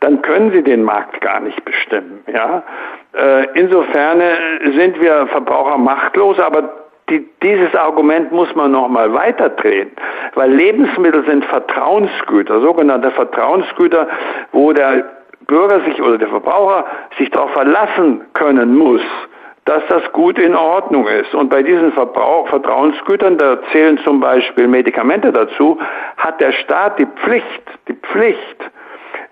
[0.01, 2.25] dann können Sie den Markt gar nicht bestimmen.
[2.33, 2.63] Ja?
[3.15, 4.21] Äh, insofern
[4.77, 9.91] sind wir Verbraucher machtlos, aber die, dieses Argument muss man noch mal weiterdrehen,
[10.35, 14.09] weil Lebensmittel sind Vertrauensgüter, sogenannte Vertrauensgüter,
[14.53, 15.05] wo der
[15.47, 16.85] Bürger sich oder der Verbraucher
[17.19, 19.03] sich darauf verlassen können muss,
[19.67, 21.35] dass das gut in Ordnung ist.
[21.35, 25.79] Und bei diesen Verbrauch Vertrauensgütern, da zählen zum Beispiel Medikamente dazu,
[26.17, 28.71] hat der Staat die Pflicht, die Pflicht,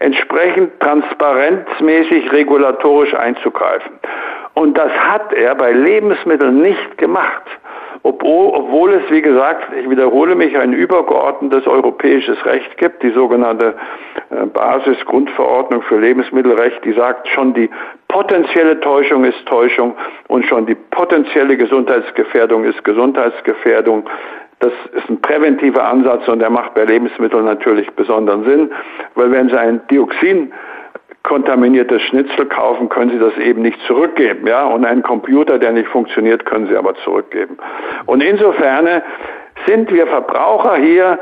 [0.00, 3.92] entsprechend transparenzmäßig regulatorisch einzugreifen.
[4.54, 7.42] Und das hat er bei Lebensmitteln nicht gemacht
[8.06, 13.74] obwohl es, wie gesagt, ich wiederhole mich, ein übergeordnetes europäisches Recht gibt, die sogenannte
[14.30, 17.70] äh, Basisgrundverordnung für Lebensmittelrecht, die sagt, schon die
[18.08, 19.96] potenzielle Täuschung ist Täuschung
[20.28, 24.04] und schon die potenzielle Gesundheitsgefährdung ist Gesundheitsgefährdung.
[24.60, 28.70] Das ist ein präventiver Ansatz und der macht bei Lebensmitteln natürlich besonderen Sinn,
[29.14, 30.52] weil wenn Sie ein Dioxin
[31.24, 34.66] kontaminiertes Schnitzel kaufen, können Sie das eben nicht zurückgeben, ja.
[34.66, 37.58] Und einen Computer, der nicht funktioniert, können Sie aber zurückgeben.
[38.06, 39.02] Und insofern
[39.66, 41.18] sind wir Verbraucher hier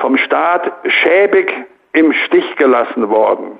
[0.00, 1.52] vom Staat schäbig
[1.92, 3.58] im Stich gelassen worden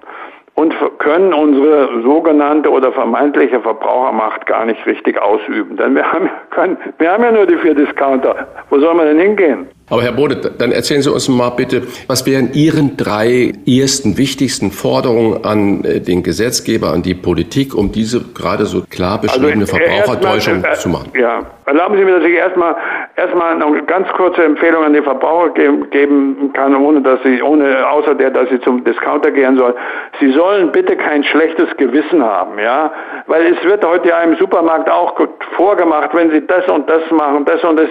[0.54, 5.76] und können unsere sogenannte oder vermeintliche Verbrauchermacht gar nicht richtig ausüben.
[5.76, 8.46] Denn wir haben, können, wir haben ja nur die vier Discounter.
[8.70, 9.68] Wo soll man denn hingehen?
[9.88, 14.72] Aber Herr Bode, dann erzählen Sie uns mal bitte, was wären Ihren drei ersten wichtigsten
[14.72, 19.76] Forderungen an äh, den Gesetzgeber, an die Politik, um diese gerade so klar beschriebene also,
[19.76, 21.12] Verbrauchertäuschung äh, zu machen?
[21.16, 22.74] Ja, erlauben Sie mir, dass ich erstmal
[23.16, 27.86] erstmal eine ganz kurze Empfehlung an die Verbraucher geben, geben kann, ohne dass sie, ohne
[27.88, 29.74] außer der, dass sie zum Discounter gehen sollen.
[30.20, 32.92] Sie sollen bitte kein schlechtes Gewissen haben, ja,
[33.26, 35.14] weil es wird heute ja im Supermarkt auch
[35.56, 37.88] vorgemacht, wenn Sie das und das machen, das und das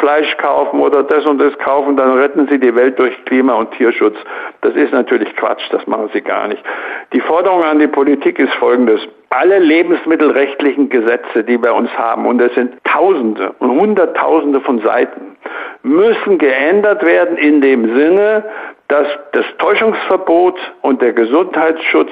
[0.00, 3.70] Fleisch kaufen oder das und das kaufen, dann retten sie die Welt durch Klima- und
[3.72, 4.16] Tierschutz.
[4.60, 6.62] Das ist natürlich Quatsch, das machen sie gar nicht.
[7.12, 9.00] Die Forderung an die Politik ist folgendes.
[9.30, 15.36] Alle lebensmittelrechtlichen Gesetze, die wir uns haben, und es sind Tausende und Hunderttausende von Seiten,
[15.82, 18.44] müssen geändert werden in dem Sinne,
[18.88, 22.10] dass das Täuschungsverbot und der Gesundheitsschutz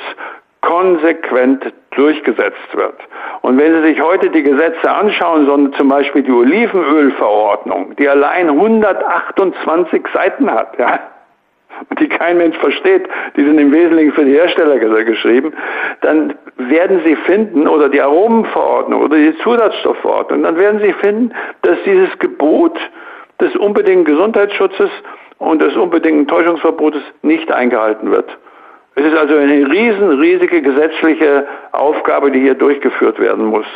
[0.61, 2.97] konsequent durchgesetzt wird.
[3.43, 8.51] Und wenn Sie sich heute die Gesetze anschauen, sondern zum Beispiel die Olivenölverordnung, die allein
[8.51, 10.99] 128 Seiten hat, ja,
[11.99, 15.53] die kein Mensch versteht, die sind im Wesentlichen für die Hersteller geschrieben,
[16.01, 21.33] dann werden Sie finden, oder die Aromenverordnung oder die Zusatzstoffverordnung, dann werden Sie finden,
[21.63, 22.79] dass dieses Gebot
[23.41, 24.91] des unbedingten Gesundheitsschutzes
[25.39, 28.37] und des unbedingten Täuschungsverbotes nicht eingehalten wird.
[28.95, 33.67] Es ist also eine riesen, riesige gesetzliche Aufgabe, die hier durchgeführt werden muss.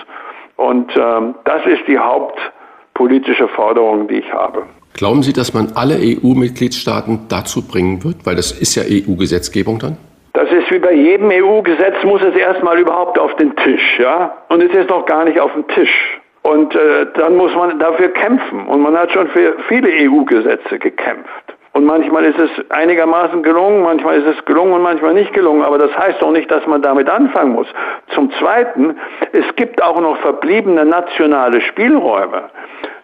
[0.57, 4.65] Und ähm, das ist die hauptpolitische Forderung, die ich habe.
[4.95, 8.27] Glauben Sie, dass man alle EU-Mitgliedstaaten dazu bringen wird?
[8.27, 9.97] Weil das ist ja EU-Gesetzgebung dann?
[10.33, 14.33] Das ist wie bei jedem EU-Gesetz, muss es erstmal überhaupt auf den Tisch, ja?
[14.49, 16.21] Und es ist noch gar nicht auf dem Tisch.
[16.43, 18.67] Und äh, dann muss man dafür kämpfen.
[18.67, 21.40] Und man hat schon für viele EU-Gesetze gekämpft.
[21.73, 25.63] Und manchmal ist es einigermaßen gelungen, manchmal ist es gelungen und manchmal nicht gelungen.
[25.63, 27.69] Aber das heißt doch nicht, dass man damit anfangen muss.
[28.09, 28.97] Zum Zweiten,
[29.33, 32.51] es gibt auch noch verbliebene nationale Spielräume.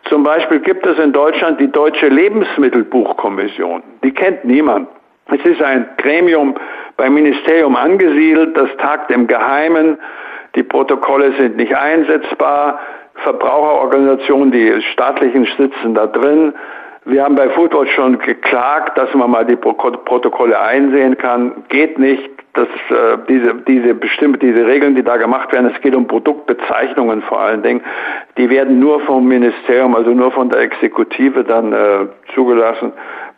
[0.08, 3.82] Zum Beispiel gibt es in Deutschland die Deutsche Lebensmittelbuchkommission.
[4.02, 4.88] Die kennt niemand.
[5.28, 6.54] Es ist ein Gremium
[6.96, 9.98] beim Ministerium angesiedelt, das tagt im Geheimen.
[10.54, 12.78] Die Protokolle sind nicht einsetzbar.
[13.22, 16.54] Verbraucherorganisationen, die staatlichen sitzen da drin.
[17.08, 21.64] Wir haben bei Foodwatch schon geklagt, dass man mal die Protokolle einsehen kann.
[21.68, 22.28] Geht nicht.
[22.54, 27.22] Das, äh, diese, diese bestimmte, diese Regeln, die da gemacht werden, es geht um Produktbezeichnungen
[27.22, 27.82] vor allen Dingen,
[28.38, 32.92] die werden nur vom Ministerium, also nur von der Exekutive dann äh, zugelassen.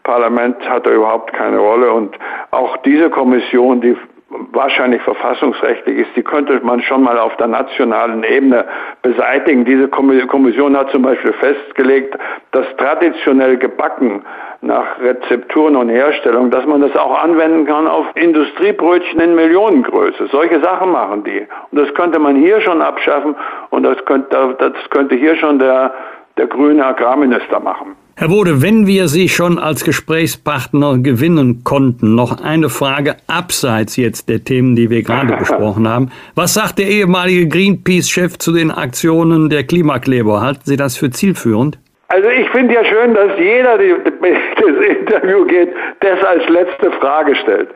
[0.05, 2.17] Parlament hat da überhaupt keine Rolle und
[2.53, 3.97] auch diese Kommission, die
[4.31, 8.65] wahrscheinlich verfassungsrechtlich ist, die könnte man schon mal auf der nationalen Ebene
[9.03, 9.65] beseitigen.
[9.65, 12.17] Diese Kommission hat zum Beispiel festgelegt,
[12.53, 14.23] dass traditionell gebacken
[14.61, 20.27] nach Rezepturen und Herstellung, dass man das auch anwenden kann auf Industriebrötchen in Millionengröße.
[20.31, 21.47] Solche Sachen machen die.
[21.71, 23.37] Und das könnte man hier schon abschaffen
[23.71, 25.95] und das könnte, das könnte hier schon der,
[26.37, 27.97] der grüne Agrarminister machen.
[28.21, 34.29] Herr Bode, wenn wir Sie schon als Gesprächspartner gewinnen konnten, noch eine Frage abseits jetzt
[34.29, 36.11] der Themen, die wir gerade besprochen haben.
[36.35, 40.41] Was sagt der ehemalige Greenpeace-Chef zu den Aktionen der Klimakleber?
[40.41, 41.79] Halten Sie das für zielführend?
[42.09, 45.69] Also ich finde ja schön, dass jeder, der das Interview geht,
[46.01, 47.69] das als letzte Frage stellt.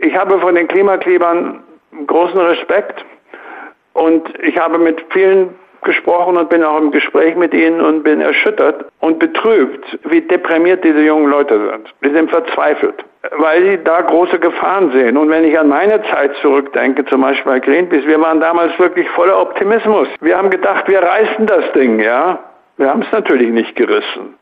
[0.00, 1.60] Ich habe von den Klimaklebern
[2.08, 3.04] großen Respekt
[3.92, 5.50] und ich habe mit vielen
[5.84, 10.84] gesprochen und bin auch im Gespräch mit ihnen und bin erschüttert und betrübt, wie deprimiert
[10.84, 11.94] diese jungen Leute sind.
[12.04, 13.04] Die sind verzweifelt,
[13.38, 15.16] weil sie da große Gefahren sehen.
[15.16, 19.08] Und wenn ich an meine Zeit zurückdenke, zum Beispiel bei Greenpeace, wir waren damals wirklich
[19.10, 20.08] voller Optimismus.
[20.20, 22.38] Wir haben gedacht, wir reißen das Ding, ja.
[22.76, 24.34] Wir haben es natürlich nicht gerissen.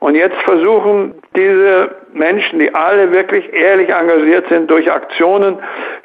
[0.00, 5.58] Und jetzt versuchen diese Menschen, die alle wirklich ehrlich engagiert sind, durch Aktionen,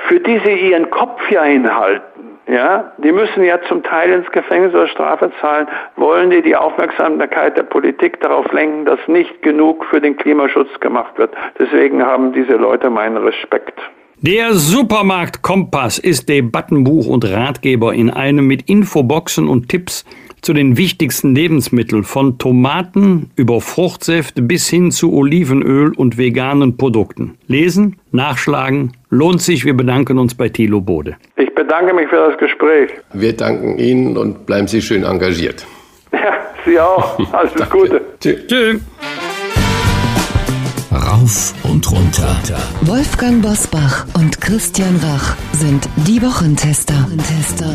[0.09, 4.73] für die sie ihren Kopf ja hinhalten, ja, die müssen ja zum Teil ins Gefängnis
[4.73, 5.67] oder Strafe zahlen.
[5.95, 11.17] Wollen die die Aufmerksamkeit der Politik darauf lenken, dass nicht genug für den Klimaschutz gemacht
[11.17, 11.34] wird?
[11.57, 13.80] Deswegen haben diese Leute meinen Respekt.
[14.22, 20.05] Der Supermarkt Kompass ist Debattenbuch und Ratgeber in einem mit Infoboxen und Tipps
[20.45, 27.35] zu den wichtigsten Lebensmitteln von Tomaten über Fruchtsäfte bis hin zu Olivenöl und veganen Produkten.
[27.47, 29.65] Lesen, nachschlagen, lohnt sich.
[29.65, 31.17] Wir bedanken uns bei Thilo Bode.
[31.35, 32.91] Ich bedanke mich für das Gespräch.
[33.13, 35.65] Wir danken Ihnen und bleiben Sie schön engagiert.
[36.11, 37.19] Ja, Sie auch.
[37.34, 38.01] Alles Gute.
[38.22, 38.47] Tschüss.
[38.47, 38.81] Tschüss.
[40.91, 42.38] Rauf und runter.
[42.81, 47.07] Wolfgang Bosbach und Christian Rach sind die Wochentester.
[47.17, 47.73] Tester.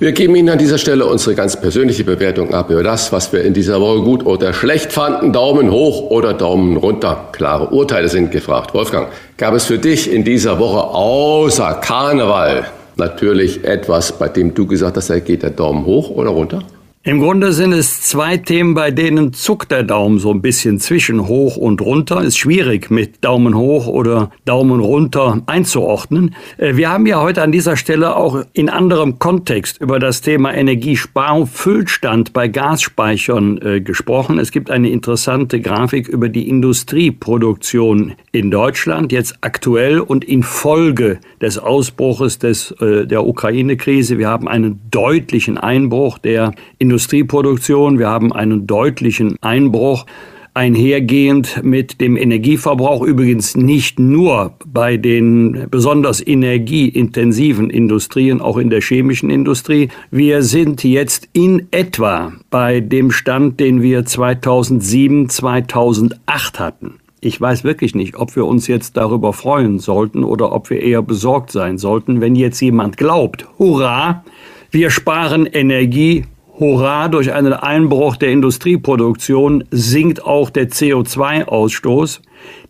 [0.00, 3.42] Wir geben Ihnen an dieser Stelle unsere ganz persönliche Bewertung ab über das, was wir
[3.42, 5.32] in dieser Woche gut oder schlecht fanden.
[5.32, 7.30] Daumen hoch oder Daumen runter.
[7.32, 8.74] Klare Urteile sind gefragt.
[8.74, 9.08] Wolfgang,
[9.38, 14.96] gab es für dich in dieser Woche außer Karneval natürlich etwas, bei dem du gesagt
[14.96, 16.62] hast, da geht der Daumen hoch oder runter?
[17.04, 21.28] Im Grunde sind es zwei Themen, bei denen zuckt der Daumen so ein bisschen zwischen
[21.28, 22.22] hoch und runter.
[22.22, 26.34] Ist schwierig mit Daumen hoch oder Daumen runter einzuordnen.
[26.56, 30.52] Äh, wir haben ja heute an dieser Stelle auch in anderem Kontext über das Thema
[30.52, 34.40] Energiesparung, Füllstand bei Gasspeichern äh, gesprochen.
[34.40, 41.58] Es gibt eine interessante Grafik über die Industrieproduktion in Deutschland, jetzt aktuell und infolge des
[41.58, 44.18] Ausbruches des, äh, der Ukraine-Krise.
[44.18, 48.00] Wir haben einen deutlichen Einbruch der Industrie Industrieproduktion.
[48.00, 50.04] Wir haben einen deutlichen Einbruch
[50.52, 58.80] einhergehend mit dem Energieverbrauch, übrigens nicht nur bei den besonders energieintensiven Industrien, auch in der
[58.80, 59.90] chemischen Industrie.
[60.10, 66.94] Wir sind jetzt in etwa bei dem Stand, den wir 2007, 2008 hatten.
[67.20, 71.02] Ich weiß wirklich nicht, ob wir uns jetzt darüber freuen sollten oder ob wir eher
[71.02, 74.24] besorgt sein sollten, wenn jetzt jemand glaubt, hurra,
[74.72, 76.24] wir sparen Energie,
[76.58, 82.20] Hurra, durch einen Einbruch der Industrieproduktion sinkt auch der CO2-Ausstoß.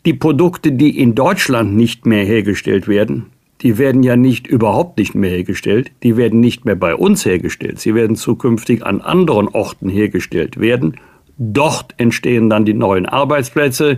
[0.05, 3.27] Die Produkte, die in Deutschland nicht mehr hergestellt werden,
[3.63, 7.81] die werden ja nicht überhaupt nicht mehr hergestellt, die werden nicht mehr bei uns hergestellt,
[7.81, 10.97] sie werden zukünftig an anderen Orten hergestellt werden.
[11.39, 13.97] Dort entstehen dann die neuen Arbeitsplätze,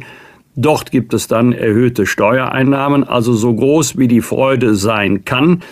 [0.55, 5.63] dort gibt es dann erhöhte Steuereinnahmen, also so groß wie die Freude sein kann,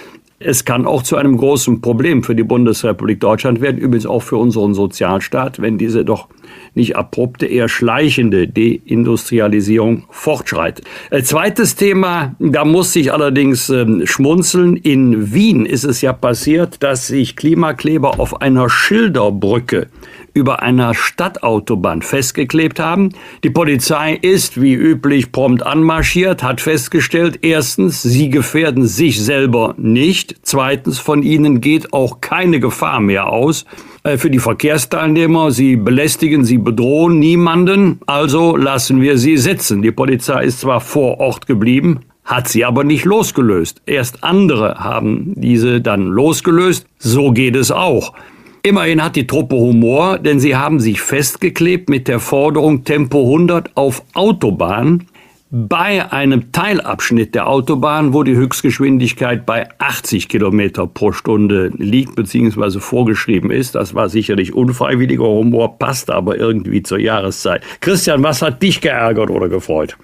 [0.41, 4.37] es kann auch zu einem großen Problem für die Bundesrepublik Deutschland werden, übrigens auch für
[4.37, 6.29] unseren Sozialstaat, wenn diese doch
[6.75, 10.87] nicht abrupte, eher schleichende Deindustrialisierung fortschreitet.
[11.11, 14.77] Äh, zweites Thema, da muss ich allerdings äh, schmunzeln.
[14.77, 19.89] In Wien ist es ja passiert, dass sich Klimakleber auf einer Schilderbrücke
[20.35, 23.11] über einer Stadtautobahn festgeklebt haben.
[23.45, 30.37] Die Polizei ist wie üblich prompt anmarschiert, hat festgestellt, erstens, sie gefährden sich selber nicht,
[30.43, 33.65] zweitens, von ihnen geht auch keine Gefahr mehr aus
[34.03, 35.51] äh, für die Verkehrsteilnehmer.
[35.51, 39.83] Sie belästigen, sie bedrohen niemanden, also lassen wir sie sitzen.
[39.83, 43.81] Die Polizei ist zwar vor Ort geblieben, hat sie aber nicht losgelöst.
[43.87, 46.87] Erst andere haben diese dann losgelöst.
[46.99, 48.13] So geht es auch.
[48.63, 53.77] Immerhin hat die Truppe Humor, denn sie haben sich festgeklebt mit der Forderung Tempo 100
[53.77, 55.07] auf Autobahn
[55.51, 62.81] bei einem Teilabschnitt der Autobahn, wo die Höchstgeschwindigkeit bei 80 Kilometer pro Stunde liegt bzw.
[62.81, 63.75] vorgeschrieben ist.
[63.75, 67.63] Das war sicherlich unfreiwilliger Humor, passt aber irgendwie zur Jahreszeit.
[67.81, 69.97] Christian, was hat dich geärgert oder gefreut?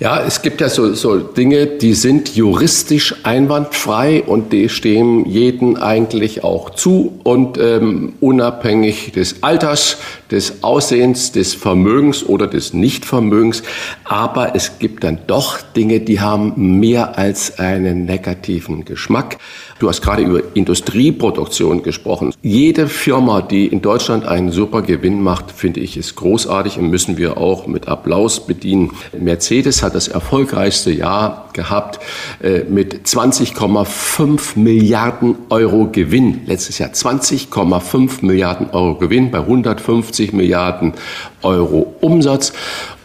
[0.00, 5.76] Ja, es gibt ja so, so Dinge, die sind juristisch einwandfrei und die stehen jeden
[5.76, 9.98] eigentlich auch zu und ähm, unabhängig des Alters,
[10.30, 13.62] des Aussehens, des Vermögens oder des Nichtvermögens.
[14.04, 19.36] Aber es gibt dann doch Dinge, die haben mehr als einen negativen Geschmack.
[19.80, 22.34] Du hast gerade über Industrieproduktion gesprochen.
[22.42, 27.16] Jede Firma, die in Deutschland einen super Gewinn macht, finde ich, ist großartig und müssen
[27.16, 28.92] wir auch mit Applaus bedienen.
[29.18, 31.98] Mercedes hat das erfolgreichste Jahr gehabt
[32.42, 36.42] äh, mit 20,5 Milliarden Euro Gewinn.
[36.44, 40.92] Letztes Jahr 20,5 Milliarden Euro Gewinn bei 150 Milliarden
[41.40, 42.52] Euro Umsatz.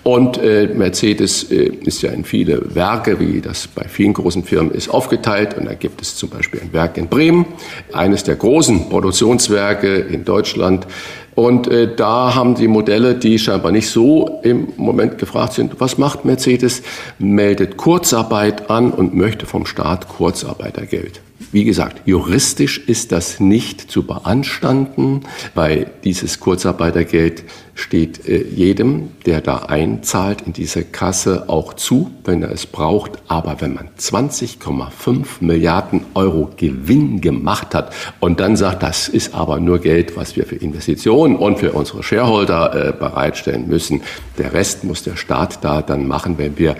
[0.05, 4.71] Und äh, Mercedes äh, ist ja in viele Werke, wie das bei vielen großen Firmen
[4.71, 5.57] ist, aufgeteilt.
[5.57, 7.47] Und da gibt es zum Beispiel ein Werk in Bremen,
[7.91, 10.85] eines der großen Produktionswerke in Deutschland.
[11.33, 15.97] Und äh, da haben die Modelle, die scheinbar nicht so im Moment gefragt sind, was
[15.97, 16.83] macht Mercedes?
[17.17, 21.19] Meldet Kurzarbeit an und möchte vom Staat Kurzarbeitergeld.
[21.55, 25.21] Wie gesagt, juristisch ist das nicht zu beanstanden,
[25.53, 27.45] weil dieses Kurzarbeitergeld
[27.75, 33.11] steht äh, jedem, der da einzahlt in diese Kasse auch zu, wenn er es braucht.
[33.29, 39.61] Aber wenn man 20,5 Milliarden Euro Gewinn gemacht hat und dann sagt, das ist aber
[39.61, 44.01] nur Geld, was wir für Investitionen und für unsere Shareholder äh, bereitstellen müssen,
[44.37, 46.75] der Rest muss der Staat da dann machen, wenn wir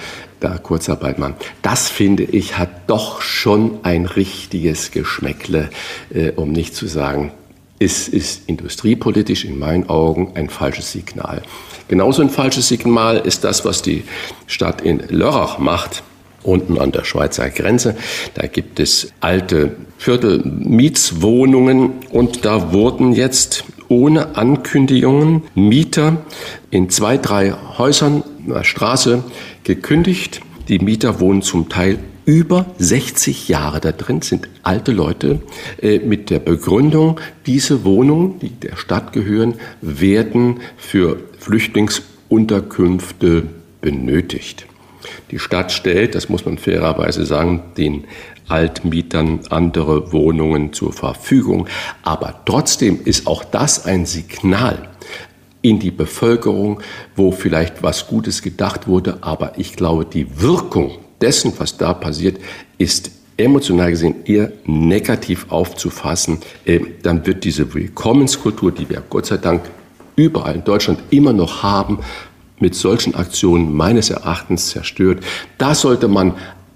[0.46, 1.36] da Kurzarbeit machen.
[1.64, 5.70] Das finde ich hat doch schon ein richtiges Geschmäckle,
[6.14, 7.32] äh, um nicht zu sagen,
[7.80, 11.42] es ist industriepolitisch in meinen Augen ein falsches Signal.
[11.88, 14.04] Genauso ein falsches Signal ist das, was die
[14.48, 16.04] Stadt in Lörrach macht
[16.44, 17.96] unten an der Schweizer Grenze.
[18.36, 26.18] Da gibt es alte Viertelmietswohnungen und da wurden jetzt ohne Ankündigungen Mieter
[26.70, 28.24] in zwei, drei Häusern
[28.62, 29.24] Straße
[29.66, 30.40] gekündigt.
[30.70, 35.42] Die Mieter wohnen zum Teil über 60 Jahre da drin, sind alte Leute
[35.82, 43.44] äh, mit der Begründung, diese Wohnungen, die der Stadt gehören, werden für Flüchtlingsunterkünfte
[43.82, 44.66] benötigt.
[45.30, 48.06] Die Stadt stellt, das muss man fairerweise sagen, den
[48.48, 51.68] Altmietern andere Wohnungen zur Verfügung.
[52.02, 54.90] Aber trotzdem ist auch das ein Signal
[55.66, 56.80] in die Bevölkerung,
[57.16, 59.18] wo vielleicht was Gutes gedacht wurde.
[59.22, 62.38] Aber ich glaube, die Wirkung dessen, was da passiert,
[62.78, 66.38] ist emotional gesehen eher negativ aufzufassen.
[66.68, 69.64] Ähm, dann wird diese Willkommenskultur, die wir Gott sei Dank
[70.16, 72.00] überall in Deutschland immer noch haben,
[72.60, 75.24] mit solchen Aktionen meines Erachtens zerstört.
[75.58, 76.36] Da sollte man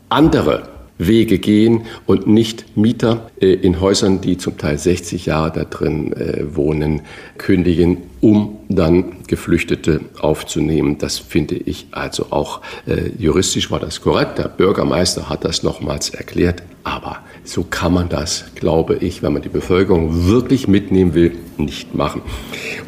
[0.10, 0.68] andere
[1.00, 6.14] Wege gehen und nicht Mieter äh, in Häusern, die zum Teil 60 Jahre da drin
[6.14, 7.02] äh, wohnen,
[7.38, 10.98] kündigen, um dann Geflüchtete aufzunehmen.
[10.98, 14.38] Das finde ich also auch äh, juristisch war das korrekt.
[14.38, 16.64] Der Bürgermeister hat das nochmals erklärt.
[16.84, 21.96] Aber so kann man das, glaube ich, wenn man die Bevölkerung wirklich mitnehmen will, nicht
[21.96, 22.22] machen.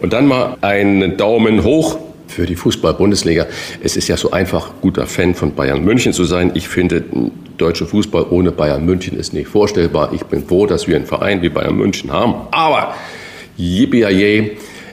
[0.01, 1.97] Und dann mal einen Daumen hoch
[2.31, 3.45] für die Fußball-Bundesliga.
[3.83, 6.51] Es ist ja so einfach, guter Fan von Bayern München zu sein.
[6.55, 7.03] Ich finde,
[7.57, 10.11] deutscher Fußball ohne Bayern München ist nicht vorstellbar.
[10.13, 12.47] Ich bin froh, dass wir einen Verein wie Bayern München haben.
[12.51, 12.95] Aber
[13.57, 14.03] yippie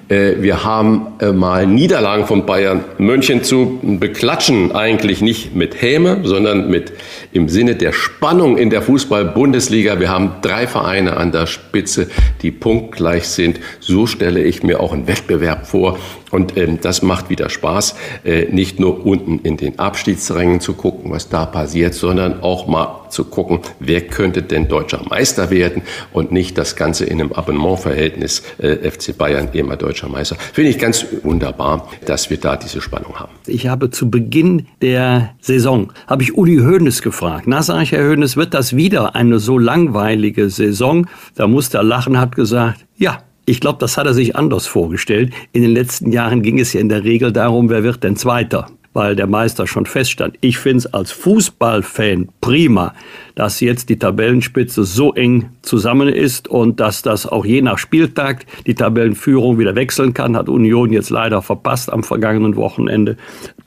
[0.09, 6.20] äh, wir haben äh, mal Niederlagen von Bayern München zu beklatschen, eigentlich nicht mit Häme,
[6.24, 6.93] sondern mit
[7.32, 10.01] im Sinne der Spannung in der Fußball-Bundesliga.
[10.01, 12.09] Wir haben drei Vereine an der Spitze,
[12.40, 13.60] die punktgleich sind.
[13.81, 15.98] So stelle ich mir auch einen Wettbewerb vor.
[16.31, 17.95] Und ähm, das macht wieder Spaß,
[18.25, 23.09] äh, nicht nur unten in den Abstiegsrängen zu gucken, was da passiert, sondern auch mal
[23.11, 25.83] zu gucken, wer könnte denn deutscher Meister werden
[26.13, 30.37] und nicht das Ganze in einem Abonnementverhältnis äh, FC Bayern immer deutscher Meister.
[30.37, 33.33] Finde ich ganz wunderbar, dass wir da diese Spannung haben.
[33.47, 37.45] Ich habe zu Beginn der Saison, habe ich Uli Hoeneß gefragt.
[37.47, 41.07] Na, sage ich, Herr Hoeneß, wird das wieder eine so langweilige Saison?
[41.35, 45.33] Da musste er lachen, hat gesagt, ja, ich glaube, das hat er sich anders vorgestellt.
[45.53, 48.69] In den letzten Jahren ging es ja in der Regel darum, wer wird denn Zweiter
[48.95, 50.37] weil der Meister schon feststand.
[50.41, 52.95] Ich finde es als Fußballfan prima,
[53.39, 58.44] dass jetzt die Tabellenspitze so eng zusammen ist und dass das auch je nach Spieltag
[58.66, 63.16] die Tabellenführung wieder wechseln kann, hat Union jetzt leider verpasst am vergangenen Wochenende.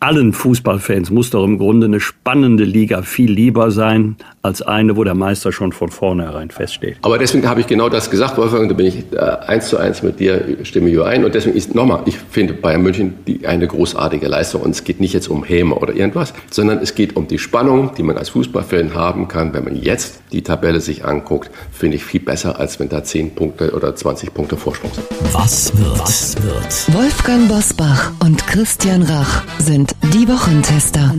[0.01, 5.03] Allen Fußballfans muss doch im Grunde eine spannende Liga viel lieber sein als eine, wo
[5.03, 6.97] der Meister schon von vornherein feststeht.
[7.03, 10.01] Aber deswegen habe ich genau das gesagt, Wolfgang, da bin ich äh, eins zu eins
[10.01, 11.23] mit dir, stimme ich ein.
[11.23, 14.99] Und deswegen ist nochmal, ich finde Bayern München die, eine großartige Leistung und es geht
[14.99, 18.29] nicht jetzt um Häme oder irgendwas, sondern es geht um die Spannung, die man als
[18.29, 22.79] Fußballfan haben kann, wenn man jetzt die Tabelle sich anguckt, finde ich viel besser, als
[22.79, 25.05] wenn da 10 Punkte oder 20 Punkte Vorsprung sind.
[25.33, 25.99] Was wird?
[25.99, 26.93] Was wird?
[26.95, 31.13] Wolfgang Bosbach und Christian Rach sind die Wochentester.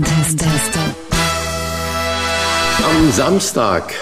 [2.85, 3.95] Am Samstag,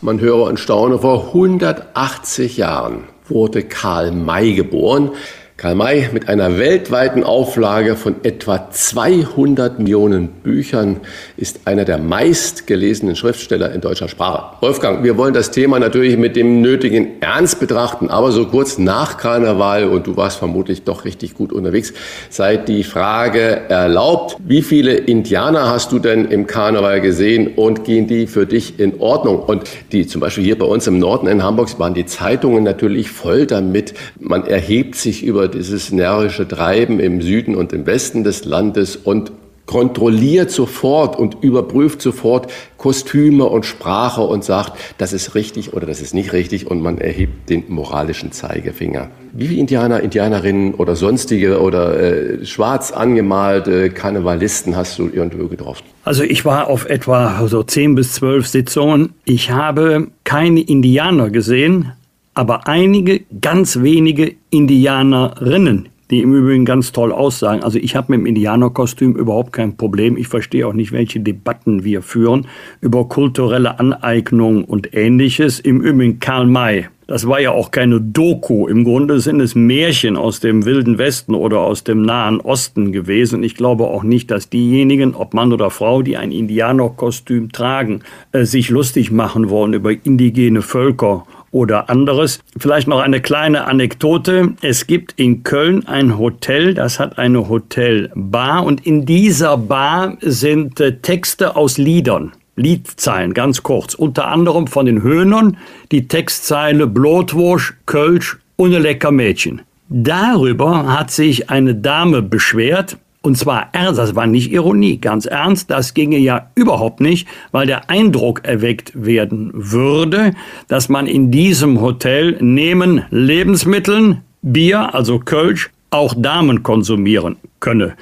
[0.00, 5.10] man höre und staune, vor 180 Jahren wurde Karl May geboren.
[5.58, 11.00] Karl May mit einer weltweiten Auflage von etwa 200 Millionen Büchern
[11.36, 14.54] ist einer der meistgelesenen Schriftsteller in deutscher Sprache.
[14.60, 19.16] Wolfgang, wir wollen das Thema natürlich mit dem nötigen Ernst betrachten, aber so kurz nach
[19.16, 21.92] Karneval, und du warst vermutlich doch richtig gut unterwegs,
[22.30, 28.06] sei die Frage erlaubt, wie viele Indianer hast du denn im Karneval gesehen und gehen
[28.06, 29.40] die für dich in Ordnung?
[29.40, 33.10] Und die zum Beispiel hier bei uns im Norden in Hamburg waren die Zeitungen natürlich
[33.10, 38.44] voll damit, man erhebt sich über dieses närrische Treiben im Süden und im Westen des
[38.44, 39.32] Landes und
[39.68, 46.00] kontrolliert sofort und überprüft sofort Kostüme und Sprache und sagt, das ist richtig oder das
[46.00, 49.10] ist nicht richtig und man erhebt den moralischen Zeigefinger.
[49.34, 55.84] Wie viele Indianer, Indianerinnen oder sonstige oder äh, schwarz angemalte Karnevalisten hast du irgendwo getroffen?
[56.02, 59.12] Also ich war auf etwa so zehn bis zwölf Sitzungen.
[59.26, 61.92] Ich habe keine Indianer gesehen,
[62.38, 67.64] aber einige ganz wenige Indianerinnen, die im Übrigen ganz toll aussagen.
[67.64, 70.16] Also ich habe mit dem Indianerkostüm überhaupt kein Problem.
[70.16, 72.46] Ich verstehe auch nicht, welche Debatten wir führen
[72.80, 75.58] über kulturelle Aneignung und ähnliches.
[75.58, 76.86] Im Übrigen Karl May.
[77.08, 78.68] Das war ja auch keine Doku.
[78.68, 83.42] Im Grunde sind es Märchen aus dem Wilden Westen oder aus dem Nahen Osten gewesen.
[83.42, 88.44] Ich glaube auch nicht, dass diejenigen, ob Mann oder Frau, die ein Indianerkostüm tragen, äh,
[88.44, 92.40] sich lustig machen wollen über indigene Völker oder anderes.
[92.56, 94.54] Vielleicht noch eine kleine Anekdote.
[94.60, 100.80] Es gibt in Köln ein Hotel, das hat eine Hotelbar und in dieser Bar sind
[100.80, 102.32] äh, Texte aus Liedern.
[102.56, 103.94] Liedzeilen, ganz kurz.
[103.94, 105.56] Unter anderem von den Höhnern
[105.92, 109.62] die Textzeile Blotwursch, Kölsch und lecker Mädchen.
[109.88, 112.98] Darüber hat sich eine Dame beschwert
[113.28, 117.66] Und zwar ernst, das war nicht Ironie, ganz ernst, das ginge ja überhaupt nicht, weil
[117.66, 120.32] der Eindruck erweckt werden würde,
[120.66, 127.96] dass man in diesem Hotel neben Lebensmitteln, Bier, also Kölsch, auch Damen konsumieren könne.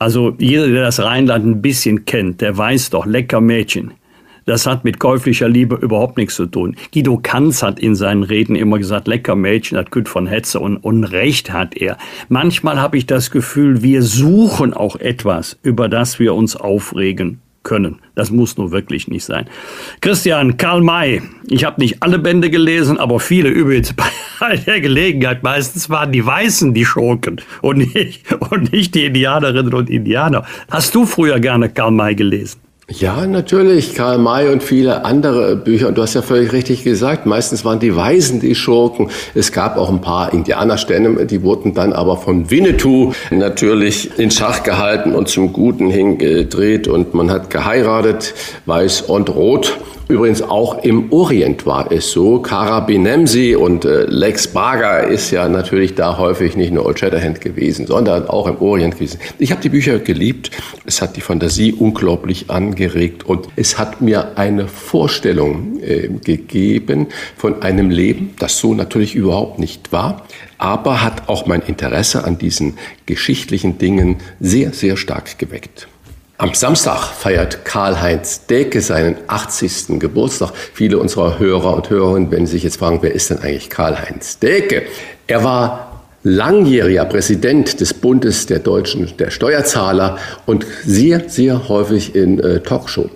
[0.00, 3.92] Also jeder, der das Rheinland ein bisschen kennt, der weiß doch, lecker Mädchen.
[4.44, 6.76] Das hat mit käuflicher Liebe überhaupt nichts zu tun.
[6.92, 10.76] Guido Kanz hat in seinen Reden immer gesagt, lecker Mädchen, das kütt von Hetze und,
[10.78, 11.98] und Recht hat er.
[12.28, 18.00] Manchmal habe ich das Gefühl, wir suchen auch etwas, über das wir uns aufregen können.
[18.14, 19.46] Das muss nur wirklich nicht sein.
[20.00, 21.22] Christian, Karl May.
[21.48, 23.94] Ich habe nicht alle Bände gelesen, aber viele übrigens
[24.40, 25.42] bei der Gelegenheit.
[25.42, 30.44] Meistens waren die Weißen die Schurken und nicht, und nicht die Indianerinnen und Indianer.
[30.70, 32.61] Hast du früher gerne Karl May gelesen?
[32.88, 33.94] Ja, natürlich.
[33.94, 35.88] Karl May und viele andere Bücher.
[35.88, 39.08] Und du hast ja völlig richtig gesagt, meistens waren die Weisen die Schurken.
[39.34, 44.64] Es gab auch ein paar Indianerstämme, die wurden dann aber von Winnetou natürlich in Schach
[44.64, 46.88] gehalten und zum Guten hingedreht.
[46.88, 48.34] Und man hat geheiratet,
[48.66, 49.78] weiß und rot.
[50.12, 52.40] Übrigens auch im Orient war es so.
[52.40, 57.40] Kara Binemsi und äh, Lex Barger ist ja natürlich da häufig nicht nur Old Shatterhand
[57.40, 59.18] gewesen, sondern auch im Orient gewesen.
[59.38, 60.50] Ich habe die Bücher geliebt.
[60.84, 67.06] Es hat die Fantasie unglaublich angeregt und es hat mir eine Vorstellung äh, gegeben
[67.38, 70.26] von einem Leben, das so natürlich überhaupt nicht war,
[70.58, 72.74] aber hat auch mein Interesse an diesen
[73.06, 75.88] geschichtlichen Dingen sehr, sehr stark geweckt.
[76.42, 80.00] Am Samstag feiert Karl-Heinz Deke seinen 80.
[80.00, 80.50] Geburtstag.
[80.74, 84.82] Viele unserer Hörer und Hörerinnen werden sich jetzt fragen, wer ist denn eigentlich Karl-Heinz Deke?
[85.28, 92.40] Er war langjähriger Präsident des Bundes der Deutschen der Steuerzahler und sehr, sehr häufig in
[92.40, 93.08] äh, Talkshow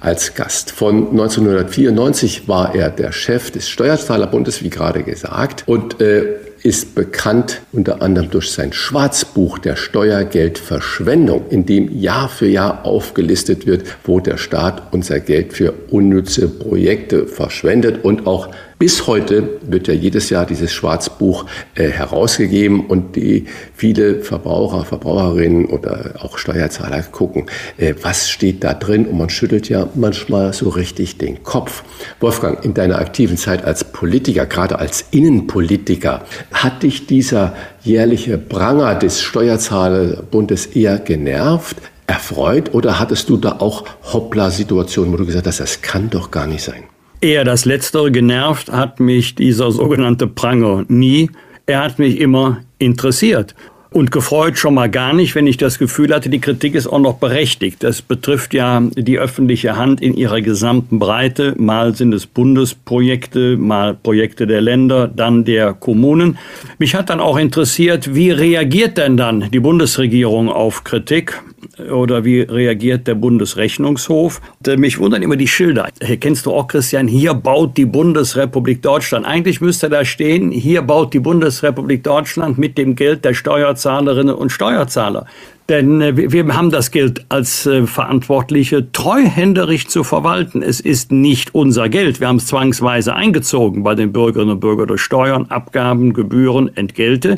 [0.00, 0.70] als Gast.
[0.70, 7.62] Von 1994 war er der Chef des Steuerzahlerbundes, wie gerade gesagt, und äh, ist bekannt
[7.72, 14.20] unter anderem durch sein Schwarzbuch der Steuergeldverschwendung, in dem Jahr für Jahr aufgelistet wird, wo
[14.20, 18.48] der Staat unser Geld für unnütze Projekte verschwendet und auch
[18.80, 21.44] bis heute wird ja jedes Jahr dieses Schwarzbuch
[21.74, 23.44] äh, herausgegeben und die
[23.74, 27.44] viele Verbraucher, Verbraucherinnen oder auch Steuerzahler gucken,
[27.76, 31.84] äh, was steht da drin und man schüttelt ja manchmal so richtig den Kopf.
[32.20, 38.94] Wolfgang, in deiner aktiven Zeit als Politiker, gerade als Innenpolitiker, hat dich dieser jährliche Pranger
[38.94, 41.76] des Steuerzahlerbundes eher genervt?
[42.06, 46.48] erfreut oder hattest du da auch Hoppla-Situationen, wo du gesagt hast, das kann doch gar
[46.48, 46.89] nicht sein?
[47.22, 51.30] Eher das Letztere genervt hat mich dieser sogenannte Pranger nie.
[51.66, 53.54] Er hat mich immer interessiert.
[53.90, 57.00] Und gefreut schon mal gar nicht, wenn ich das Gefühl hatte, die Kritik ist auch
[57.00, 57.82] noch berechtigt.
[57.82, 61.54] Das betrifft ja die öffentliche Hand in ihrer gesamten Breite.
[61.58, 66.38] Mal sind es Bundesprojekte, mal Projekte der Länder, dann der Kommunen.
[66.78, 71.42] Mich hat dann auch interessiert, wie reagiert denn dann die Bundesregierung auf Kritik?
[71.90, 74.40] Oder wie reagiert der Bundesrechnungshof?
[74.76, 75.88] Mich wundern immer die Schilder.
[76.20, 79.26] Kennst du auch, Christian, hier baut die Bundesrepublik Deutschland.
[79.26, 84.50] Eigentlich müsste da stehen, hier baut die Bundesrepublik Deutschland mit dem Geld der Steuerzahlerinnen und
[84.50, 85.26] Steuerzahler.
[85.70, 90.62] Denn äh, wir haben das Geld als äh, Verantwortliche treuhänderisch zu verwalten.
[90.62, 92.18] Es ist nicht unser Geld.
[92.18, 97.36] Wir haben es zwangsweise eingezogen bei den Bürgerinnen und Bürgern durch Steuern, Abgaben, Gebühren, Entgelte.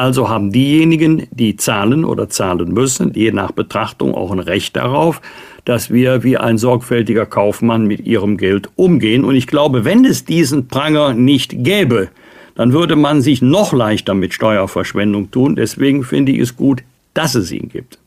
[0.00, 5.20] Also haben diejenigen, die zahlen oder zahlen müssen, je nach Betrachtung auch ein Recht darauf,
[5.66, 9.26] dass wir wie ein sorgfältiger Kaufmann mit ihrem Geld umgehen.
[9.26, 12.08] Und ich glaube, wenn es diesen Pranger nicht gäbe,
[12.54, 15.54] dann würde man sich noch leichter mit Steuerverschwendung tun.
[15.54, 16.82] Deswegen finde ich es gut,
[17.12, 17.98] dass es ihn gibt.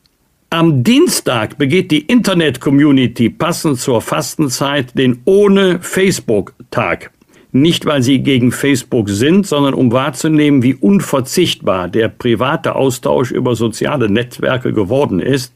[0.49, 7.11] Am Dienstag begeht die Internet-Community passend zur Fastenzeit den Ohne Facebook-Tag.
[7.55, 13.55] Nicht, weil sie gegen Facebook sind, sondern um wahrzunehmen, wie unverzichtbar der private Austausch über
[13.55, 15.53] soziale Netzwerke geworden ist.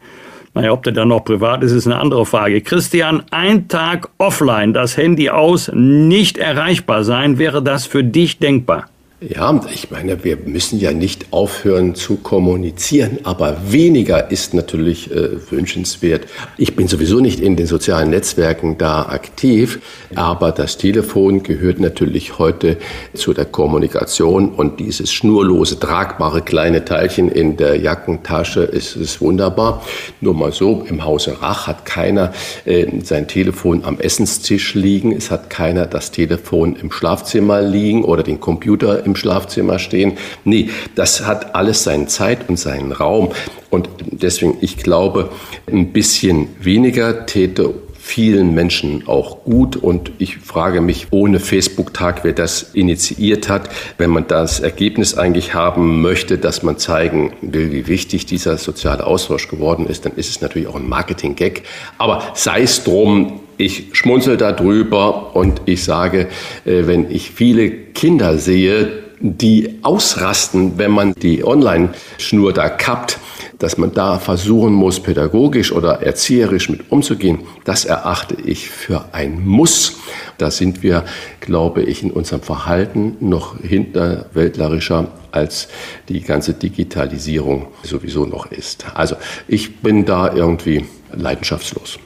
[0.53, 2.61] Naja, ob der dann noch privat ist, ist eine andere Frage.
[2.61, 8.85] Christian, ein Tag offline, das Handy aus, nicht erreichbar sein, wäre das für dich denkbar?
[9.19, 15.29] Ja, ich meine, wir müssen ja nicht aufhören zu kommunizieren, aber weniger ist natürlich äh,
[15.49, 16.27] wünschenswert.
[16.59, 19.79] Ich bin sowieso nicht in den sozialen Netzwerken da aktiv,
[20.13, 22.77] aber das Telefon gehört natürlich heute
[23.15, 29.83] zu der Kommunikation und dieses schnurlose, tragbare kleine Teilchen in der Jackentasche ist, ist wunderbar.
[30.21, 32.33] Nur mal so, im Hause Rach hat keiner
[32.65, 38.21] äh, sein Telefon am Essenstisch liegen, es hat keiner das Telefon im Schlafzimmer liegen oder
[38.21, 40.13] den Computer im Schlafzimmer stehen.
[40.43, 43.31] Nee, das hat alles seine Zeit und seinen Raum.
[43.69, 45.31] Und deswegen, ich glaube,
[45.67, 47.73] ein bisschen weniger täte
[48.07, 49.75] vielen Menschen auch gut.
[49.75, 55.53] Und ich frage mich ohne Facebook-Tag, wer das initiiert hat, wenn man das Ergebnis eigentlich
[55.53, 60.29] haben möchte, dass man zeigen will, wie wichtig dieser soziale Austausch geworden ist, dann ist
[60.29, 61.63] es natürlich auch ein Marketing-Gag.
[61.97, 66.27] Aber sei es drum, ich schmunzel darüber und ich sage,
[66.65, 73.19] äh, wenn ich viele Kinder sehe, die ausrasten, wenn man die Online-Schnur da kappt,
[73.57, 79.43] dass man da versuchen muss, pädagogisch oder erzieherisch mit umzugehen, das erachte ich für ein
[79.43, 79.97] Muss.
[80.37, 81.03] Da sind wir,
[81.39, 85.67] glaube ich, in unserem Verhalten noch hinterwäldlerischer als
[86.09, 88.85] die ganze Digitalisierung sowieso noch ist.
[88.93, 89.15] Also
[89.47, 91.97] ich bin da irgendwie leidenschaftslos.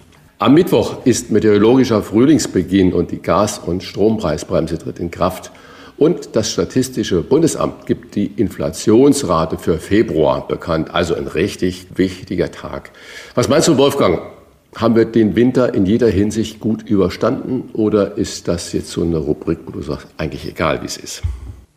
[0.42, 5.52] Am Mittwoch ist meteorologischer Frühlingsbeginn und die Gas- und Strompreisbremse tritt in Kraft.
[6.00, 10.96] Und das Statistische Bundesamt gibt die Inflationsrate für Februar bekannt.
[10.96, 12.90] Also ein richtig wichtiger Tag.
[13.36, 14.20] Was meinst du, Wolfgang?
[14.76, 19.18] Haben wir den Winter in jeder Hinsicht gut überstanden oder ist das jetzt so eine
[19.18, 21.22] Rubrik, wo du sagst, eigentlich egal, wie es ist?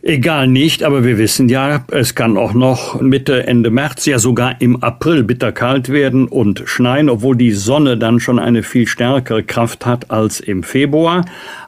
[0.07, 4.61] Egal nicht, aber wir wissen ja, es kann auch noch Mitte, Ende März, ja sogar
[4.61, 9.87] im April bitterkalt werden und schneien, obwohl die Sonne dann schon eine viel stärkere Kraft
[9.87, 11.25] hat als im Februar.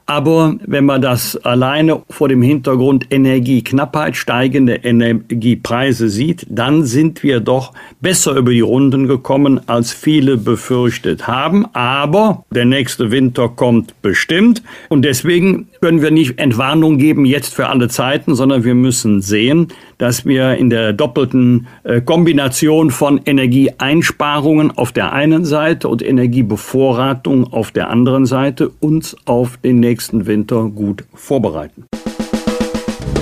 [0.06, 7.40] Aber wenn man das alleine vor dem Hintergrund Energieknappheit, steigende Energiepreise sieht, dann sind wir
[7.40, 11.66] doch besser über die Runden gekommen, als viele befürchtet haben.
[11.72, 14.62] Aber der nächste Winter kommt bestimmt.
[14.88, 19.68] Und deswegen können wir nicht Entwarnung geben jetzt für alle Zeiten, sondern wir müssen sehen,
[19.98, 27.52] dass wir in der doppelten äh, Kombination von Energieeinsparungen auf der einen Seite und Energiebevorratung
[27.52, 31.85] auf der anderen Seite uns auf den nächsten Winter gut vorbereiten.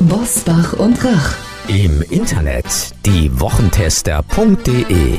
[0.00, 1.36] Bosbach und Rach.
[1.68, 5.18] Im Internet diewochentester.de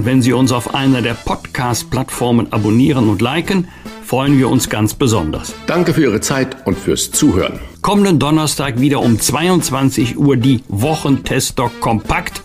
[0.00, 3.68] Und wenn Sie uns auf einer der Podcast-Plattformen abonnieren und liken,
[4.02, 5.52] freuen wir uns ganz besonders.
[5.66, 7.60] Danke für Ihre Zeit und fürs Zuhören.
[7.82, 12.40] Kommenden Donnerstag wieder um 22 Uhr die Wochentester kompakt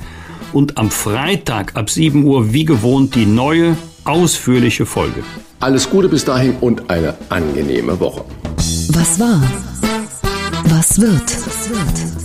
[0.52, 5.24] und am Freitag ab 7 Uhr wie gewohnt die neue, ausführliche Folge.
[5.62, 8.26] Alles Gute bis dahin und eine angenehme Woche.
[8.90, 9.42] Was war?
[10.66, 12.25] Was wird?